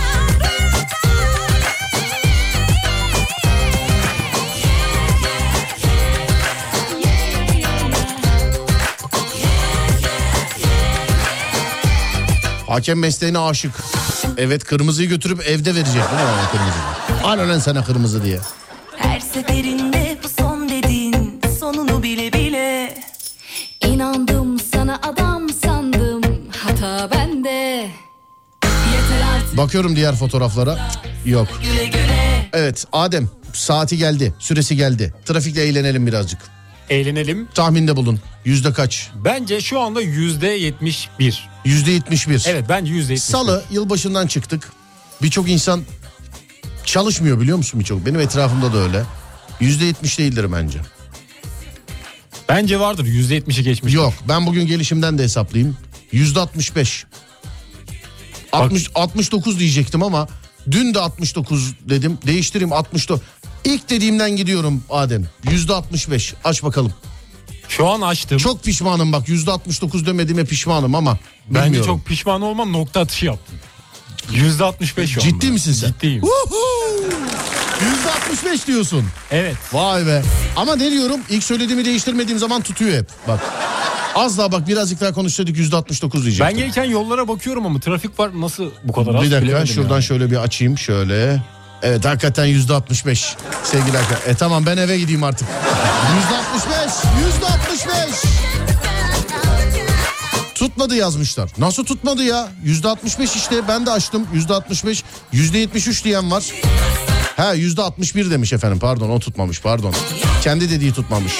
Hakem 12.68 13.00
mesleğine 13.00 13.40
aşık. 13.40 13.72
Evet 14.38 14.64
kırmızıyı 14.64 15.10
götürüp 15.10 15.42
evde 15.48 15.76
verecek 15.76 15.94
değil 15.94 16.04
mi 16.04 16.48
kırmızıyı? 16.52 17.24
Al 17.24 17.50
lan 17.50 17.60
sana 17.60 17.84
kırmızı 17.84 18.24
diye. 18.24 18.40
Her 18.98 19.20
seferinde 19.20 19.89
Bakıyorum 29.60 29.96
diğer 29.96 30.16
fotoğraflara. 30.16 30.90
Yok. 31.26 31.48
Evet 32.54 32.86
Adem 32.92 33.30
saati 33.54 33.98
geldi. 33.98 34.34
Süresi 34.40 34.76
geldi. 34.76 35.14
Trafikle 35.26 35.64
eğlenelim 35.64 36.08
birazcık. 36.08 36.40
Eğlenelim. 36.90 37.48
Tahminde 37.54 37.96
bulun. 37.96 38.20
Yüzde 38.46 38.74
kaç? 38.74 39.10
Bence 39.26 39.62
şu 39.62 39.80
anda 39.80 40.02
yüzde 40.02 40.48
yetmiş 40.48 41.10
bir. 41.20 41.50
Yüzde 41.66 41.92
yetmiş 41.92 42.30
bir. 42.30 42.44
Evet 42.48 42.66
bence 42.70 42.94
yüzde 42.94 43.14
yetmiş 43.14 43.30
Salı 43.30 43.64
yılbaşından 43.72 44.28
çıktık. 44.28 44.72
Birçok 45.22 45.50
insan 45.50 45.84
çalışmıyor 46.86 47.42
biliyor 47.42 47.58
musun 47.58 47.80
birçok? 47.80 48.06
Benim 48.06 48.20
etrafımda 48.20 48.74
da 48.74 48.78
öyle. 48.78 49.04
Yüzde 49.60 49.86
yetmiş 49.86 50.20
değildir 50.20 50.52
bence. 50.52 50.80
Bence 52.50 52.80
vardır 52.80 53.06
yüzde 53.06 53.36
yetmişi 53.36 53.64
geçmiş. 53.64 53.94
Yok 53.94 54.14
ben 54.28 54.46
bugün 54.46 54.68
gelişimden 54.68 55.18
de 55.18 55.24
hesaplayayım. 55.24 55.78
Yüzde 56.12 56.40
altmış 56.40 56.76
beş. 56.76 57.06
60, 58.54 58.90
69 58.96 59.60
diyecektim 59.60 60.04
ama 60.04 60.28
dün 60.72 60.94
de 60.94 61.00
69 61.00 61.74
dedim. 61.90 62.18
Değiştireyim 62.28 62.74
69. 62.74 63.20
İlk 63.64 63.90
dediğimden 63.90 64.32
gidiyorum 64.36 64.84
Adem. 64.90 65.26
Yüzde 65.52 65.74
65. 65.74 66.34
Aç 66.44 66.64
bakalım. 66.64 66.94
Şu 67.70 67.88
an 67.88 68.02
açtım. 68.02 68.38
Çok 68.38 68.64
pişmanım 68.64 69.14
bak 69.14 69.30
yüzde 69.30 69.52
69 69.52 70.06
demediğime 70.06 70.46
pişmanım 70.46 70.96
ama. 70.96 71.18
Bence 71.50 71.66
bilmiyorum. 71.66 71.96
çok 71.98 72.06
pişman 72.06 72.42
olmam 72.42 72.74
nokta 72.74 73.00
atışı 73.00 73.26
yaptım. 73.26 73.56
Yüzde 74.34 74.64
altmış 74.64 74.98
beş 74.98 75.10
şu 75.12 75.20
Ciddi 75.20 75.46
anda. 75.46 75.54
misin 75.54 75.74
sen? 75.74 75.88
Ciddiyim. 75.88 76.24
Yüzde 77.82 78.12
65 78.12 78.68
diyorsun. 78.68 79.06
Evet. 79.32 79.56
Vay 79.74 80.06
be. 80.08 80.24
Ama 80.56 80.76
ne 80.76 80.92
diyorum? 80.92 81.20
İlk 81.30 81.44
söylediğimi 81.44 81.86
değiştirmediğim 81.86 82.40
zaman 82.40 82.62
tutuyor 82.62 82.98
hep. 82.98 83.08
Bak. 83.28 83.40
Az 84.20 84.38
daha 84.38 84.52
bak 84.52 84.68
birazcık 84.68 85.02
daha 85.02 85.14
konuşsaydık 85.14 85.58
yüzde 85.58 85.76
69 85.76 86.20
Ben 86.20 86.26
diyecektim. 86.26 86.58
gelirken 86.58 86.84
yollara 86.84 87.28
bakıyorum 87.28 87.66
ama 87.66 87.80
trafik 87.80 88.20
var 88.20 88.30
nasıl 88.42 88.72
bu 88.84 88.94
kadar 88.94 89.16
az 89.16 89.22
bir 89.24 89.32
dakika 89.32 89.66
şuradan 89.66 89.94
yani. 89.94 90.04
şöyle 90.04 90.32
bir 90.32 90.36
açayım 90.38 90.78
şöyle. 90.78 91.42
Evet 91.82 92.06
hakikaten 92.06 92.46
yüzde 92.46 92.74
65 92.74 93.36
sevgili 93.64 93.98
arkadaşlar. 93.98 94.32
E 94.32 94.36
tamam 94.36 94.66
ben 94.66 94.78
eve 94.78 94.98
gideyim 94.98 95.24
artık. 95.24 95.48
Yüzde 96.16 96.36
65, 96.36 96.94
yüzde 97.26 97.46
65. 97.46 97.94
Tutmadı 100.56 100.96
yazmışlar. 100.96 101.50
Nasıl 101.58 101.86
tutmadı 101.86 102.24
ya? 102.24 102.48
Yüzde 102.64 102.88
65 102.88 103.36
işte 103.36 103.68
ben 103.68 103.86
de 103.86 103.92
açtım. 103.92 104.28
Yüzde 104.34 104.54
65, 104.54 105.04
yüzde 105.32 105.58
73 105.58 106.04
diyen 106.04 106.32
var. 106.32 106.44
Ha 107.38 107.54
yüzde 107.54 107.82
61 107.82 108.32
demiş 108.32 108.54
efendim 108.54 108.80
pardon 108.80 109.10
o 109.10 109.20
tutmamış 109.20 109.62
pardon. 109.62 109.94
Kendi 110.44 110.70
dediği 110.70 110.94
tutmamış. 110.94 111.34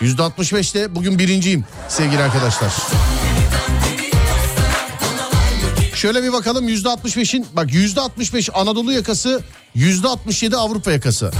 Yüzde 0.00 0.22
65'te 0.22 0.94
bugün 0.94 1.18
birinciyim 1.18 1.64
sevgili 1.88 2.22
arkadaşlar. 2.22 2.72
Şöyle 5.94 6.22
bir 6.22 6.32
bakalım 6.32 6.68
yüzde 6.68 6.88
65'in 6.88 7.46
bak 7.52 7.72
yüzde 7.74 8.00
65 8.00 8.50
Anadolu 8.54 8.92
yakası 8.92 9.42
yüzde 9.74 10.08
67 10.08 10.56
Avrupa 10.56 10.92
yakası. 10.92 11.30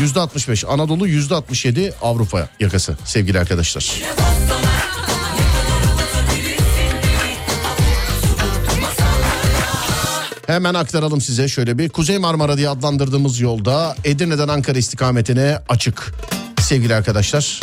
Yüzde 0.00 0.20
65 0.20 0.64
Anadolu 0.64 1.06
yüzde 1.06 1.34
67 1.34 1.94
Avrupa 2.02 2.48
yakası 2.60 2.96
sevgili 3.04 3.38
arkadaşlar. 3.38 3.94
Hemen 10.46 10.74
aktaralım 10.74 11.20
size 11.20 11.48
şöyle 11.48 11.78
bir. 11.78 11.88
Kuzey 11.88 12.18
Marmara 12.18 12.56
diye 12.56 12.68
adlandırdığımız 12.68 13.40
yolda 13.40 13.96
Edirne'den 14.04 14.48
Ankara 14.48 14.78
istikametine 14.78 15.58
açık 15.68 16.14
sevgili 16.60 16.94
arkadaşlar. 16.94 17.60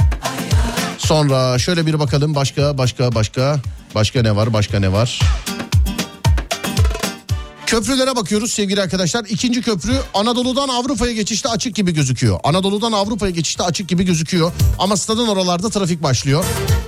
Sonra 1.06 1.60
şöyle 1.60 1.86
bir 1.86 2.00
bakalım 2.00 2.36
başka 2.36 2.78
başka 2.78 3.16
başka 3.16 3.60
başka 3.96 4.22
ne 4.22 4.36
var 4.36 4.54
başka 4.54 4.80
ne 4.80 4.92
var? 4.94 5.20
Köprülere 7.66 8.16
bakıyoruz 8.16 8.54
sevgili 8.54 8.82
arkadaşlar. 8.82 9.26
İkinci 9.26 9.62
köprü 9.62 9.94
Anadolu'dan 10.14 10.68
Avrupa'ya 10.68 11.14
geçişte 11.14 11.50
açık 11.50 11.76
gibi 11.76 11.94
gözüküyor. 11.94 12.40
Anadolu'dan 12.44 12.92
Avrupa'ya 12.92 13.32
geçişte 13.32 13.64
açık 13.64 13.88
gibi 13.88 14.04
gözüküyor. 14.04 14.52
Ama 14.80 14.98
stadın 14.98 15.28
oralarda 15.28 15.70
trafik 15.70 16.04
başlıyor. 16.04 16.46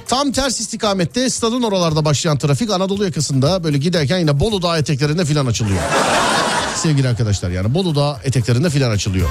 Tam 0.07 0.31
ters 0.31 0.59
istikamette 0.59 1.29
stadın 1.29 1.63
oralarda 1.63 2.05
başlayan 2.05 2.37
trafik 2.37 2.71
Anadolu 2.71 3.05
yakasında 3.05 3.63
böyle 3.63 3.77
giderken 3.77 4.19
yine 4.19 4.39
Bolu 4.39 4.61
Dağı 4.61 4.79
eteklerinde 4.79 5.25
filan 5.25 5.45
açılıyor. 5.45 5.81
sevgili 6.75 7.07
arkadaşlar 7.07 7.49
yani 7.49 7.73
Bolu 7.73 7.95
Dağı 7.95 8.17
eteklerinde 8.23 8.69
filan 8.69 8.91
açılıyor. 8.91 9.29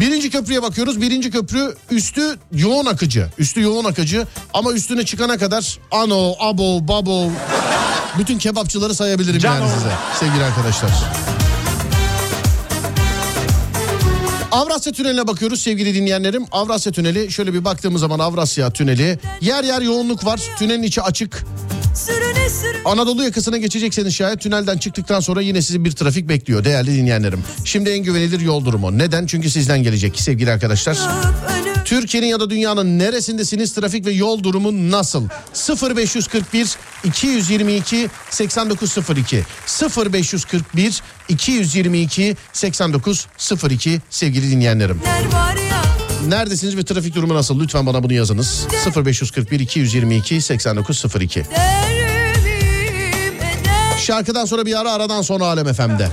Birinci 0.00 0.30
köprüye 0.30 0.62
bakıyoruz. 0.62 1.00
Birinci 1.00 1.30
köprü 1.30 1.74
üstü 1.90 2.38
yoğun 2.52 2.86
akıcı. 2.86 3.28
Üstü 3.38 3.60
yoğun 3.62 3.84
akıcı 3.84 4.26
ama 4.54 4.72
üstüne 4.72 5.04
çıkana 5.04 5.38
kadar 5.38 5.78
ano, 5.90 6.34
abo, 6.38 6.88
babo 6.88 7.30
bütün 8.18 8.38
kebapçıları 8.38 8.94
sayabilirim 8.94 9.40
yani 9.44 9.58
Cano. 9.58 9.68
size 9.74 9.92
sevgili 10.20 10.44
arkadaşlar. 10.44 10.90
Avrasya 14.54 14.92
Tüneli'ne 14.92 15.26
bakıyoruz 15.26 15.62
sevgili 15.62 15.94
dinleyenlerim. 15.94 16.44
Avrasya 16.52 16.92
Tüneli 16.92 17.32
şöyle 17.32 17.54
bir 17.54 17.64
baktığımız 17.64 18.00
zaman 18.00 18.18
Avrasya 18.18 18.70
Tüneli 18.70 19.18
yer 19.40 19.64
yer 19.64 19.82
yoğunluk 19.82 20.24
var. 20.26 20.40
Tünelin 20.58 20.82
içi 20.82 21.02
açık. 21.02 21.44
Anadolu 22.84 23.24
yakasına 23.24 23.56
geçecekseniz 23.56 24.14
şayet 24.14 24.40
tünelden 24.40 24.78
çıktıktan 24.78 25.20
sonra 25.20 25.40
yine 25.40 25.62
sizi 25.62 25.84
bir 25.84 25.92
trafik 25.92 26.28
bekliyor 26.28 26.64
değerli 26.64 26.96
dinleyenlerim. 26.96 27.44
Şimdi 27.64 27.90
en 27.90 27.98
güvenilir 27.98 28.40
yol 28.40 28.64
durumu. 28.64 28.98
Neden? 28.98 29.26
Çünkü 29.26 29.50
sizden 29.50 29.82
gelecek 29.82 30.20
sevgili 30.20 30.50
arkadaşlar. 30.52 30.98
önüm 31.48 31.73
Türkiye'nin 31.84 32.26
ya 32.26 32.40
da 32.40 32.50
dünyanın 32.50 32.98
neresindesiniz 32.98 33.74
trafik 33.74 34.06
ve 34.06 34.12
yol 34.12 34.42
durumu 34.42 34.90
nasıl? 34.90 35.28
0541 35.96 36.76
222 37.04 38.10
8902 38.30 39.42
0541 39.96 41.02
222 41.28 42.36
8902 42.52 44.00
sevgili 44.10 44.50
dinleyenlerim. 44.50 45.00
Neredesiniz 46.28 46.76
ve 46.76 46.84
trafik 46.84 47.14
durumu 47.14 47.34
nasıl? 47.34 47.60
Lütfen 47.60 47.86
bana 47.86 48.02
bunu 48.02 48.12
yazınız. 48.12 48.66
0541 48.96 49.60
222 49.60 50.40
8902 50.40 51.44
Derim 51.44 53.34
eder 53.34 53.98
Şarkıdan 53.98 54.44
sonra 54.44 54.66
bir 54.66 54.80
ara 54.80 54.92
aradan 54.92 55.22
sonra 55.22 55.44
Alem 55.44 55.72
FM'de. 55.72 56.08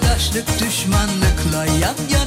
Arkadaşlık 0.00 0.60
düşmanlıkla 0.60 1.64
yan 1.64 1.94
yana 2.12 2.19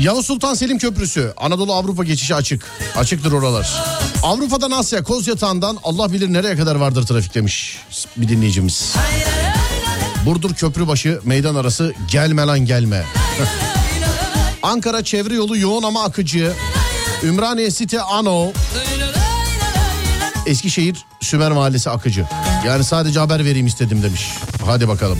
Yavuz 0.00 0.26
Sultan 0.26 0.54
Selim 0.54 0.78
Köprüsü 0.78 1.32
Anadolu 1.36 1.74
Avrupa 1.74 2.04
geçişi 2.04 2.34
açık. 2.34 2.66
Açıktır 2.96 3.32
oralar. 3.32 3.82
Avrupa'dan 4.22 4.70
Asya 4.70 5.02
Koz 5.02 5.28
Yatağı'ndan 5.28 5.78
Allah 5.84 6.12
bilir 6.12 6.32
nereye 6.32 6.56
kadar 6.56 6.76
vardır 6.76 7.06
trafik 7.06 7.34
demiş 7.34 7.78
bir 8.16 8.28
dinleyicimiz. 8.28 8.94
Burdur 10.26 10.54
Köprübaşı 10.54 11.20
meydan 11.24 11.54
arası 11.54 11.94
gelme 12.10 12.42
lan 12.46 12.58
gelme. 12.66 13.04
Ankara 14.62 15.04
çevre 15.04 15.34
yolu 15.34 15.56
yoğun 15.58 15.82
ama 15.82 16.04
akıcı. 16.04 16.52
Ümraniye 17.22 17.70
Site 17.70 18.02
Ano. 18.02 18.52
Eskişehir 20.46 21.04
Sümer 21.20 21.52
Mahallesi 21.52 21.90
akıcı. 21.90 22.26
Yani 22.66 22.84
sadece 22.84 23.18
haber 23.20 23.44
vereyim 23.44 23.66
istedim 23.66 24.02
demiş. 24.02 24.30
Hadi 24.66 24.88
bakalım. 24.88 25.18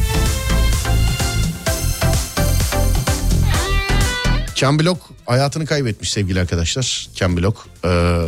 Ken 4.60 4.78
Block 4.78 5.00
hayatını 5.26 5.66
kaybetmiş 5.66 6.10
sevgili 6.10 6.40
arkadaşlar. 6.40 7.08
Ken 7.14 7.36
Block. 7.36 7.58
Ee, 7.84 8.20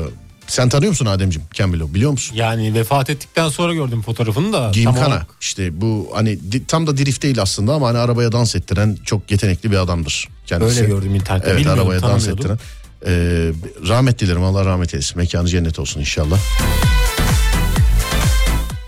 sen 0.47 0.69
tanıyor 0.69 0.91
musun 0.91 1.07
Ademciğim 1.07 1.49
Ken 1.55 1.73
Block 1.73 1.95
biliyor 1.95 2.11
musun? 2.11 2.37
Yani 2.37 2.75
vefat 2.75 3.11
ettikten 3.11 3.49
sonra 3.49 3.75
gördüm 3.75 4.03
fotoğrafını 4.03 4.53
da. 4.53 4.71
olarak- 5.07 5.27
işte 5.41 5.81
bu 5.81 6.11
hani 6.15 6.53
di- 6.53 6.67
tam 6.67 6.87
da 6.87 6.97
drift 6.97 7.23
değil 7.23 7.43
aslında 7.43 7.75
ama 7.75 7.89
hani 7.89 7.99
arabaya 7.99 8.33
dans 8.33 8.57
ettiren 8.57 8.99
çok 9.05 9.31
yetenekli 9.31 9.71
bir 9.71 9.77
adamdır 9.77 10.29
kendisi. 10.47 10.81
Öyle 10.81 10.89
gördüm 10.95 11.15
internette. 11.15 11.51
Evet 11.51 11.59
Bilmiyordum, 11.61 11.83
arabaya 11.91 12.03
dans 12.03 12.29
ettiren. 12.29 12.59
Ee, 13.07 13.53
rahmet 13.89 14.19
dilerim 14.19 14.43
Allah 14.43 14.65
rahmet 14.65 14.95
eylesin 14.95 15.19
mekanı 15.19 15.49
cennet 15.49 15.79
olsun 15.79 16.01
inşallah. 16.01 16.39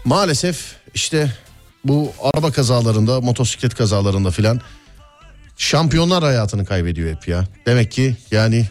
Maalesef 0.05 0.75
işte 0.95 1.33
bu 1.85 2.13
araba 2.23 2.53
kazalarında 2.53 3.21
motosiklet 3.21 3.75
kazalarında 3.75 4.31
filan 4.31 4.61
şampiyonlar 5.57 6.25
hayatını 6.25 6.65
kaybediyor 6.65 7.17
hep 7.17 7.29
ya. 7.29 7.45
Demek 7.67 7.93
ki 7.93 8.17
yani 8.31 8.69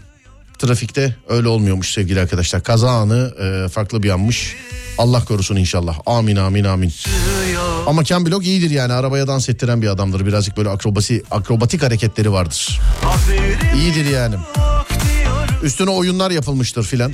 trafikte 0.60 1.16
öyle 1.30 1.48
olmuyormuş 1.48 1.94
sevgili 1.94 2.20
arkadaşlar. 2.20 2.64
Kaza 2.64 2.92
anı 2.92 3.34
e, 3.42 3.70
farklı 3.70 4.04
bir 4.04 4.10
anmış. 4.10 4.56
Allah 4.98 5.26
korusun 5.26 5.56
inşallah. 5.56 6.00
Amin 6.06 6.36
amin 6.36 6.64
amin. 6.64 6.94
Ama 7.88 8.04
Ken 8.04 8.26
Block 8.26 8.46
iyidir 8.46 8.70
yani 8.70 8.94
arabaya 8.94 9.28
dans 9.28 9.50
ettiren 9.50 9.82
bir 9.82 9.88
adamdır. 9.88 10.26
Birazcık 10.26 10.58
böyle 10.58 10.70
akrobasi 10.70 11.24
akrobatik 11.32 11.84
hareketleri 11.84 12.32
vardır. 12.32 12.80
İyidir 13.76 14.06
yani. 14.06 14.36
Üstüne 15.64 15.90
oyunlar 15.90 16.32
yapılmıştır 16.32 16.84
filan. 16.84 17.14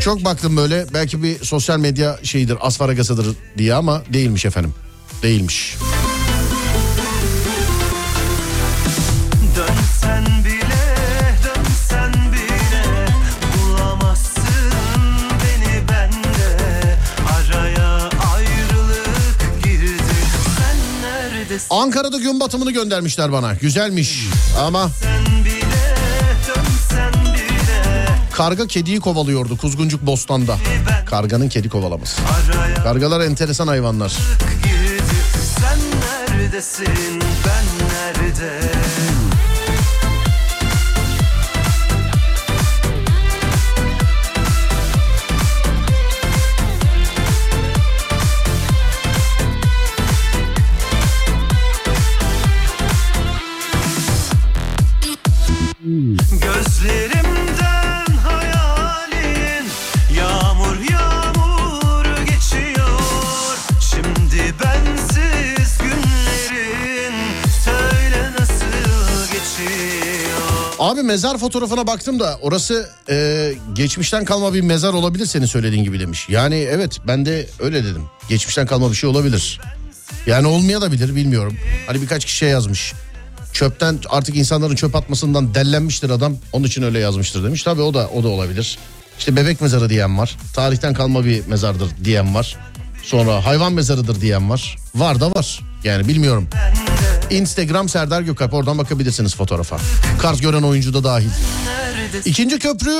Çok 0.00 0.24
baktım 0.24 0.56
böyle 0.56 0.86
belki 0.94 1.22
bir 1.22 1.44
sosyal 1.44 1.78
medya 1.78 2.18
şeyidir 2.22 2.56
asfaragasıdır 2.60 3.36
diye 3.58 3.74
ama 3.74 4.02
değilmiş 4.12 4.44
efendim. 4.44 4.74
Değilmiş. 5.22 5.76
Dönsen 5.76 5.97
Ankara'da 21.70 22.18
gün 22.18 22.40
batımını 22.40 22.70
göndermişler 22.70 23.32
bana. 23.32 23.54
Güzelmiş 23.54 24.26
ama 24.58 24.90
karga 28.32 28.66
kediyi 28.66 29.00
kovalıyordu 29.00 29.56
Kuzguncuk 29.56 30.06
Bostan'da. 30.06 30.56
Karganın 31.06 31.48
kedi 31.48 31.68
kovalaması. 31.68 32.22
Kargalar 32.82 33.20
enteresan 33.20 33.66
hayvanlar. 33.66 34.12
Sen 35.58 35.78
neredesin, 36.38 37.20
ben 37.20 37.88
nerede? 37.88 38.77
Abi 70.88 71.02
mezar 71.02 71.38
fotoğrafına 71.38 71.86
baktım 71.86 72.20
da 72.20 72.38
orası 72.42 72.88
e, 73.10 73.54
geçmişten 73.74 74.24
kalma 74.24 74.54
bir 74.54 74.60
mezar 74.60 74.92
olabilir 74.92 75.26
senin 75.26 75.46
söylediğin 75.46 75.84
gibi 75.84 76.00
demiş. 76.00 76.26
Yani 76.28 76.54
evet 76.54 76.98
ben 77.06 77.26
de 77.26 77.46
öyle 77.60 77.84
dedim. 77.84 78.02
Geçmişten 78.28 78.66
kalma 78.66 78.90
bir 78.90 78.96
şey 78.96 79.10
olabilir. 79.10 79.60
Yani 80.26 80.46
olmaya 80.46 80.80
da 80.80 80.92
bilir 80.92 81.16
bilmiyorum. 81.16 81.56
Hani 81.86 82.02
birkaç 82.02 82.24
kişi 82.24 82.36
şey 82.36 82.48
yazmış. 82.48 82.92
Çöpten 83.52 83.98
artık 84.08 84.36
insanların 84.36 84.74
çöp 84.74 84.96
atmasından 84.96 85.54
dellenmiştir 85.54 86.10
adam. 86.10 86.36
Onun 86.52 86.64
için 86.64 86.82
öyle 86.82 86.98
yazmıştır 86.98 87.44
demiş. 87.44 87.62
Tabii 87.62 87.82
o 87.82 87.94
da 87.94 88.08
o 88.08 88.22
da 88.24 88.28
olabilir. 88.28 88.78
İşte 89.18 89.36
bebek 89.36 89.60
mezarı 89.60 89.90
diyen 89.90 90.18
var. 90.18 90.36
Tarihten 90.54 90.94
kalma 90.94 91.24
bir 91.24 91.46
mezardır 91.46 91.88
diyen 92.04 92.34
var. 92.34 92.56
Sonra 93.02 93.46
hayvan 93.46 93.72
mezarıdır 93.72 94.20
diyen 94.20 94.50
var. 94.50 94.76
Var 94.94 95.20
da 95.20 95.30
var. 95.30 95.60
Yani 95.84 96.08
bilmiyorum. 96.08 96.48
Instagram 97.30 97.88
Serdar 97.88 98.22
Gökalp 98.22 98.54
oradan 98.54 98.78
bakabilirsiniz 98.78 99.36
fotoğrafa. 99.36 99.78
Kart 100.18 100.42
gören 100.42 100.62
oyuncu 100.62 100.94
da 100.94 101.04
dahil. 101.04 101.28
İkinci 102.24 102.58
köprü 102.58 102.92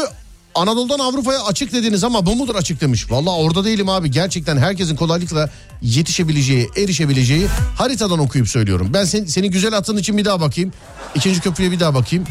Anadolu'dan 0.55 0.99
Avrupa'ya 0.99 1.43
açık 1.43 1.73
dediniz 1.73 2.05
ama 2.05 2.27
bu 2.27 2.37
mudur 2.37 2.55
açık 2.55 2.81
demiş. 2.81 3.11
Valla 3.11 3.31
orada 3.31 3.65
değilim 3.65 3.89
abi. 3.89 4.11
Gerçekten 4.11 4.57
herkesin 4.57 4.97
kolaylıkla 4.97 5.51
yetişebileceği, 5.83 6.69
erişebileceği 6.77 7.47
haritadan 7.77 8.19
okuyup 8.19 8.49
söylüyorum. 8.49 8.91
Ben 8.95 9.05
sen, 9.05 9.25
senin 9.25 9.51
güzel 9.51 9.77
attığın 9.77 9.97
için 9.97 10.19
bir 10.19 10.25
daha 10.25 10.41
bakayım. 10.41 10.73
İkinci 11.15 11.41
köprüye 11.41 11.71
bir 11.71 11.81
daha 11.81 11.95
bakayım. 11.95 12.25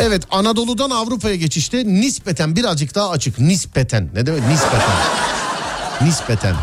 Evet 0.00 0.22
Anadolu'dan 0.30 0.90
Avrupa'ya 0.90 1.34
geçişte 1.34 1.84
nispeten 1.84 2.56
birazcık 2.56 2.94
daha 2.94 3.10
açık. 3.10 3.38
Nispeten. 3.38 4.08
Ne 4.14 4.26
demek? 4.26 4.46
Nispeten. 4.48 4.96
Nispeten. 6.02 6.54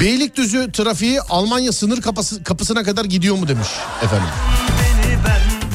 Beylikdüzü 0.00 0.72
trafiği 0.72 1.20
Almanya 1.20 1.72
sınır 1.72 2.00
kapısı, 2.00 2.44
kapısına 2.44 2.82
kadar 2.82 3.04
gidiyor 3.04 3.36
mu 3.36 3.48
demiş 3.48 3.68
efendim. 4.02 4.28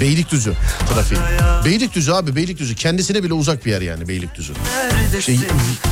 Beylikdüzü 0.02 0.53
trafiği. 0.94 1.19
Beylikdüzü 1.65 2.11
abi 2.11 2.36
Beylikdüzü 2.36 2.76
kendisine 2.76 3.24
bile 3.24 3.34
uzak 3.34 3.65
bir 3.65 3.72
yer 3.72 3.82
yani 3.82 4.07
Beylikdüzü. 4.07 4.53
neredesin? 4.53 5.34
İşte 5.34 5.48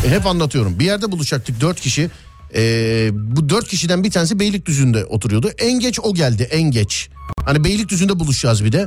hep 0.10 0.26
anlatıyorum. 0.26 0.80
Bir 0.80 0.86
yerde 0.86 1.12
buluşacaktık 1.12 1.62
dört 1.62 1.82
kişi. 1.82 2.10
Ee, 2.56 3.10
bu 3.14 3.50
dört 3.50 3.68
kişiden 3.68 4.04
bir 4.04 4.12
tanesi 4.12 4.40
Beylikdüzü'nde 4.40 5.06
oturuyordu. 5.06 5.52
En 5.58 5.80
geç 5.80 6.00
o 6.04 6.14
geldi 6.14 6.44
en 6.52 6.72
geç. 6.72 7.10
Hani 7.46 7.64
Beylikdüzü'nde 7.64 8.20
buluşacağız 8.20 8.66
bir 8.66 8.72
de. 8.72 8.86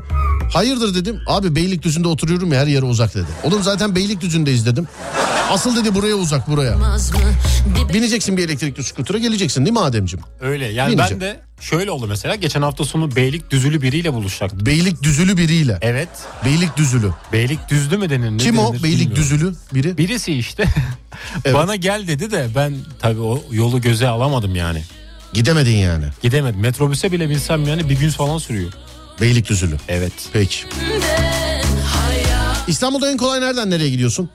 Hayırdır 0.52 0.94
dedim. 0.94 1.20
Abi 1.26 1.54
Beylikdüzü'nde 1.54 2.08
oturuyorum 2.08 2.52
ya 2.52 2.60
her 2.60 2.66
yere 2.66 2.84
uzak 2.84 3.14
dedi. 3.14 3.26
Oğlum 3.44 3.62
zaten 3.62 3.94
Beylikdüzü'ndeyiz 3.96 4.66
dedim. 4.66 4.88
Asıl 5.50 5.76
dedi 5.76 5.94
buraya 5.94 6.14
uzak 6.14 6.48
buraya. 6.48 6.76
Bineceksin 7.94 8.36
bir 8.36 8.44
elektrikli 8.48 8.84
skutura 8.84 9.18
geleceksin 9.18 9.64
değil 9.64 9.72
mi 9.72 9.80
Ademciğim? 9.80 10.24
Öyle 10.40 10.66
yani 10.66 10.92
Bineceğim. 10.92 11.20
ben 11.20 11.28
de 11.28 11.40
şöyle 11.60 11.90
oldu 11.90 12.06
mesela 12.08 12.34
geçen 12.34 12.62
hafta 12.62 12.84
sonu 12.84 13.16
Beylik 13.16 13.50
düzülü 13.50 13.82
biriyle 13.82 14.12
buluşacaktım. 14.12 14.66
Beylikdüzülü 14.66 15.36
biriyle. 15.36 15.78
Evet. 15.80 16.08
Beylikdüzülü. 16.44 17.10
Beylik 17.32 17.68
düzlü 17.68 17.96
mü 17.98 18.10
denir? 18.10 18.30
ne 18.30 18.36
Kim 18.36 18.58
o? 18.58 18.74
Beylikdüzülü 18.82 19.38
bilmiyorum. 19.38 19.58
biri. 19.74 19.98
Birisi 19.98 20.32
işte. 20.32 20.64
Evet. 21.44 21.54
Bana 21.56 21.76
gel 21.76 22.06
dedi 22.08 22.30
de 22.30 22.48
ben 22.56 22.74
tabii 23.00 23.20
o 23.20 23.42
yolu 23.52 23.80
göze 23.80 24.08
alamadım 24.08 24.54
yani. 24.56 24.82
Gidemedin 25.32 25.76
yani. 25.76 26.04
Gidemedim. 26.22 26.60
Metrobüse 26.60 27.12
bile 27.12 27.30
binsem 27.30 27.68
yani 27.68 27.88
bir 27.88 27.98
gün 27.98 28.10
falan 28.10 28.38
sürüyor. 28.38 28.72
Beylikdüzülü. 29.20 29.76
Evet. 29.88 30.12
Peki. 30.32 30.58
İstanbul'da 32.66 33.10
en 33.10 33.16
kolay 33.16 33.40
nereden 33.40 33.70
nereye 33.70 33.90
gidiyorsun? 33.90 34.30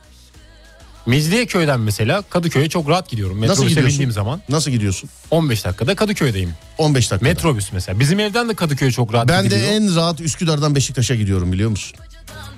Mecidiyeköy'den 1.05 1.79
mesela 1.79 2.21
Kadıköy'e 2.21 2.69
çok 2.69 2.89
rahat 2.89 3.09
gidiyorum. 3.09 3.35
Nasıl 3.35 3.49
Metrobüse 3.49 3.69
gidiyorsun? 3.69 3.89
bindiğim 3.93 4.11
zaman 4.11 4.41
Nasıl 4.49 4.71
gidiyorsun? 4.71 5.09
15 5.31 5.65
dakikada 5.65 5.95
Kadıköy'deyim. 5.95 6.53
15 6.77 7.11
dakika. 7.11 7.29
Metrobüs 7.29 7.71
mesela. 7.73 7.99
Bizim 7.99 8.19
evden 8.19 8.49
de 8.49 8.53
Kadıköy'e 8.55 8.91
çok 8.91 9.13
rahat 9.13 9.27
Ben 9.27 9.43
de 9.43 9.47
gidiliyor. 9.47 9.67
en 9.71 9.95
rahat 9.95 10.21
Üsküdar'dan 10.21 10.75
Beşiktaş'a 10.75 11.15
gidiyorum 11.15 11.51
biliyor 11.51 11.69
musun? 11.69 11.97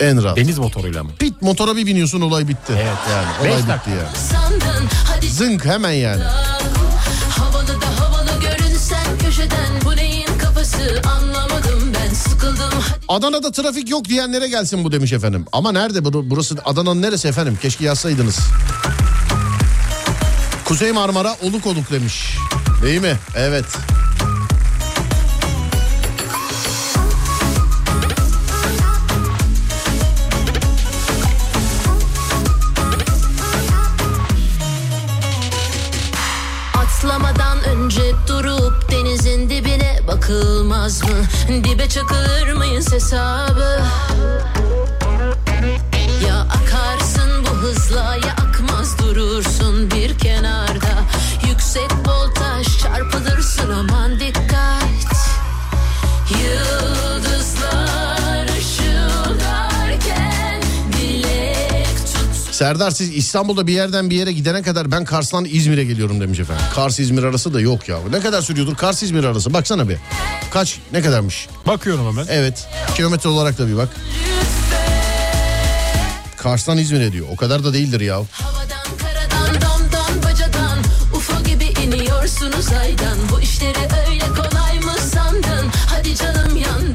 En 0.00 0.22
rahat. 0.24 0.36
Deniz 0.36 0.58
motoruyla 0.58 1.04
mı? 1.04 1.10
Pit 1.18 1.42
motora 1.42 1.76
bir 1.76 1.86
biniyorsun 1.86 2.20
olay 2.20 2.48
bitti. 2.48 2.72
Evet. 2.72 2.86
Yani 3.10 3.26
Beş 3.44 3.50
olay 3.52 3.58
bitti 3.62 3.68
dakika. 3.68 3.90
yani. 3.90 5.28
Zınk 5.30 5.64
hemen 5.64 5.90
yani. 5.92 6.22
Adana'da 13.16 13.52
trafik 13.52 13.90
yok 13.90 14.04
diyenlere 14.04 14.48
gelsin 14.48 14.84
bu 14.84 14.92
demiş 14.92 15.12
efendim. 15.12 15.46
Ama 15.52 15.72
nerede 15.72 15.98
Bur- 15.98 16.30
burası 16.30 16.56
Adana'nın 16.64 17.02
neresi 17.02 17.28
efendim? 17.28 17.58
Keşke 17.62 17.84
yazsaydınız. 17.84 18.38
Kuzey 20.64 20.92
Marmara 20.92 21.36
oluk 21.42 21.66
oluk 21.66 21.90
demiş. 21.90 22.36
Değil 22.82 23.00
mi? 23.00 23.16
Evet. 23.36 23.64
Bakılmaz 40.26 41.02
mı? 41.02 41.24
Dibe 41.64 41.88
çakılır 41.88 42.52
mıyız 42.52 42.92
hesabı? 42.92 43.82
Ya 46.26 46.40
akarsın 46.40 47.44
bu 47.44 47.56
hızla 47.56 48.16
ya 48.16 48.32
akmaz 48.32 48.98
durursun 48.98 49.90
bir 49.90 50.18
kenarda 50.18 51.04
Yüksek 51.48 51.90
voltaj 52.06 52.78
çarpılırsın 52.82 53.70
aman 53.70 54.20
dikkat 54.20 54.86
Yıldızlar 56.30 58.15
Serdar 62.56 62.90
siz 62.90 63.16
İstanbul'da 63.16 63.66
bir 63.66 63.72
yerden 63.72 64.10
bir 64.10 64.16
yere 64.16 64.32
gidene 64.32 64.62
kadar 64.62 64.90
ben 64.92 65.04
Kars'tan 65.04 65.44
İzmir'e 65.44 65.84
geliyorum 65.84 66.20
demiş 66.20 66.40
efendim. 66.40 66.64
Kars 66.74 66.98
İzmir 66.98 67.22
arası 67.22 67.54
da 67.54 67.60
yok 67.60 67.88
ya. 67.88 67.98
Ne 68.10 68.20
kadar 68.20 68.42
sürüyordur 68.42 68.76
Kars 68.76 69.02
İzmir 69.02 69.24
arası? 69.24 69.54
Baksana 69.54 69.88
bir. 69.88 69.96
Kaç 70.50 70.78
ne 70.92 71.02
kadarmış? 71.02 71.48
Bakıyorum 71.66 72.06
hemen. 72.06 72.26
Evet. 72.30 72.68
Kilometre 72.94 73.28
olarak 73.28 73.58
da 73.58 73.68
bir 73.68 73.76
bak. 73.76 73.88
Kars'tan 76.36 76.78
İzmir'e 76.78 77.12
diyor. 77.12 77.26
O 77.32 77.36
kadar 77.36 77.64
da 77.64 77.72
değildir 77.72 78.00
ya. 78.00 78.16
Havadan 78.30 78.86
karadan 78.98 79.60
damdan 79.60 80.22
bacadan 80.22 80.78
UFO 81.14 81.44
gibi 81.44 81.64
iniyorsunuz 81.64 82.68
aydan 82.82 83.18
Bu 83.32 83.40
işleri 83.40 83.78
öyle 84.08 84.24
kolay 84.28 84.80
mı 84.80 84.92
sandın 85.12 85.66
Hadi 85.86 86.14
canım 86.14 86.56
yandan 86.56 86.85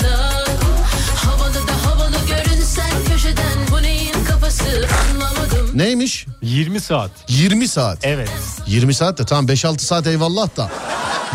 Neymiş? 5.74 6.26
20 6.42 6.80
saat. 6.82 7.12
20 7.28 7.68
saat. 7.68 7.98
Evet. 8.04 8.30
20 8.68 8.94
saat 8.94 9.18
de 9.18 9.26
tamam 9.26 9.46
5-6 9.46 9.80
saat 9.80 10.08
eyvallah 10.08 10.58
da 10.58 10.70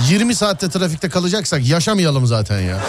20 0.08 0.34
saatte 0.34 0.70
trafikte 0.70 1.08
kalacaksak 1.08 1.66
yaşamayalım 1.66 2.26
zaten 2.26 2.60
ya. 2.60 2.80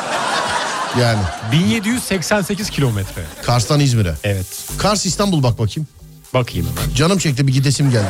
Yani 1.00 1.20
1788 1.52 2.70
kilometre. 2.70 3.22
Kars'tan 3.44 3.80
İzmir'e. 3.80 4.14
Evet. 4.24 4.46
Kars 4.78 5.06
İstanbul 5.06 5.44
bak 5.44 5.60
bakayım. 5.60 5.88
Bakayım 6.34 6.68
hemen. 6.68 6.96
Canım 6.96 7.18
çekti 7.18 7.48
bir 7.48 7.54
gidesim 7.54 7.92
geldi. 7.92 8.06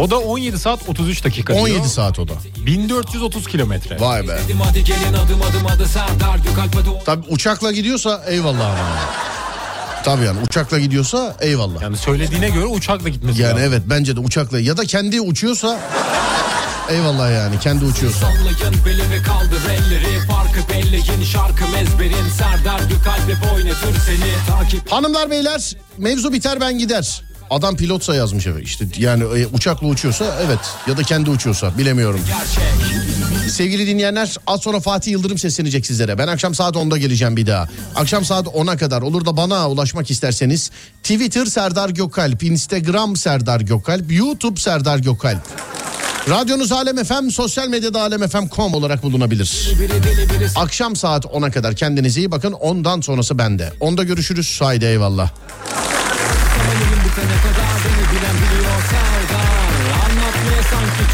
O 0.00 0.10
da 0.10 0.18
17 0.18 0.58
saat 0.58 0.88
33 0.88 1.24
dakika. 1.24 1.54
diyor. 1.54 1.64
17 1.66 1.88
saat 1.88 2.18
o 2.18 2.28
da. 2.28 2.32
1430 2.66 3.46
kilometre. 3.46 4.00
Vay 4.00 4.28
be. 4.28 4.38
Tabii 7.06 7.26
uçakla 7.28 7.72
gidiyorsa 7.72 8.24
eyvallah 8.28 8.70
ama. 8.70 8.98
Tabii 10.04 10.24
yani 10.24 10.38
uçakla 10.46 10.78
gidiyorsa 10.78 11.36
eyvallah. 11.40 11.82
Yani 11.82 11.96
söylediğine 11.96 12.48
göre 12.50 12.66
uçakla 12.66 13.08
gitmesi 13.08 13.42
Yani 13.42 13.50
lazım. 13.52 13.64
evet 13.72 13.82
bence 13.86 14.16
de 14.16 14.20
uçakla 14.20 14.60
ya 14.60 14.76
da 14.76 14.84
kendi 14.86 15.20
uçuyorsa 15.20 15.80
eyvallah 16.90 17.32
yani 17.32 17.58
kendi 17.60 17.84
uçuyorsa. 17.84 18.20
Sallayın 18.20 18.84
beli 18.86 19.10
ve 19.10 19.22
kaldır 19.22 19.62
elleri 19.70 20.26
Farkı 20.26 20.72
belli 20.72 20.96
yeni 21.12 21.26
şarkı 21.26 21.68
mezberin 21.68 22.28
Serdar 22.38 22.80
Gökalp 22.80 23.28
hep 23.28 23.52
oynatır 23.54 24.00
seni 24.06 24.56
Takip 24.58 24.92
Hanımlar 24.92 25.30
beyler 25.30 25.76
mevzu 25.98 26.32
biter 26.32 26.60
ben 26.60 26.78
gider. 26.78 27.22
Adam 27.50 27.76
pilotsa 27.76 28.14
yazmış 28.14 28.46
eve 28.46 28.62
işte 28.62 28.84
yani 28.98 29.22
e, 29.22 29.46
uçakla 29.46 29.86
uçuyorsa 29.86 30.24
evet 30.46 30.58
ya 30.86 30.96
da 30.96 31.02
kendi 31.02 31.30
uçuyorsa 31.30 31.78
bilemiyorum. 31.78 32.20
Sevgili 33.48 33.86
dinleyenler 33.86 34.36
az 34.46 34.60
sonra 34.60 34.80
Fatih 34.80 35.12
Yıldırım 35.12 35.38
seslenecek 35.38 35.86
sizlere. 35.86 36.18
Ben 36.18 36.28
akşam 36.28 36.54
saat 36.54 36.76
10'da 36.76 36.98
geleceğim 36.98 37.36
bir 37.36 37.46
daha. 37.46 37.68
Akşam 37.96 38.24
saat 38.24 38.46
10'a 38.46 38.76
kadar 38.76 39.02
olur 39.02 39.24
da 39.24 39.36
bana 39.36 39.70
ulaşmak 39.70 40.10
isterseniz 40.10 40.70
Twitter 41.02 41.46
Serdar 41.46 41.90
Gökalp, 41.90 42.42
Instagram 42.42 43.16
Serdar 43.16 43.60
Gökalp, 43.60 44.12
YouTube 44.12 44.60
Serdar 44.60 44.98
Gökalp. 44.98 45.42
Radyonuz 46.28 46.72
Alem 46.72 47.04
FM, 47.04 47.28
sosyal 47.28 47.68
medyada 47.68 48.00
alemfm.com 48.00 48.74
olarak 48.74 49.02
bulunabilir. 49.02 49.74
Akşam 50.56 50.96
saat 50.96 51.24
10'a 51.24 51.50
kadar 51.50 51.76
kendinize 51.76 52.20
iyi 52.20 52.30
bakın. 52.30 52.52
Ondan 52.52 53.00
sonrası 53.00 53.38
bende. 53.38 53.72
Onda 53.80 54.04
görüşürüz. 54.04 54.60
Haydi 54.60 54.84
eyvallah. 54.84 55.30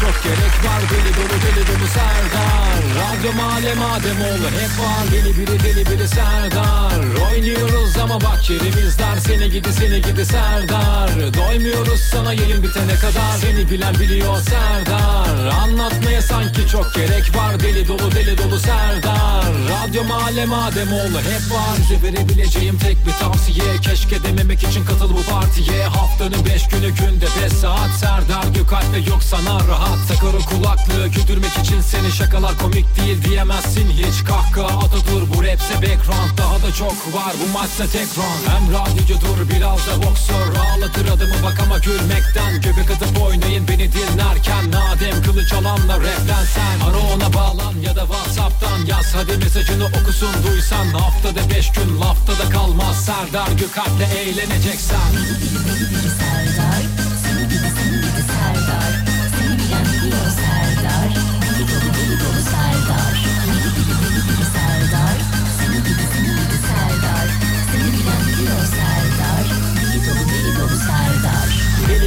Çok 0.01 0.23
gerek 0.23 0.55
var 0.65 0.81
Deli 0.91 1.11
dolu 1.17 1.37
deli 1.43 1.67
dolu 1.67 1.87
Serdar. 1.87 2.77
Radyo 2.99 3.33
male 3.33 3.73
madem 3.75 4.21
olur 4.21 4.51
hep 4.61 4.73
var 4.79 5.11
Deli 5.11 5.37
biri 5.37 5.63
deli 5.63 5.85
biri 5.85 6.07
Serdar. 6.07 7.31
Oynuyoruz 7.31 7.97
ama 7.97 8.21
bak 8.21 8.49
yerimiz 8.49 8.99
dar 8.99 9.17
Seni 9.27 9.49
gidi 9.49 9.73
seni 9.73 10.01
gidi 10.01 10.25
Serdar. 10.25 11.09
Doymuyoruz 11.33 11.99
sana 11.99 12.33
yayın 12.33 12.63
bitene 12.63 12.95
kadar 12.95 13.31
Seni 13.41 13.69
bilen 13.69 13.93
biliyor 13.93 14.37
Serdar. 14.41 15.47
Anlatmaya 15.63 16.21
sanki 16.21 16.67
çok 16.67 16.93
gerek 16.95 17.35
var 17.35 17.59
Deli 17.59 17.87
dolu 17.87 18.11
deli 18.11 18.37
dolu 18.37 18.59
Serdar. 18.59 19.45
Radyo 19.71 20.03
mahalle 20.03 20.45
madem 20.45 20.93
olur 20.93 21.23
hep 21.33 21.51
var. 21.51 21.75
Size 21.77 22.03
verebileceğim 22.03 22.77
tek 22.77 23.05
bir 23.05 23.11
tavsiye 23.11 23.77
Keşke 23.81 24.23
dememek 24.23 24.63
için 24.63 24.85
katıl 24.85 25.09
bu 25.09 25.23
partiye. 25.23 25.83
Haftanın 25.83 26.45
beş 26.45 26.67
günü 26.67 26.89
günde 26.89 27.25
beş 27.25 27.53
saat 27.53 27.91
Serdar 27.99 28.43
Gökalp'le 28.55 29.07
yok 29.07 29.23
sana 29.23 29.59
rahat 29.67 29.86
Takar 30.07 30.33
o 30.33 30.45
kulaklığı 30.49 31.07
güldürmek 31.07 31.57
için 31.57 31.81
seni 31.81 32.11
Şakalar 32.11 32.57
komik 32.57 32.97
değil 32.97 33.23
diyemezsin. 33.23 33.89
Hiç 33.89 34.23
Kahkaha 34.23 34.77
atadır 34.77 35.23
bu 35.33 35.43
rapse 35.43 35.75
background. 35.75 36.37
Daha 36.37 36.55
da 36.55 36.73
çok 36.73 37.13
var 37.13 37.33
bu 37.41 37.57
maçta 37.57 37.87
tek 37.87 38.07
round. 38.17 38.43
Hem 38.47 38.73
radyocudur 38.73 39.49
biraz 39.49 39.87
da 39.87 40.07
boksör. 40.07 40.47
Ağlatır 40.55 41.05
adımı 41.05 41.43
bak 41.43 41.59
ama 41.65 41.77
gülmekten. 41.77 42.61
Göbek 42.61 42.91
atıp 42.91 43.21
oynayın 43.21 43.67
beni 43.67 43.91
dinlerken. 43.93 44.71
Nadem 44.71 45.23
kılıç 45.23 45.53
alanla 45.53 45.95
raplensen 45.97 46.79
Ara 46.87 46.97
ona 46.97 47.33
bağlan 47.33 47.73
ya 47.85 47.95
da 47.95 48.05
Whatsapp'tan 48.05 48.85
Yaz. 48.85 49.15
Hadi 49.15 49.37
mesajını 49.37 49.85
okusun 49.85 50.33
duysan. 50.47 50.85
Haftada 50.85 51.49
beş 51.49 51.71
gün 51.71 51.99
lafta 52.01 52.33
da 52.39 52.49
kalmaz. 52.49 53.05
Serdar 53.05 53.51
Gökalp'le 53.51 54.07
eğleneceksen. 54.15 55.11
Serdar 56.19 57.06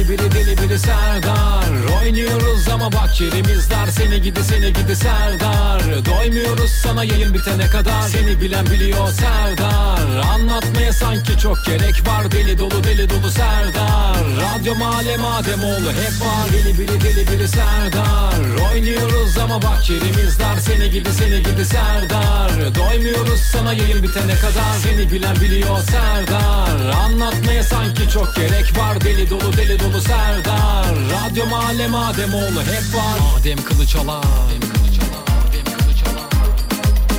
Deli 0.01 0.09
biri 0.09 0.31
deli 0.31 0.57
biri 0.57 0.79
Serdar 0.79 1.60
Oynuyoruz 2.01 2.67
ama 2.69 2.91
bak 2.91 3.21
yerimiz 3.21 3.69
dar. 3.69 3.87
Seni 3.87 4.21
gidi 4.21 4.43
seni 4.43 4.73
gidi 4.73 4.95
Serdar. 4.95 5.81
Doymuyoruz 6.05 6.71
sana 6.71 7.03
yayın 7.03 7.33
bitene 7.33 7.67
kadar. 7.69 8.01
Seni 8.01 8.41
bilen 8.41 8.65
biliyor 8.65 9.07
Serdar. 9.07 10.01
Anlatmaya 10.33 10.93
sanki 10.93 11.37
çok 11.37 11.65
gerek 11.65 12.07
var. 12.07 12.31
Deli 12.31 12.59
dolu 12.59 12.83
deli 12.83 13.09
dolu 13.09 13.31
Serdar. 13.31 14.17
Radyo 14.41 14.75
mahalle 14.75 15.17
madem 15.17 15.63
oğlu 15.63 15.91
hep 15.91 16.21
var. 16.21 16.53
Deli 16.53 16.79
biri 16.79 17.01
deli 17.01 17.27
biri 17.27 17.47
Serdar. 17.47 18.71
Oynuyoruz 18.71 19.37
ama 19.37 19.61
bak 19.61 19.89
yerimiz 19.89 20.39
dar. 20.39 20.57
Seni 20.59 20.89
gidi 20.89 21.09
seni 21.13 21.43
gidi 21.43 21.65
Serdar. 21.65 22.75
Doymuyoruz 22.75 23.39
sana 23.39 23.73
yayın 23.73 24.03
bitene 24.03 24.35
kadar. 24.35 24.73
Seni 24.83 25.11
bilen 25.11 25.35
biliyor 25.35 25.77
Serdar. 25.79 26.95
Anlatmaya 27.05 27.63
sanki 27.63 28.09
çok 28.09 28.35
gerek 28.35 28.77
var. 28.77 29.01
Deli 29.01 29.29
dolu 29.29 29.57
deli 29.57 29.79
dolu 29.79 30.01
Serdar. 30.01 30.91
Radyo 31.11 31.45
mahalle 31.45 31.87
madem 31.91 32.33
oğlu 32.33 32.61
hep 32.61 32.95
var. 32.95 33.39
Adem 33.39 33.63
kılıç 33.63 33.95
alan 33.95 34.23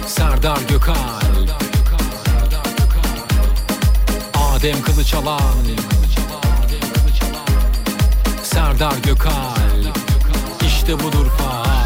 Serdar 0.07 0.59
Gökal 0.69 0.95
Adem 4.35 4.83
kılıç 4.83 5.15
alan 5.15 5.41
Serdar 8.43 8.97
Gökal 9.05 9.83
İşte 10.67 10.99
budur 10.99 11.27
faal 11.39 11.82